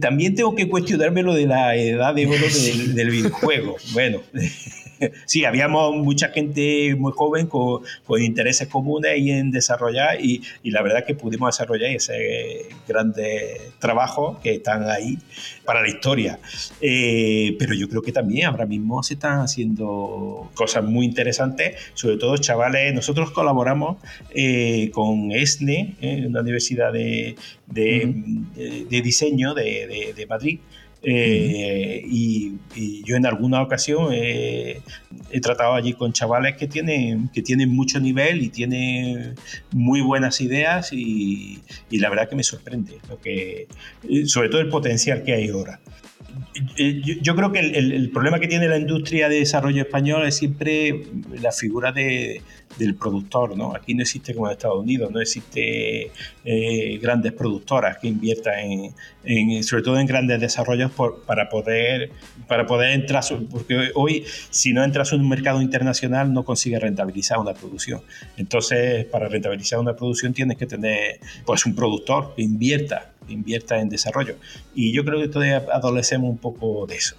También 0.00 0.36
tengo 0.36 0.54
que 0.54 0.68
cuestionarme 0.68 1.24
lo 1.24 1.34
de 1.34 1.46
la 1.46 1.74
edad 1.74 2.14
de 2.14 2.28
oro 2.28 2.36
del, 2.64 2.94
del 2.94 3.10
videojuego. 3.10 3.74
Bueno, 3.92 4.20
sí, 5.26 5.44
habíamos 5.44 5.96
mucha 5.96 6.28
gente 6.28 6.94
muy 6.96 7.12
joven 7.12 7.46
con, 7.46 7.82
intereses 8.18 8.68
comunes 8.68 9.18
y 9.18 9.30
en 9.30 9.50
desarrollar 9.50 10.20
y, 10.20 10.42
la 10.64 10.82
verdad 10.82 11.04
que 11.04 11.14
pudimos 11.14 11.56
desarrollar 11.56 11.90
ese 11.90 12.68
grande 12.86 13.72
trabajo 13.78 14.38
que 14.42 14.54
están 14.54 14.88
ahí 14.88 15.18
para 15.64 15.82
la 15.82 15.88
historia. 15.88 16.38
Eh, 16.80 17.56
pero 17.58 17.74
yo 17.74 17.88
creo 17.88 18.02
que 18.02 18.12
también 18.12 18.46
ahora 18.46 18.66
mismo 18.66 19.02
se 19.02 19.14
están 19.14 19.40
haciendo 19.40 20.50
cosas 20.54 20.84
muy 20.84 21.06
interesantes, 21.06 21.76
sobre 21.94 22.16
todo 22.16 22.36
chavales. 22.36 22.94
Nosotros 22.94 23.30
colaboramos 23.32 23.96
eh, 24.34 24.90
con 24.92 25.32
ESNE, 25.32 25.96
eh, 26.00 26.26
una 26.26 26.40
universidad 26.40 26.92
de, 26.92 27.36
diseño 28.88 29.54
de 29.54 30.26
Madrid, 30.28 30.60
eh, 31.02 32.02
y, 32.04 32.54
yo 33.04 33.16
en 33.16 33.26
alguna 33.26 33.62
ocasión 33.62 34.12
he 34.12 34.80
tratado 35.42 35.74
allí 35.74 35.94
con 35.94 36.12
chavales 36.12 36.56
que 36.56 36.66
tienen, 36.66 37.28
que 37.28 37.42
tienen 37.42 37.68
mucho 37.70 37.98
nivel 38.00 38.42
y 38.42 38.48
tienen 38.48 39.34
muy 39.72 40.00
buenas 40.00 40.40
ideas 40.40 40.92
y, 40.92 41.60
la 41.90 42.10
verdad 42.10 42.28
que 42.28 42.36
me 42.36 42.44
sorprende, 42.44 42.98
lo 43.08 43.20
que, 43.20 43.66
sobre 44.26 44.48
todo 44.48 44.60
el 44.60 44.68
potencial 44.68 45.22
que 45.22 45.32
hay 45.32 45.48
ahora. 45.48 45.80
Yo, 46.76 47.34
creo 47.34 47.52
que 47.52 47.60
el, 47.60 48.10
problema 48.10 48.38
que 48.38 48.46
tiene 48.46 48.68
la 48.68 48.78
industria 48.78 49.28
de 49.28 49.40
desarrollo 49.40 49.82
español 49.82 50.26
es 50.26 50.36
siempre 50.36 51.06
la 51.40 51.52
figura 51.52 51.92
de, 51.92 52.42
del 52.78 52.94
productor. 52.94 53.56
¿no? 53.56 53.74
Aquí 53.74 53.94
no 53.94 54.02
existe 54.02 54.34
como 54.34 54.46
en 54.46 54.52
Estados 54.52 54.80
Unidos, 54.80 55.10
no 55.10 55.20
existe 55.20 56.10
eh, 56.44 56.98
grandes 56.98 57.32
productoras 57.32 57.98
que 57.98 58.08
inviertan 58.08 58.92
en, 59.24 59.62
sobre 59.64 59.82
todo 59.82 59.98
en 59.98 60.06
grandes 60.06 60.40
desarrollos 60.40 60.89
para, 61.26 61.48
poder, 61.48 62.10
para 62.46 62.66
poder 62.66 62.92
entrar, 62.92 63.22
porque 63.50 63.90
hoy 63.94 64.24
si 64.50 64.72
no 64.72 64.84
entras 64.84 65.12
en 65.12 65.20
un 65.20 65.28
mercado 65.28 65.62
internacional 65.62 66.32
no 66.32 66.44
consigues 66.44 66.80
rentabilizar 66.80 67.38
una 67.38 67.54
producción. 67.54 68.02
Entonces, 68.36 69.04
para 69.06 69.28
rentabilizar 69.28 69.78
una 69.78 69.94
producción 69.94 70.32
tienes 70.32 70.56
que 70.56 70.66
tener 70.66 71.20
pues, 71.44 71.66
un 71.66 71.74
productor 71.74 72.34
que 72.34 72.42
invierta 72.42 73.12
invierta 73.28 73.78
en 73.78 73.88
desarrollo. 73.88 74.36
Y 74.74 74.92
yo 74.92 75.04
creo 75.04 75.20
que 75.20 75.28
todavía 75.28 75.64
adolecemos 75.72 76.30
un 76.30 76.38
poco 76.38 76.86
de 76.86 76.96
eso. 76.96 77.16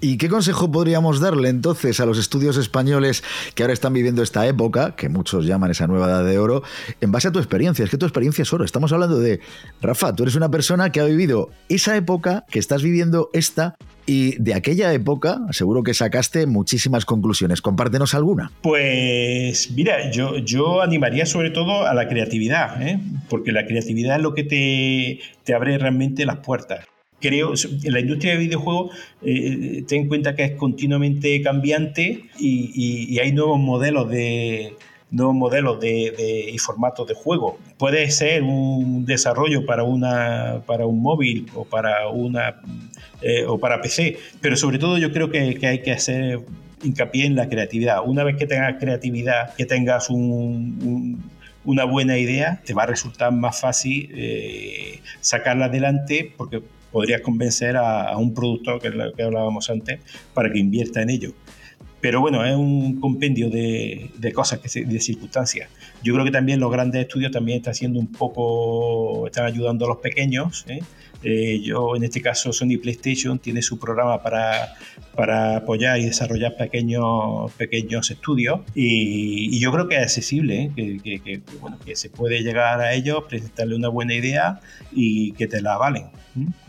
¿Y 0.00 0.16
qué 0.16 0.28
consejo 0.28 0.72
podríamos 0.72 1.20
darle 1.20 1.50
entonces 1.50 2.00
a 2.00 2.06
los 2.06 2.18
estudios 2.18 2.56
españoles 2.56 3.22
que 3.54 3.62
ahora 3.62 3.74
están 3.74 3.92
viviendo 3.92 4.22
esta 4.22 4.46
época, 4.46 4.96
que 4.96 5.10
muchos 5.10 5.44
llaman 5.44 5.70
esa 5.70 5.86
nueva 5.86 6.06
edad 6.06 6.24
de 6.24 6.38
oro, 6.38 6.62
en 7.00 7.12
base 7.12 7.28
a 7.28 7.32
tu 7.32 7.38
experiencia? 7.38 7.84
Es 7.84 7.90
que 7.90 7.98
tu 7.98 8.06
experiencia 8.06 8.42
es 8.42 8.52
oro. 8.52 8.64
Estamos 8.64 8.92
hablando 8.92 9.18
de, 9.18 9.40
Rafa, 9.82 10.14
tú 10.14 10.22
eres 10.22 10.34
una 10.34 10.50
persona 10.50 10.90
que 10.90 11.00
ha 11.00 11.04
vivido 11.04 11.50
esa 11.68 11.94
época, 11.94 12.46
que 12.50 12.58
estás 12.58 12.82
viviendo 12.82 13.28
esta, 13.34 13.76
y 14.06 14.36
de 14.42 14.54
aquella 14.54 14.92
época, 14.94 15.42
seguro 15.50 15.82
que 15.82 15.92
sacaste 15.92 16.46
muchísimas 16.46 17.04
conclusiones. 17.04 17.60
Compártenos 17.60 18.14
alguna. 18.14 18.50
Pues 18.62 19.70
mira, 19.72 20.10
yo, 20.10 20.38
yo 20.38 20.80
animaría 20.80 21.26
sobre 21.26 21.50
todo 21.50 21.86
a 21.86 21.92
la 21.92 22.08
creatividad, 22.08 22.82
¿eh? 22.82 22.98
porque 23.28 23.52
la 23.52 23.66
creatividad 23.66 24.16
es 24.16 24.22
lo 24.22 24.32
que 24.34 24.44
te, 24.44 25.20
te 25.44 25.54
abre 25.54 25.76
realmente 25.76 26.24
las 26.24 26.38
puertas 26.38 26.86
creo, 27.22 27.54
la 27.84 28.00
industria 28.00 28.32
de 28.32 28.38
videojuegos, 28.38 28.94
eh, 29.22 29.84
ten 29.88 30.02
en 30.02 30.08
cuenta 30.08 30.34
que 30.34 30.44
es 30.44 30.52
continuamente 30.52 31.40
cambiante 31.40 32.24
y, 32.38 33.18
hay 33.18 33.32
nuevos 33.32 33.58
modelos 33.58 34.10
de 34.10 34.74
nuevos 35.10 35.34
modelos 35.34 35.78
de, 35.78 36.50
y 36.52 36.58
formatos 36.58 37.06
de 37.06 37.14
juego. 37.14 37.58
Puede 37.78 38.10
ser 38.10 38.42
un 38.42 39.04
desarrollo 39.04 39.64
para 39.66 39.84
una 39.84 40.62
para 40.66 40.86
un 40.86 41.02
móvil 41.02 41.46
o 41.54 41.64
para 41.64 42.08
una 42.08 42.60
eh, 43.20 43.44
o 43.46 43.58
para 43.58 43.80
PC, 43.80 44.16
pero 44.40 44.56
sobre 44.56 44.78
todo 44.78 44.98
yo 44.98 45.12
creo 45.12 45.30
que, 45.30 45.58
hay 45.62 45.82
que 45.82 45.92
hacer 45.92 46.40
hincapié 46.82 47.26
en 47.26 47.36
la 47.36 47.48
creatividad. 47.48 47.98
Una 48.04 48.24
vez 48.24 48.36
que 48.36 48.46
tengas 48.46 48.76
creatividad, 48.80 49.54
que 49.54 49.66
tengas 49.66 50.08
una 50.10 51.84
buena 51.84 52.18
idea, 52.18 52.60
te 52.64 52.74
va 52.74 52.82
a 52.84 52.86
resultar 52.86 53.32
más 53.32 53.60
fácil 53.60 54.10
eh, 54.14 55.00
sacarla 55.20 55.66
adelante 55.66 56.32
porque 56.36 56.62
podrías 56.92 57.22
convencer 57.22 57.76
a, 57.76 58.16
un 58.18 58.34
productor, 58.34 58.80
que 58.80 58.88
es 58.88 58.94
lo 58.94 59.12
que 59.12 59.22
hablábamos 59.22 59.70
antes, 59.70 60.00
para 60.34 60.52
que 60.52 60.58
invierta 60.58 61.02
en 61.02 61.10
ello. 61.10 61.32
Pero 62.00 62.20
bueno, 62.20 62.44
es 62.44 62.56
un 62.56 63.00
compendio 63.00 63.48
de, 63.48 64.10
cosas, 64.34 64.58
que 64.58 64.84
de 64.84 65.00
circunstancias. 65.00 65.70
Yo 66.02 66.12
creo 66.12 66.24
que 66.24 66.32
también 66.32 66.58
los 66.58 66.70
grandes 66.70 67.02
estudios 67.02 67.30
también 67.30 67.58
están 67.58 67.72
haciendo 67.72 68.00
un 68.00 68.10
poco, 68.10 69.26
están 69.26 69.46
ayudando 69.46 69.84
a 69.84 69.88
los 69.88 69.98
pequeños. 69.98 70.64
¿eh? 70.68 70.80
Eh, 71.22 71.60
yo, 71.60 71.94
en 71.96 72.04
este 72.04 72.20
caso, 72.20 72.52
Sony 72.52 72.78
PlayStation 72.80 73.38
tiene 73.38 73.62
su 73.62 73.78
programa 73.78 74.22
para, 74.22 74.74
para 75.14 75.58
apoyar 75.58 75.98
y 75.98 76.06
desarrollar 76.06 76.56
pequeños, 76.56 77.52
pequeños 77.52 78.10
estudios 78.10 78.60
y, 78.74 79.58
yo 79.60 79.70
creo 79.70 79.88
que 79.88 79.96
es 79.96 80.02
accesible, 80.02 80.72
¿eh? 80.76 81.00
que, 81.02 81.40
bueno, 81.60 81.78
que 81.84 81.94
se 81.94 82.10
puede 82.10 82.42
llegar 82.42 82.80
a 82.80 82.94
ellos, 82.94 83.24
presentarle 83.28 83.76
una 83.76 83.88
buena 83.88 84.14
idea 84.14 84.60
y 84.90 85.32
que 85.32 85.46
te 85.46 85.62
la 85.62 85.78
valen 85.78 86.06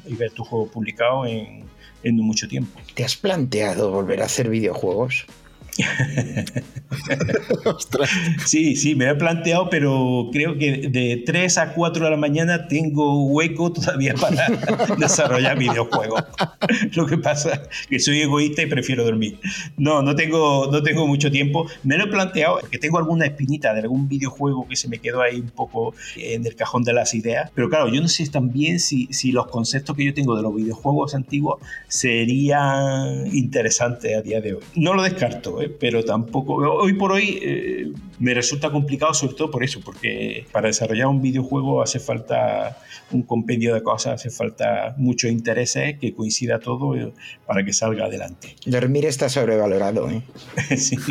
y 0.05 0.13
ver 0.13 0.31
tu 0.31 0.43
juego 0.43 0.67
publicado 0.67 1.25
en, 1.25 1.63
en 2.03 2.15
mucho 2.17 2.47
tiempo. 2.47 2.79
¿Te 2.93 3.03
has 3.03 3.15
planteado 3.15 3.89
volver 3.89 4.21
a 4.21 4.25
hacer 4.25 4.49
videojuegos? 4.49 5.25
sí, 8.45 8.75
sí, 8.75 8.93
me 8.95 9.05
lo 9.05 9.11
he 9.11 9.15
planteado, 9.15 9.69
pero 9.69 10.29
creo 10.31 10.57
que 10.57 10.89
de 10.89 11.23
3 11.25 11.57
a 11.57 11.73
4 11.73 12.05
de 12.05 12.11
la 12.11 12.17
mañana 12.17 12.67
tengo 12.67 13.25
hueco 13.25 13.73
todavía 13.73 14.13
para 14.21 14.49
desarrollar 14.97 15.57
videojuegos. 15.57 16.23
Lo 16.93 17.05
que 17.05 17.17
pasa 17.17 17.53
es 17.53 17.87
que 17.87 17.99
soy 17.99 18.21
egoísta 18.21 18.61
y 18.61 18.67
prefiero 18.67 19.03
dormir. 19.03 19.39
No, 19.77 20.01
no 20.01 20.15
tengo, 20.15 20.69
no 20.71 20.81
tengo 20.83 21.07
mucho 21.07 21.31
tiempo. 21.31 21.67
Me 21.83 21.97
lo 21.97 22.05
he 22.05 22.07
planteado 22.07 22.59
porque 22.59 22.77
tengo 22.77 22.99
alguna 22.99 23.25
espinita 23.25 23.73
de 23.73 23.81
algún 23.81 24.07
videojuego 24.07 24.67
que 24.67 24.75
se 24.75 24.87
me 24.87 24.99
quedó 24.99 25.21
ahí 25.21 25.39
un 25.39 25.49
poco 25.49 25.95
en 26.15 26.45
el 26.45 26.55
cajón 26.55 26.83
de 26.83 26.93
las 26.93 27.13
ideas. 27.13 27.51
Pero 27.55 27.69
claro, 27.69 27.89
yo 27.89 28.01
no 28.01 28.07
sé 28.07 28.27
también 28.29 28.79
si, 28.79 29.07
si 29.11 29.31
los 29.31 29.47
conceptos 29.47 29.95
que 29.95 30.05
yo 30.05 30.13
tengo 30.13 30.35
de 30.35 30.43
los 30.43 30.55
videojuegos 30.55 31.15
antiguos 31.15 31.59
serían 31.87 33.35
interesantes 33.35 34.17
a 34.17 34.21
día 34.21 34.39
de 34.39 34.55
hoy. 34.55 34.63
No 34.75 34.93
lo 34.93 35.03
descarto, 35.03 35.61
¿eh? 35.61 35.62
Pero 35.69 36.03
tampoco. 36.03 36.55
Hoy 36.55 36.93
por 36.93 37.11
hoy 37.11 37.39
eh, 37.41 37.91
me 38.19 38.33
resulta 38.33 38.71
complicado, 38.71 39.13
sobre 39.13 39.35
todo 39.35 39.51
por 39.51 39.63
eso, 39.63 39.81
porque 39.81 40.45
para 40.51 40.67
desarrollar 40.67 41.07
un 41.07 41.21
videojuego 41.21 41.81
hace 41.81 41.99
falta 41.99 42.77
un 43.11 43.23
compendio 43.23 43.73
de 43.73 43.83
cosas, 43.83 44.15
hace 44.15 44.29
falta 44.29 44.95
muchos 44.97 45.31
intereses, 45.31 45.99
que 45.99 46.13
coincida 46.13 46.59
todo 46.59 46.95
eh, 46.95 47.13
para 47.45 47.63
que 47.63 47.73
salga 47.73 48.05
adelante. 48.05 48.55
Dormir 48.65 49.05
está 49.05 49.29
sobrevalorado, 49.29 50.09
¿eh? 50.09 50.21
sí. 50.77 50.97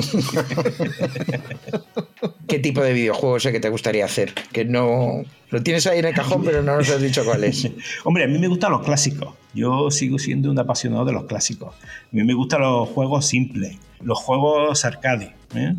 ¿Qué 2.53 2.59
tipo 2.59 2.83
de 2.83 2.93
videojuego 2.93 3.39
es 3.39 3.47
el 3.47 3.53
que 3.53 3.61
te 3.61 3.69
gustaría 3.69 4.05
hacer? 4.05 4.35
Que 4.53 4.65
no. 4.65 5.23
Lo 5.51 5.63
tienes 5.63 5.87
ahí 5.87 6.01
en 6.01 6.07
el 6.07 6.15
cajón, 6.15 6.43
pero 6.45 6.63
no 6.63 6.77
nos 6.77 6.91
has 6.91 7.01
dicho 7.01 7.25
cuál 7.25 7.45
es. 7.45 7.67
Hombre, 8.05 8.25
a 8.25 8.27
mí 8.27 8.39
me 8.39 8.49
gustan 8.49 8.73
los 8.73 8.83
clásicos. 8.83 9.35
Yo 9.55 9.91
sigo 9.91 10.19
siendo 10.19 10.51
un 10.51 10.59
apasionado 10.59 11.05
de 11.05 11.13
los 11.13 11.25
clásicos. 11.25 11.75
A 11.75 12.09
mí 12.13 12.25
me 12.25 12.35
gustan 12.35 12.63
los 12.63 12.89
juegos 12.89 13.27
simples, 13.27 13.79
los 14.01 14.19
juegos 14.19 14.85
arcade. 14.85 15.35
¿eh? 15.55 15.75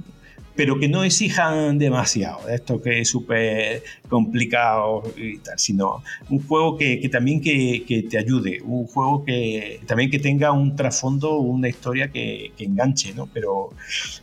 pero 0.56 0.80
que 0.80 0.88
no 0.88 1.04
exijan 1.04 1.78
demasiado, 1.80 2.48
esto 2.50 2.82
que 2.82 3.02
es 3.02 3.10
súper 3.10 3.84
complicado 4.08 5.04
y 5.18 5.40
tal, 5.40 5.58
sino 5.58 6.04
un 6.30 6.46
juego 6.48 6.78
que, 6.78 7.10
también 7.12 7.42
que, 7.42 8.06
te 8.10 8.18
ayude, 8.18 8.62
un 8.64 8.86
juego 8.86 9.26
que 9.26 9.82
también 9.88 10.12
que 10.12 10.20
tenga 10.20 10.52
un 10.52 10.76
trasfondo, 10.76 11.38
una 11.38 11.70
historia 11.70 12.10
que, 12.10 12.52
enganche, 12.60 13.14
¿no? 13.14 13.28
Pero 13.34 13.72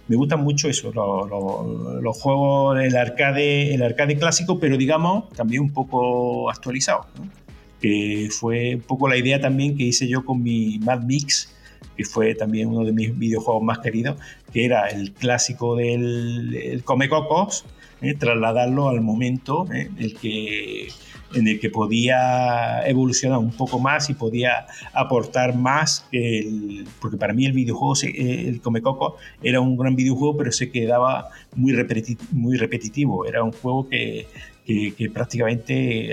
me 0.09 0.17
gustan 0.17 0.43
mucho 0.43 0.69
eso, 0.69 0.93
los, 0.93 2.03
los, 2.03 2.17
juegos, 2.17 2.81
el 2.81 2.97
arcade, 2.97 3.75
el 3.75 3.83
arcade 3.83 4.17
clásico, 4.17 4.59
pero 4.59 4.77
digamos 4.77 5.29
también 5.31 5.63
un 5.63 5.73
poco 5.73 6.49
actualizado, 6.49 7.07
¿no? 7.19 7.41
Que 7.81 8.29
fue 8.31 8.77
un 8.77 8.83
poco 8.83 9.09
la 9.09 9.17
idea 9.17 9.41
también 9.41 9.77
que 9.77 9.85
hice 9.85 10.09
yo 10.09 10.25
con 10.25 10.43
mi 10.43 10.79
Mad 10.81 11.03
Mix, 11.03 11.55
que 11.97 12.05
fue 12.05 12.35
también 12.35 12.69
uno 12.69 12.85
de 12.85 12.93
mis 12.93 13.19
videojuegos 13.19 13.63
más 13.63 13.79
queridos, 13.79 14.19
que 14.53 14.65
era 14.65 14.89
el 14.89 15.13
clásico 15.13 15.77
del 15.77 16.83
Come 16.85 17.09
Cocos, 17.09 17.65
eh, 18.03 18.15
trasladarlo 18.15 18.89
al 18.89 19.03
momento 19.03 19.67
eh, 19.75 19.91
en, 19.95 20.03
el 20.03 20.15
que, 20.15 20.89
en 21.35 21.49
el 21.49 21.61
que 21.61 21.69
podía 21.69 22.81
evolucionar 22.87 23.39
un 23.39 23.53
poco 23.53 23.79
más 23.79 24.09
y 24.09 24.15
podía 24.15 24.67
aportar 24.95 25.55
más, 25.55 26.07
el, 26.11 26.87
porque 26.99 27.19
para 27.19 27.35
mí 27.35 27.45
el 27.45 27.53
videojuego, 27.53 27.95
eh, 28.03 28.49
el 28.49 28.63
Come 28.63 28.81
Coco, 28.81 29.17
era 29.43 29.61
un 29.61 29.77
gran 29.77 29.97
videojuego, 29.97 30.39
pero 30.39 30.51
se 30.51 30.71
quedaba 30.71 31.29
muy, 31.55 31.75
muy 32.33 32.57
repetitivo, 32.57 33.27
era 33.27 33.43
un 33.43 33.53
juego 33.53 33.87
que 33.89 34.27
que, 34.97 35.11
prácticamente, 35.11 36.11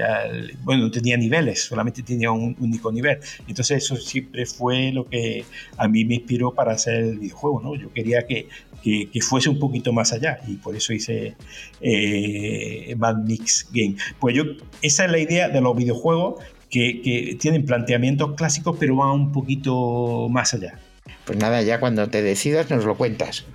bueno, 0.63 0.83
no 0.83 0.91
tenía 0.91 1.17
niveles, 1.17 1.63
solamente 1.63 2.01
tenía 2.03 2.31
un 2.31 2.55
único 2.59 2.91
nivel. 2.91 3.19
Entonces 3.47 3.83
eso 3.83 3.95
siempre 3.97 4.45
fue 4.45 4.91
lo 4.91 5.07
que 5.07 5.45
a 5.77 5.87
mí 5.87 6.05
me 6.05 6.15
inspiró 6.15 6.51
para 6.53 6.73
hacer 6.73 6.95
el 6.95 7.19
videojuego, 7.19 7.61
¿no? 7.61 7.75
Yo 7.75 7.91
quería 7.93 8.25
que, 8.25 8.47
que, 8.83 9.21
fuese 9.21 9.49
un 9.49 9.59
poquito 9.59 9.93
más 9.93 10.13
allá 10.13 10.39
y 10.47 10.55
por 10.55 10.75
eso 10.75 10.93
hice 10.93 11.35
eh, 11.81 12.95
Mad 12.97 13.17
Mix 13.17 13.67
Game. 13.71 13.95
Pues 14.19 14.35
yo, 14.35 14.43
esa 14.81 15.05
es 15.05 15.11
la 15.11 15.19
idea 15.19 15.49
de 15.49 15.61
los 15.61 15.75
videojuegos 15.75 16.43
que, 16.69 17.01
que 17.01 17.37
tienen 17.39 17.65
planteamientos 17.65 18.35
clásicos 18.35 18.77
pero 18.79 18.95
van 18.95 19.11
un 19.11 19.31
poquito 19.31 20.27
más 20.29 20.53
allá. 20.53 20.79
Pues 21.25 21.37
nada, 21.37 21.61
ya 21.61 21.79
cuando 21.79 22.09
te 22.09 22.21
decidas 22.21 22.69
nos 22.69 22.85
lo 22.85 22.95
cuentas 22.95 23.45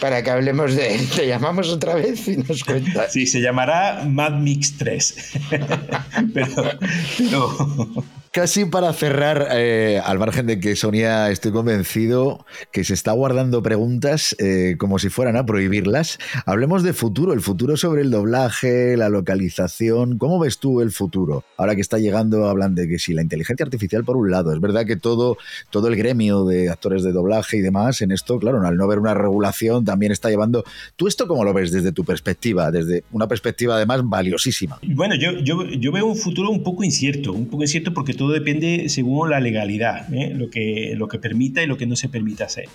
para 0.00 0.22
que 0.22 0.30
hablemos 0.30 0.74
de 0.74 0.94
él. 0.94 1.08
Te 1.08 1.26
llamamos 1.26 1.68
otra 1.68 1.94
vez 1.94 2.26
y 2.28 2.36
nos 2.38 2.64
cuentas. 2.64 3.12
Sí, 3.12 3.26
se 3.26 3.40
llamará 3.40 4.04
Mad 4.06 4.32
Mix 4.32 4.76
3. 4.78 5.16
pero, 6.34 6.78
pero, 7.18 8.04
Casi 8.32 8.64
para 8.64 8.92
cerrar, 8.92 9.48
eh, 9.50 10.00
al 10.04 10.20
margen 10.20 10.46
de 10.46 10.60
que 10.60 10.76
Sonia 10.76 11.32
estoy 11.32 11.50
convencido 11.50 12.46
que 12.70 12.84
se 12.84 12.94
está 12.94 13.10
guardando 13.10 13.60
preguntas 13.60 14.36
eh, 14.38 14.76
como 14.78 15.00
si 15.00 15.08
fueran 15.08 15.34
a 15.34 15.44
prohibirlas, 15.44 16.20
hablemos 16.46 16.84
de 16.84 16.92
futuro, 16.92 17.32
el 17.32 17.40
futuro 17.40 17.76
sobre 17.76 18.02
el 18.02 18.12
doblaje, 18.12 18.96
la 18.96 19.08
localización. 19.08 20.16
¿Cómo 20.16 20.38
ves 20.38 20.58
tú 20.58 20.80
el 20.80 20.92
futuro? 20.92 21.42
Ahora 21.56 21.74
que 21.74 21.80
está 21.80 21.98
llegando, 21.98 22.48
hablan 22.48 22.76
de 22.76 22.86
que 22.86 23.00
si 23.00 23.14
la 23.14 23.22
inteligencia 23.22 23.64
artificial 23.64 24.04
por 24.04 24.16
un 24.16 24.30
lado, 24.30 24.52
es 24.52 24.60
verdad 24.60 24.86
que 24.86 24.94
todo, 24.94 25.36
todo 25.70 25.88
el 25.88 25.96
gremio 25.96 26.44
de 26.44 26.70
actores 26.70 27.02
de 27.02 27.10
doblaje 27.10 27.56
y 27.56 27.62
demás, 27.62 28.00
en 28.00 28.12
esto, 28.12 28.38
claro, 28.38 28.64
al 28.64 28.76
no 28.76 28.84
haber 28.84 29.00
una 29.00 29.12
regulación, 29.12 29.84
también 29.84 30.12
está 30.12 30.30
llevando. 30.30 30.62
¿Tú 30.94 31.08
esto 31.08 31.26
cómo 31.26 31.42
lo 31.42 31.52
ves 31.52 31.72
desde 31.72 31.90
tu 31.90 32.04
perspectiva? 32.04 32.70
Desde 32.70 33.02
una 33.10 33.26
perspectiva 33.26 33.74
además 33.74 34.02
valiosísima. 34.04 34.78
Bueno, 34.86 35.16
yo, 35.16 35.32
yo, 35.40 35.64
yo 35.64 35.90
veo 35.90 36.06
un 36.06 36.16
futuro 36.16 36.48
un 36.48 36.62
poco 36.62 36.84
incierto, 36.84 37.32
un 37.32 37.46
poco 37.46 37.64
incierto 37.64 37.92
porque 37.92 38.19
todo 38.20 38.32
depende 38.32 38.90
según 38.90 39.30
la 39.30 39.40
legalidad, 39.40 40.12
¿eh? 40.12 40.34
lo, 40.34 40.50
que, 40.50 40.92
lo 40.94 41.08
que 41.08 41.18
permita 41.18 41.62
y 41.62 41.66
lo 41.66 41.78
que 41.78 41.86
no 41.86 41.96
se 41.96 42.10
permita 42.10 42.44
hacer. 42.44 42.68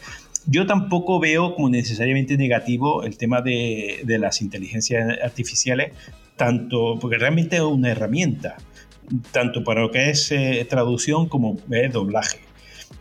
Yo 0.48 0.66
tampoco 0.66 1.20
veo 1.20 1.54
como 1.54 1.70
necesariamente 1.70 2.36
negativo 2.36 3.04
el 3.04 3.16
tema 3.16 3.43
de, 3.43 4.02
de 4.06 4.18
las 4.18 4.41
inteligencias 4.41 5.20
artificiales, 5.24 5.91
tanto 6.36 6.98
porque 7.00 7.20
realmente 7.20 7.58
es 7.58 7.62
una 7.62 7.91
herramienta, 7.91 8.58
tanto 9.32 9.64
para 9.64 9.82
lo 9.82 9.91
que 9.91 10.10
es 10.10 10.32
eh, 10.32 10.66
traducción 10.68 11.30
como 11.30 11.58
eh, 11.70 11.89
doblaje. 11.93 12.39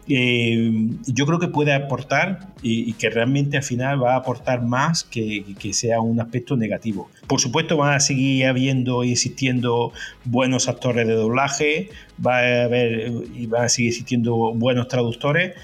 Eh, 0.07 0.71
yo 1.07 1.25
creo 1.25 1.39
que 1.39 1.49
puede 1.49 1.73
aportar 1.73 2.49
y, 2.63 2.93
que 2.95 3.09
realmente 3.09 3.57
al 3.57 3.63
final 3.63 4.03
va 4.03 4.15
a 4.15 4.17
aportar 4.17 4.63
más 4.63 5.05
que, 5.05 5.45
sea 5.73 6.01
un 6.01 6.21
aspecto 6.21 6.57
negativo. 6.57 7.11
Por 7.27 7.41
supuesto 7.41 7.77
van 7.77 7.95
a 7.95 8.01
seguir 8.01 8.47
habiendo 8.47 9.03
y 9.05 9.13
existiendo 9.13 9.93
buenos 10.25 10.69
actores 10.69 11.07
de 11.07 11.15
doblaje, 11.15 11.91
va 12.25 12.39
a 12.39 12.65
haber 12.65 13.13
y 13.35 13.47
van 13.47 13.65
a 13.65 13.69
seguir 13.69 13.91
existiendo 13.91 14.53
buenos 14.55 14.89
traductores, 14.89 15.55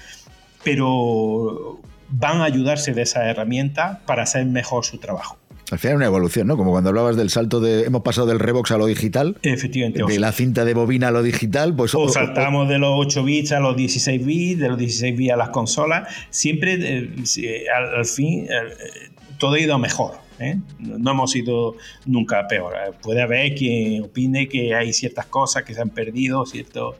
pero 0.63 1.79
van 2.09 2.41
a 2.41 2.45
ayudarse 2.45 2.93
de 2.93 3.03
esa 3.03 3.29
herramienta 3.29 4.01
para 4.05 4.23
hacer 4.23 4.45
mejor 4.45 4.85
su 4.85 4.97
trabajo. 4.97 5.40
Al 5.71 5.79
final 5.79 5.97
una 5.97 6.05
evolución, 6.05 6.47
¿no? 6.47 6.57
Como 6.57 6.71
cuando 6.71 6.89
hablabas 6.89 7.15
del 7.15 7.29
salto 7.29 7.61
de. 7.61 7.85
Hemos 7.85 8.01
pasado 8.01 8.27
del 8.27 8.39
Revox 8.39 8.71
a 8.71 8.77
lo 8.77 8.87
digital. 8.87 9.37
Efectivamente. 9.41 10.03
De 10.03 10.19
la 10.19 10.33
cinta 10.33 10.65
de 10.65 10.73
bobina 10.73 11.07
a 11.07 11.11
lo 11.11 11.23
digital. 11.23 11.73
Pues, 11.73 11.95
o, 11.95 12.09
saltamos 12.09 12.67
de 12.67 12.77
los 12.77 12.91
8 12.93 13.23
bits 13.23 13.53
a 13.53 13.61
los 13.61 13.77
16 13.77 14.25
bits, 14.25 14.59
de 14.59 14.67
los 14.67 14.77
16 14.77 15.17
bits 15.17 15.31
a 15.31 15.37
las 15.37 15.49
consolas. 15.49 16.13
Siempre, 16.29 16.77
eh, 16.81 17.65
al, 17.73 18.05
fin, 18.05 18.47
eh, 18.49 19.11
todo 19.37 19.53
ha 19.53 19.59
ido 19.59 19.79
mejor. 19.79 20.15
¿eh? 20.39 20.57
No 20.79 21.11
hemos 21.11 21.35
ido 21.37 21.75
nunca 22.05 22.47
peor. 22.47 22.73
Puede 23.01 23.21
haber 23.21 23.55
quien 23.55 24.03
opine 24.03 24.49
que 24.49 24.75
hay 24.75 24.91
ciertas 24.91 25.27
cosas 25.27 25.63
que 25.63 25.73
se 25.73 25.81
han 25.81 25.89
perdido, 25.89 26.45
ciertos 26.45 26.95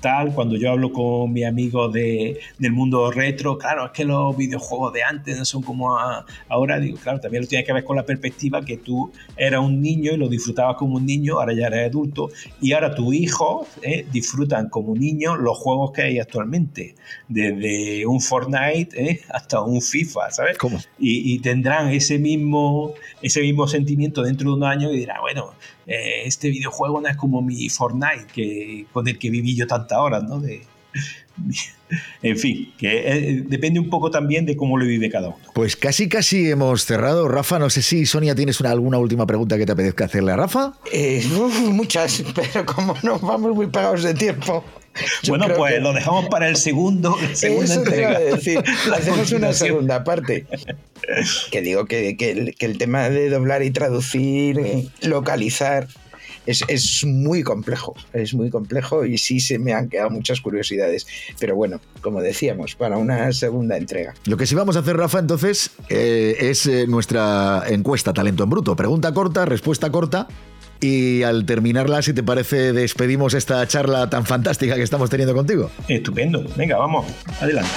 tal, 0.00 0.32
cuando 0.34 0.56
yo 0.56 0.70
hablo 0.70 0.92
con 0.92 1.32
mi 1.32 1.44
amigo 1.44 1.88
de, 1.88 2.38
del 2.58 2.72
mundo 2.72 3.10
retro, 3.10 3.58
claro, 3.58 3.86
es 3.86 3.92
que 3.92 4.04
los 4.04 4.36
videojuegos 4.36 4.92
de 4.92 5.02
antes 5.02 5.38
no 5.38 5.44
son 5.44 5.62
como 5.62 5.96
ahora, 6.48 6.78
digo, 6.78 6.98
claro, 6.98 7.20
también 7.20 7.42
lo 7.44 7.48
tiene 7.48 7.64
que 7.64 7.72
ver 7.72 7.84
con 7.84 7.96
la 7.96 8.04
perspectiva 8.04 8.64
que 8.64 8.78
tú 8.78 9.12
eras 9.36 9.60
un 9.60 9.80
niño 9.80 10.12
y 10.12 10.16
lo 10.16 10.28
disfrutabas 10.28 10.76
como 10.76 10.96
un 10.96 11.06
niño, 11.06 11.38
ahora 11.38 11.52
ya 11.52 11.66
eres 11.68 11.90
adulto, 11.90 12.30
y 12.60 12.72
ahora 12.72 12.94
tus 12.94 13.14
hijos 13.14 13.68
eh, 13.82 14.06
disfrutan 14.12 14.68
como 14.68 14.92
un 14.92 15.00
niño 15.00 15.36
los 15.36 15.56
juegos 15.58 15.92
que 15.92 16.02
hay 16.02 16.18
actualmente, 16.18 16.94
desde 17.28 18.06
un 18.06 18.20
Fortnite 18.20 18.88
eh, 18.94 19.20
hasta 19.30 19.60
un 19.60 19.80
FIFA, 19.80 20.30
¿sabes? 20.30 20.58
¿Cómo? 20.58 20.78
Y, 20.98 21.34
y, 21.34 21.38
tendrán 21.40 21.88
ese 21.90 22.18
mismo, 22.18 22.94
ese 23.22 23.40
mismo 23.40 23.68
sentimiento 23.68 24.22
dentro 24.22 24.50
de 24.50 24.56
un 24.56 24.64
año 24.64 24.90
y 24.90 24.98
dirán, 24.98 25.20
bueno, 25.20 25.52
eh, 25.86 26.22
este 26.24 26.50
videojuego 26.50 27.00
no 27.00 27.08
es 27.08 27.16
como 27.16 27.42
mi 27.42 27.68
Fortnite, 27.68 28.26
que, 28.32 28.86
con 28.92 29.06
el 29.08 29.18
que 29.18 29.30
viví 29.30 29.54
yo 29.54 29.66
tantas 29.66 29.98
horas, 29.98 30.22
¿no? 30.24 30.40
De, 30.40 30.62
en 32.22 32.38
fin, 32.38 32.72
que 32.78 33.04
eh, 33.06 33.44
depende 33.46 33.78
un 33.78 33.88
poco 33.88 34.10
también 34.10 34.46
de 34.46 34.56
cómo 34.56 34.76
lo 34.76 34.84
vive 34.84 35.10
cada 35.10 35.28
uno. 35.28 35.38
Pues 35.54 35.76
casi 35.76 36.08
casi 36.08 36.50
hemos 36.50 36.84
cerrado. 36.84 37.28
Rafa, 37.28 37.58
no 37.58 37.70
sé 37.70 37.82
si 37.82 38.06
Sonia 38.06 38.34
tienes 38.34 38.60
alguna 38.60 38.98
última 38.98 39.26
pregunta 39.26 39.56
que 39.56 39.66
te 39.66 39.72
apetezca 39.72 40.06
hacerle 40.06 40.32
a 40.32 40.36
Rafa. 40.36 40.72
Eh, 40.92 41.24
muchas, 41.70 42.24
pero 42.34 42.66
como 42.66 42.94
nos 43.02 43.20
vamos 43.20 43.54
muy 43.54 43.66
pagados 43.68 44.02
de 44.02 44.14
tiempo. 44.14 44.64
bueno, 45.28 45.46
pues 45.56 45.80
lo 45.80 45.92
dejamos 45.92 46.26
para 46.28 46.48
el 46.48 46.56
segundo. 46.56 47.16
Eso 47.30 47.82
te 47.82 48.00
iba 48.00 48.10
a 48.10 48.18
decir. 48.18 48.62
Hacemos 48.92 49.30
una 49.32 49.52
segunda 49.52 50.02
parte. 50.02 50.46
Que 51.52 51.60
digo 51.60 51.84
que, 51.84 52.16
que, 52.16 52.54
el, 52.58 52.78
tema 52.78 53.08
de 53.10 53.28
doblar 53.28 53.62
y 53.62 53.70
traducir, 53.70 54.90
localizar, 55.02 55.86
es, 56.46 56.64
es, 56.68 57.04
muy 57.04 57.42
complejo, 57.42 57.94
es 58.12 58.34
muy 58.34 58.50
complejo 58.50 59.04
y 59.04 59.18
sí 59.18 59.40
se 59.40 59.58
me 59.58 59.72
han 59.72 59.88
quedado 59.88 60.10
muchas 60.10 60.40
curiosidades. 60.40 61.06
Pero 61.38 61.56
bueno, 61.56 61.80
como 62.00 62.20
decíamos, 62.20 62.74
para 62.74 62.98
una 62.98 63.32
segunda 63.32 63.76
entrega. 63.76 64.14
Lo 64.24 64.36
que 64.36 64.46
sí 64.46 64.54
vamos 64.54 64.76
a 64.76 64.80
hacer, 64.80 64.96
Rafa, 64.96 65.18
entonces, 65.18 65.70
eh, 65.88 66.36
es 66.40 66.66
eh, 66.66 66.86
nuestra 66.86 67.64
encuesta 67.68 68.12
Talento 68.12 68.44
en 68.44 68.50
Bruto. 68.50 68.76
Pregunta 68.76 69.12
corta, 69.12 69.44
respuesta 69.44 69.90
corta. 69.90 70.28
Y 70.80 71.22
al 71.22 71.46
terminarla, 71.46 72.02
si 72.02 72.12
te 72.12 72.22
parece, 72.22 72.72
despedimos 72.74 73.32
esta 73.32 73.66
charla 73.66 74.10
tan 74.10 74.26
fantástica 74.26 74.76
que 74.76 74.82
estamos 74.82 75.08
teniendo 75.08 75.34
contigo. 75.34 75.70
Estupendo. 75.88 76.44
Venga, 76.54 76.76
vamos, 76.76 77.06
adelante. 77.40 77.70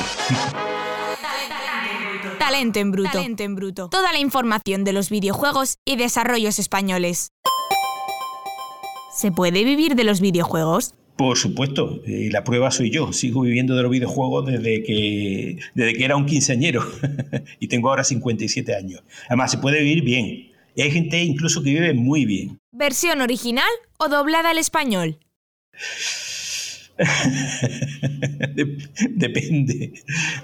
Talento 2.40 2.80
en 2.80 2.92
bruto. 2.92 3.12
Talento 3.12 3.44
en 3.44 3.56
bruto. 3.56 3.90
Toda 3.90 4.12
la 4.12 4.20
información 4.20 4.84
de 4.84 4.92
los 4.92 5.10
videojuegos 5.10 5.78
y 5.86 5.96
desarrollos 5.96 6.60
españoles. 6.60 7.32
¿Se 9.20 9.34
puede 9.34 9.66
vivir 9.66 9.96
de 9.96 10.06
los 10.06 10.22
videojuegos? 10.22 10.96
Por 11.18 11.38
supuesto, 11.38 12.02
y 12.06 12.30
la 12.30 12.46
prueba 12.46 12.72
soy 12.72 12.90
yo. 12.90 13.12
Sigo 13.12 13.42
viviendo 13.42 13.76
de 13.76 13.84
los 13.84 13.92
videojuegos 13.92 14.46
desde 14.46 14.82
que, 14.82 15.60
desde 15.74 15.94
que 15.94 16.06
era 16.06 16.16
un 16.16 16.26
quinceañero 16.26 16.86
y 17.60 17.68
tengo 17.68 17.90
ahora 17.90 18.06
57 18.06 18.74
años. 18.74 19.04
Además, 19.28 19.52
se 19.52 19.58
puede 19.58 19.82
vivir 19.82 20.06
bien. 20.06 20.54
Y 20.74 20.82
hay 20.82 20.92
gente 20.92 21.22
incluso 21.22 21.62
que 21.62 21.72
vive 21.72 21.94
muy 21.94 22.24
bien. 22.24 22.62
¿Versión 22.72 23.20
original 23.20 23.68
o 23.98 24.08
doblada 24.08 24.52
al 24.52 24.58
español? 24.58 25.20
Depende. 29.10 29.94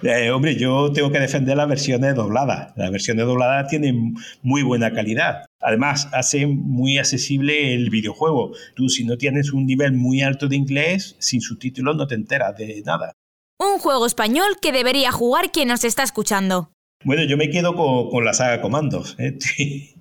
Eh, 0.03 0.31
hombre, 0.31 0.55
yo 0.55 0.91
tengo 0.93 1.11
que 1.11 1.19
defender 1.19 1.57
las 1.57 1.67
versiones 1.67 2.15
dobladas. 2.15 2.73
Las 2.77 2.91
versiones 2.91 3.25
dobladas 3.25 3.67
tienen 3.67 4.15
muy 4.41 4.63
buena 4.63 4.93
calidad. 4.93 5.45
Además, 5.59 6.07
hace 6.13 6.47
muy 6.47 6.97
accesible 6.97 7.73
el 7.73 7.89
videojuego. 7.89 8.53
Tú, 8.75 8.89
si 8.89 9.03
no 9.03 9.17
tienes 9.17 9.51
un 9.51 9.65
nivel 9.65 9.93
muy 9.93 10.21
alto 10.21 10.47
de 10.47 10.55
inglés, 10.55 11.15
sin 11.19 11.41
subtítulos 11.41 11.95
no 11.95 12.07
te 12.07 12.15
enteras 12.15 12.55
de 12.55 12.81
nada. 12.85 13.11
Un 13.59 13.79
juego 13.79 14.05
español 14.05 14.57
que 14.61 14.71
debería 14.71 15.11
jugar 15.11 15.51
quien 15.51 15.69
nos 15.69 15.83
está 15.83 16.03
escuchando. 16.03 16.71
Bueno, 17.03 17.23
yo 17.23 17.37
me 17.37 17.49
quedo 17.49 17.75
con, 17.75 18.25
la 18.25 18.33
saga 18.33 18.61
Comandos. 18.61 19.15
¿eh? 19.19 19.37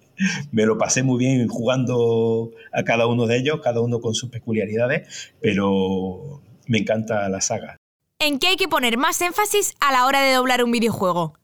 me 0.53 0.67
lo 0.67 0.79
pasé 0.79 1.03
muy 1.03 1.19
bien 1.19 1.47
jugando 1.49 2.53
a 2.73 2.83
cada 2.85 3.07
uno 3.07 3.27
de 3.27 3.39
ellos, 3.39 3.61
cada 3.63 3.81
uno 3.81 4.01
con 4.01 4.15
sus 4.15 4.31
peculiaridades, 4.31 5.33
pero 5.41 6.43
me 6.67 6.79
encanta 6.79 7.29
la 7.29 7.41
saga. 7.41 7.77
¿En 8.19 8.39
qué 8.39 8.49
hay 8.49 8.57
que 8.57 8.69
poner 8.69 8.97
más 8.97 9.21
énfasis 9.21 9.75
a 9.81 9.93
la 9.93 10.07
hora 10.07 10.23
de 10.23 10.33
doblar 10.33 10.65
un 10.65 10.71
videojuego? 10.71 11.35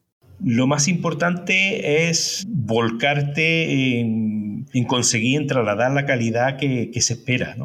Lo 0.43 0.65
más 0.65 0.87
importante 0.87 2.09
es 2.09 2.45
volcarte 2.49 3.99
en, 3.99 4.65
conseguir 4.87 5.45
trasladar 5.45 5.91
la 5.91 6.05
calidad 6.05 6.57
que, 6.57 6.89
se 6.99 7.13
espera, 7.13 7.55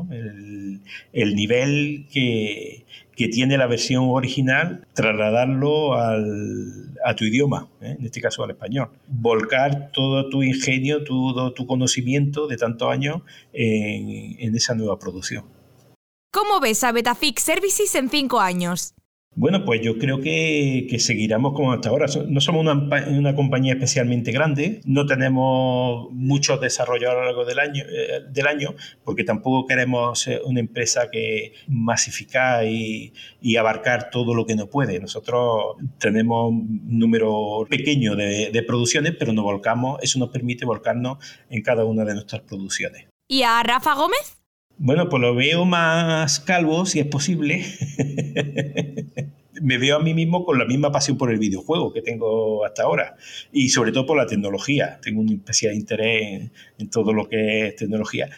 el, 1.12 1.34
nivel 1.34 2.06
que, 2.12 2.85
tiene 3.16 3.58
la 3.58 3.66
versión 3.66 4.04
original, 4.08 4.86
trasladarlo 4.94 5.94
a 5.94 7.14
tu 7.16 7.24
idioma, 7.24 7.68
¿eh? 7.80 7.96
en 7.98 8.04
este 8.04 8.20
caso 8.20 8.44
al 8.44 8.50
español. 8.50 8.90
Volcar 9.08 9.90
todo 9.92 10.28
tu 10.28 10.42
ingenio, 10.42 11.02
todo 11.04 11.52
tu 11.52 11.66
conocimiento 11.66 12.46
de 12.46 12.56
tantos 12.56 12.90
años 12.92 13.22
en 13.52 14.54
esa 14.54 14.74
nueva 14.74 14.98
producción. 14.98 15.44
¿Cómo 16.30 16.60
ves 16.60 16.84
a 16.84 16.92
Betafix 16.92 17.42
Services 17.42 17.94
en 17.94 18.10
cinco 18.10 18.40
años? 18.40 18.94
Bueno, 19.38 19.66
pues 19.66 19.82
yo 19.82 19.98
creo 19.98 20.22
que, 20.22 20.88
seguiremos 20.98 21.52
como 21.52 21.70
hasta 21.70 21.90
ahora. 21.90 22.06
No 22.26 22.40
somos 22.40 22.62
una, 22.62 23.34
compañía 23.36 23.74
especialmente 23.74 24.32
grande, 24.32 24.80
no 24.86 25.04
tenemos 25.04 26.10
muchos 26.10 26.58
desarrollos 26.58 27.10
a 27.10 27.14
lo 27.14 27.24
largo 27.26 27.44
del 27.44 27.58
año, 27.58 27.84
eh, 27.84 28.22
del 28.30 28.46
año 28.46 28.74
porque 29.04 29.24
tampoco 29.24 29.66
queremos 29.66 30.18
ser 30.18 30.40
una 30.46 30.60
empresa 30.60 31.10
que 31.12 31.52
masificar 31.68 32.64
y, 32.66 33.12
abarcar 33.58 34.10
todo 34.10 34.34
lo 34.34 34.46
que 34.46 34.56
no 34.56 34.68
puede. 34.68 34.98
Nosotros 35.00 35.76
tenemos 35.98 36.50
un 36.50 36.98
número 36.98 37.66
pequeño 37.68 38.16
de, 38.16 38.50
de 38.50 38.62
producciones, 38.62 39.14
pero 39.18 39.34
nos 39.34 39.44
volcamos, 39.44 39.98
eso 40.02 40.18
nos 40.18 40.30
permite 40.30 40.64
volcarnos 40.64 41.18
en 41.50 41.62
cada 41.62 41.84
una 41.84 42.04
de 42.04 42.14
nuestras 42.14 42.42
producciones. 42.42 43.06
¿Y 43.28 43.42
a 43.42 43.62
Rafa 43.62 43.94
Gómez? 43.94 44.45
Bueno, 44.78 45.08
pues 45.08 45.22
lo 45.22 45.34
veo 45.34 45.64
más 45.64 46.40
calvo, 46.40 46.84
si 46.84 47.00
es 47.00 47.06
posible. 47.06 47.64
Me 49.62 49.78
veo 49.78 49.96
a 49.96 50.00
mí 50.00 50.12
mismo 50.12 50.44
con 50.44 50.58
la 50.58 50.66
misma 50.66 50.92
pasión 50.92 51.16
por 51.16 51.30
el 51.30 51.38
videojuego 51.38 51.92
que 51.92 52.02
tengo 52.02 52.64
hasta 52.66 52.82
ahora 52.82 53.16
y 53.52 53.70
sobre 53.70 53.90
todo 53.90 54.04
por 54.04 54.18
la 54.18 54.26
tecnología. 54.26 55.00
Tengo 55.02 55.22
un 55.22 55.32
especial 55.32 55.74
interés 55.74 56.50
en, 56.78 56.90
todo 56.90 57.14
lo 57.14 57.26
que 57.26 57.68
es 57.68 57.76
tecnología. 57.76 58.28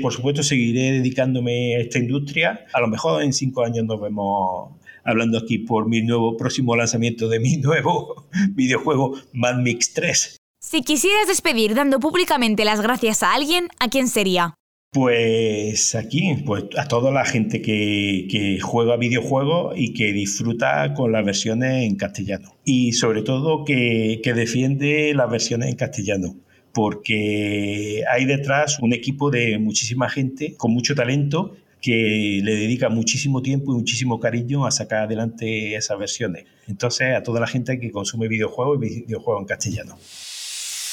por 0.00 0.12
supuesto, 0.12 0.44
seguiré 0.44 0.92
dedicándome 0.92 1.74
a 1.74 1.80
esta 1.80 1.98
industria. 1.98 2.66
A 2.72 2.80
lo 2.80 2.86
mejor 2.86 3.24
en 3.24 3.32
cinco 3.32 3.64
años 3.64 3.84
nos 3.84 4.00
vemos 4.00 4.74
hablando 5.02 5.38
aquí 5.38 5.58
por 5.58 5.88
mi 5.88 6.02
nuevo 6.02 6.36
próximo 6.36 6.76
lanzamiento 6.76 7.28
de 7.28 7.40
mi 7.40 7.56
nuevo 7.58 8.26
videojuego 8.50 9.18
Mad 9.32 9.56
Mix 9.56 9.92
3. 9.92 10.36
Si 10.60 10.82
quisieras 10.82 11.26
despedir 11.26 11.74
dando 11.74 11.98
públicamente 11.98 12.64
las 12.64 12.80
gracias 12.80 13.24
a 13.24 13.34
alguien, 13.34 13.68
¿a 13.80 13.88
quién 13.88 14.06
sería? 14.06 14.54
Pues 14.94 15.96
aquí, 15.96 16.36
pues 16.46 16.66
a 16.78 16.86
toda 16.86 17.10
la 17.10 17.24
gente 17.24 17.60
que, 17.60 18.60
juega 18.62 18.96
videojuegos 18.96 19.74
y 19.76 19.92
que 19.92 20.12
disfruta 20.12 20.94
con 20.94 21.10
las 21.10 21.24
versiones 21.24 21.82
en 21.82 21.96
castellano. 21.96 22.54
Y 22.64 22.92
sobre 22.92 23.22
todo 23.22 23.64
que, 23.64 24.20
defiende 24.24 25.12
las 25.12 25.28
versiones 25.28 25.70
en 25.70 25.74
castellano 25.74 26.36
porque 26.72 28.02
hay 28.10 28.24
detrás 28.24 28.78
un 28.80 28.92
equipo 28.92 29.30
de 29.30 29.58
muchísima 29.58 30.08
gente 30.08 30.54
con 30.56 30.72
mucho 30.72 30.94
talento 30.94 31.56
que 31.80 32.40
le 32.42 32.54
dedica 32.54 32.88
muchísimo 32.88 33.42
tiempo 33.42 33.72
y 33.72 33.76
muchísimo 33.76 34.20
cariño 34.20 34.64
a 34.64 34.70
sacar 34.70 35.02
adelante 35.02 35.74
esas 35.74 35.98
versiones. 35.98 36.44
Entonces, 36.68 37.16
a 37.16 37.22
toda 37.22 37.40
la 37.40 37.46
gente 37.48 37.80
que 37.80 37.90
consume 37.90 38.28
videojuegos 38.28 38.78
y 38.78 39.02
videojuegos 39.02 39.42
en 39.42 39.46
castellano. 39.46 39.98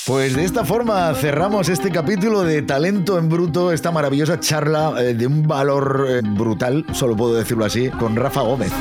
Pues 0.08 0.36
de 0.36 0.44
esta 0.44 0.66
forma 0.66 1.14
cerramos 1.14 1.70
este 1.70 1.92
capítulo 1.92 2.42
de 2.42 2.64
Talento 2.64 3.20
en 3.20 3.30
Bruto, 3.30 3.72
esta 3.72 3.92
maravillosa 3.92 4.40
charla 4.40 4.96
eh, 4.98 5.14
de 5.14 5.28
un 5.28 5.48
valor 5.48 6.08
eh, 6.10 6.22
brutal, 6.24 6.84
solo 6.92 7.16
puedo 7.16 7.36
decirlo 7.36 7.66
así, 7.66 7.90
con 7.90 8.16
Rafa 8.16 8.42
Gómez. 8.42 8.72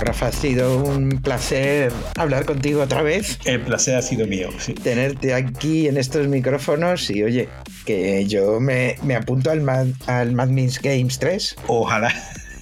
Rafa, 0.00 0.26
ha 0.26 0.32
sido 0.32 0.76
un 0.82 1.20
placer 1.22 1.92
hablar 2.16 2.46
contigo 2.46 2.82
otra 2.82 3.02
vez. 3.02 3.38
El 3.44 3.60
placer 3.60 3.94
ha 3.94 4.02
sido 4.02 4.26
mío, 4.26 4.48
sí. 4.58 4.74
Tenerte 4.74 5.34
aquí 5.34 5.86
en 5.86 5.96
estos 5.96 6.26
micrófonos 6.26 7.08
y 7.10 7.22
oye, 7.22 7.48
que 7.86 8.26
yo 8.26 8.58
me, 8.58 8.96
apunto 9.16 9.52
al 9.52 9.60
Mad, 9.60 9.86
al 10.06 10.32
Mad 10.32 10.48
Games 10.82 11.18
3. 11.20 11.56
Ojalá. 11.68 12.12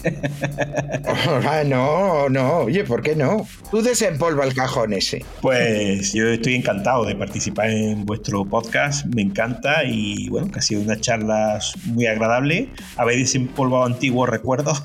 no, 1.66 2.28
no, 2.28 2.58
oye, 2.58 2.84
¿por 2.84 3.02
qué 3.02 3.14
no? 3.16 3.46
Tú 3.70 3.82
desempolva 3.82 4.44
el 4.44 4.54
cajón 4.54 4.92
ese. 4.92 5.24
Pues 5.40 6.12
yo 6.12 6.28
estoy 6.28 6.54
encantado 6.54 7.04
de 7.04 7.14
participar 7.14 7.70
en 7.70 8.04
vuestro 8.04 8.44
podcast, 8.44 9.06
me 9.06 9.22
encanta 9.22 9.84
y 9.84 10.28
bueno, 10.28 10.50
que 10.50 10.58
ha 10.58 10.62
sido 10.62 10.82
una 10.82 11.00
charla 11.00 11.58
muy 11.86 12.06
agradable. 12.06 12.68
Habéis 12.96 13.20
desempolvado 13.20 13.84
antiguos 13.84 14.28
recuerdos. 14.28 14.82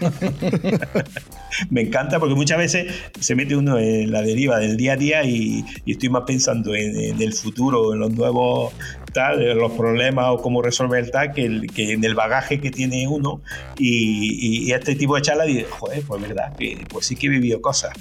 me 1.70 1.82
encanta 1.82 2.20
porque 2.20 2.36
muchas 2.36 2.58
veces 2.58 2.94
se 3.20 3.36
mete 3.36 3.56
uno 3.56 3.78
en 3.78 4.12
la 4.12 4.22
deriva 4.22 4.60
del 4.60 4.78
día 4.78 4.94
a 4.94 4.98
día 4.98 5.24
y, 5.24 5.66
estoy 5.86 6.10
más 6.10 6.24
pensando 6.28 6.76
en, 6.76 7.22
el 7.22 7.34
futuro, 7.34 7.94
en 7.94 8.00
los 8.00 8.12
nuevos 8.12 8.74
tal, 9.14 9.58
los 9.58 9.72
problemas 9.72 10.28
o 10.30 10.38
cómo 10.42 10.62
resolver 10.62 11.10
tal, 11.10 11.34
que, 11.34 11.46
en 11.46 12.04
el 12.04 12.14
bagaje 12.14 12.60
que 12.60 12.72
tiene 12.72 13.08
uno 13.08 13.42
y, 13.78 14.72
este 14.72 14.96
tipo 14.96 15.07
de 15.16 15.22
charla 15.22 15.48
y 15.48 15.66
joder, 15.70 16.04
pues 16.04 16.22
verdad, 16.22 16.56
que 16.56 16.86
pues 16.90 17.06
sí 17.06 17.16
que 17.16 17.28
he 17.28 17.30
vivido 17.30 17.62
cosas 17.62 17.94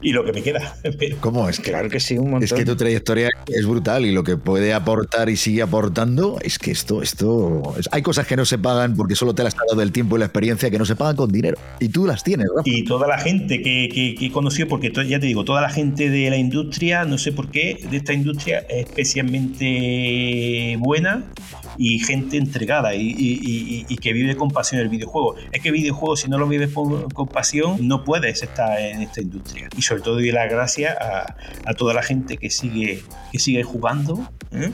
y 0.00 0.12
lo 0.12 0.24
que 0.24 0.32
me 0.32 0.42
queda. 0.42 0.76
¿Cómo 1.20 1.48
es? 1.48 1.60
Claro 1.60 1.88
que 1.88 2.00
sí, 2.00 2.18
un 2.18 2.30
montón. 2.30 2.44
Es 2.44 2.52
que 2.52 2.64
tu 2.64 2.76
trayectoria 2.76 3.30
es 3.46 3.66
brutal 3.66 4.04
y 4.04 4.12
lo 4.12 4.24
que 4.24 4.36
puede 4.36 4.74
aportar 4.74 5.28
y 5.28 5.36
sigue 5.36 5.62
aportando 5.62 6.38
es 6.42 6.58
que 6.58 6.70
esto, 6.70 7.02
esto, 7.02 7.62
hay 7.90 8.02
cosas 8.02 8.26
que 8.26 8.36
no 8.36 8.44
se 8.44 8.58
pagan 8.58 8.96
porque 8.96 9.14
solo 9.14 9.34
te 9.34 9.44
las 9.44 9.54
ha 9.54 9.64
dado 9.68 9.82
el 9.82 9.92
tiempo 9.92 10.16
y 10.16 10.18
la 10.20 10.26
experiencia 10.26 10.70
que 10.70 10.78
no 10.78 10.84
se 10.84 10.96
pagan 10.96 11.16
con 11.16 11.30
dinero 11.30 11.56
y 11.80 11.88
tú 11.88 12.06
las 12.06 12.24
tienes, 12.24 12.46
¿no? 12.54 12.62
Y 12.64 12.84
toda 12.84 13.06
la 13.06 13.18
gente 13.18 13.62
que, 13.62 13.88
que, 13.92 14.26
he 14.26 14.32
conocido, 14.32 14.68
porque 14.68 14.92
ya 15.08 15.20
te 15.20 15.26
digo, 15.26 15.44
toda 15.44 15.60
la 15.60 15.70
gente 15.70 16.10
de 16.10 16.30
la 16.30 16.36
industria, 16.36 17.04
no 17.04 17.18
sé 17.18 17.32
por 17.32 17.50
qué, 17.50 17.78
de 17.90 17.96
esta 17.96 18.12
industria 18.12 18.60
es 18.68 18.86
especialmente 18.86 20.76
buena 20.78 21.24
y 21.76 21.98
gente 21.98 22.36
entregada 22.36 22.94
y, 22.94 23.84
que 24.00 24.12
vive 24.12 24.36
con 24.36 24.50
pasión 24.50 24.80
el 24.80 24.88
videojuego. 24.88 25.36
Es 25.52 25.62
que 25.62 25.70
videojuego, 25.70 26.16
si 26.16 26.28
no 26.28 26.38
lo 26.38 26.48
vives 26.48 26.70
con, 26.72 27.28
pasión, 27.28 27.86
no 27.86 28.04
puedes 28.04 28.42
estar 28.42 28.78
en 28.80 29.02
esta 29.02 29.20
industria. 29.20 29.68
Y 29.76 29.82
sobre 29.82 30.02
todo 30.02 30.14
doy 30.14 30.32
las 30.32 30.50
gracias 30.50 30.96
a, 30.98 31.74
toda 31.74 31.94
la 31.94 32.02
gente 32.02 32.36
que 32.36 32.50
sigue, 32.50 33.02
que 33.30 33.38
sigue 33.38 33.62
jugando. 33.62 34.28
¿eh? 34.52 34.72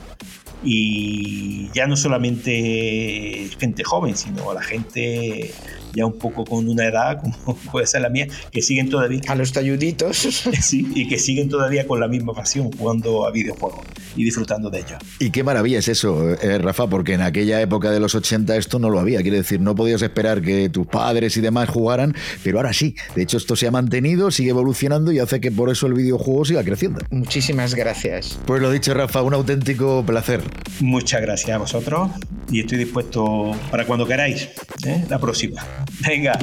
y 0.63 1.69
ya 1.73 1.87
no 1.87 1.95
solamente 1.95 3.49
gente 3.59 3.83
joven, 3.83 4.17
sino 4.17 4.51
a 4.51 4.55
la 4.55 4.61
gente 4.61 5.53
ya 5.93 6.05
un 6.05 6.17
poco 6.17 6.45
con 6.45 6.67
una 6.67 6.87
edad, 6.87 7.21
como 7.21 7.57
puede 7.71 7.87
ser 7.87 8.01
la 8.01 8.09
mía, 8.09 8.27
que 8.51 8.61
siguen 8.61 8.89
todavía. 8.89 9.21
A 9.27 9.35
los 9.35 9.51
talluditos. 9.51 10.27
Sí, 10.59 10.87
y 10.93 11.07
que 11.07 11.17
siguen 11.17 11.49
todavía 11.49 11.87
con 11.87 11.99
la 11.99 12.07
misma 12.07 12.33
pasión 12.33 12.71
jugando 12.71 13.25
a 13.25 13.31
videojuegos 13.31 13.81
y 14.15 14.23
disfrutando 14.23 14.69
de 14.69 14.79
ellos. 14.79 14.99
Y 15.19 15.31
qué 15.31 15.43
maravilla 15.43 15.79
es 15.79 15.87
eso, 15.87 16.33
eh, 16.33 16.57
Rafa, 16.57 16.87
porque 16.87 17.13
en 17.13 17.21
aquella 17.21 17.61
época 17.61 17.91
de 17.91 17.99
los 17.99 18.13
80 18.15 18.55
esto 18.57 18.79
no 18.79 18.89
lo 18.89 18.99
había. 18.99 19.21
Quiere 19.21 19.37
decir, 19.37 19.61
no 19.61 19.75
podías 19.75 20.01
esperar 20.01 20.41
que 20.41 20.69
tus 20.69 20.87
padres 20.87 21.37
y 21.37 21.41
demás 21.41 21.69
jugaran, 21.69 22.15
pero 22.43 22.57
ahora 22.57 22.73
sí. 22.73 22.95
De 23.15 23.23
hecho, 23.23 23.37
esto 23.37 23.55
se 23.55 23.67
ha 23.67 23.71
mantenido, 23.71 24.31
sigue 24.31 24.49
evolucionando 24.49 25.11
y 25.11 25.19
hace 25.19 25.39
que 25.39 25.51
por 25.51 25.69
eso 25.69 25.87
el 25.87 25.93
videojuego 25.93 26.45
siga 26.45 26.63
creciendo. 26.63 27.01
Muchísimas 27.09 27.75
gracias. 27.75 28.39
Pues 28.45 28.61
lo 28.61 28.71
dicho, 28.71 28.93
Rafa, 28.93 29.21
un 29.21 29.33
auténtico 29.33 30.03
placer. 30.05 30.41
Muchas 30.79 31.21
gracias 31.21 31.55
a 31.55 31.57
vosotros 31.57 32.11
y 32.51 32.61
estoy 32.61 32.77
dispuesto 32.77 33.51
para 33.71 33.85
cuando 33.85 34.05
queráis, 34.05 34.49
¿eh? 34.85 35.05
la 35.09 35.19
próxima. 35.19 35.65
Venga. 36.07 36.37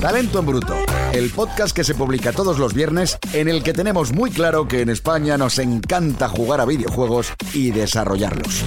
Talento 0.00 0.38
en 0.38 0.46
Bruto, 0.46 0.76
el 1.12 1.30
podcast 1.30 1.74
que 1.74 1.82
se 1.82 1.94
publica 1.94 2.32
todos 2.32 2.58
los 2.58 2.72
viernes 2.72 3.18
en 3.32 3.48
el 3.48 3.64
que 3.64 3.72
tenemos 3.72 4.12
muy 4.12 4.30
claro 4.30 4.68
que 4.68 4.82
en 4.82 4.90
España 4.90 5.36
nos 5.36 5.58
encanta 5.58 6.28
jugar 6.28 6.60
a 6.60 6.64
videojuegos 6.64 7.32
y 7.52 7.72
desarrollarlos. 7.72 8.64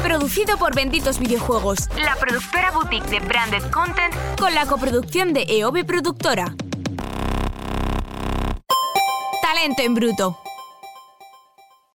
Producido 0.00 0.56
por 0.58 0.74
Benditos 0.74 1.18
Videojuegos, 1.18 1.88
la 2.00 2.14
productora 2.16 2.70
boutique 2.70 3.08
de 3.10 3.18
Branded 3.18 3.64
Content 3.70 4.14
con 4.38 4.54
la 4.54 4.64
coproducción 4.66 5.32
de 5.32 5.44
EOB 5.48 5.84
Productora. 5.84 6.54
Talento 9.42 9.82
en 9.82 9.94
Bruto. 9.94 10.38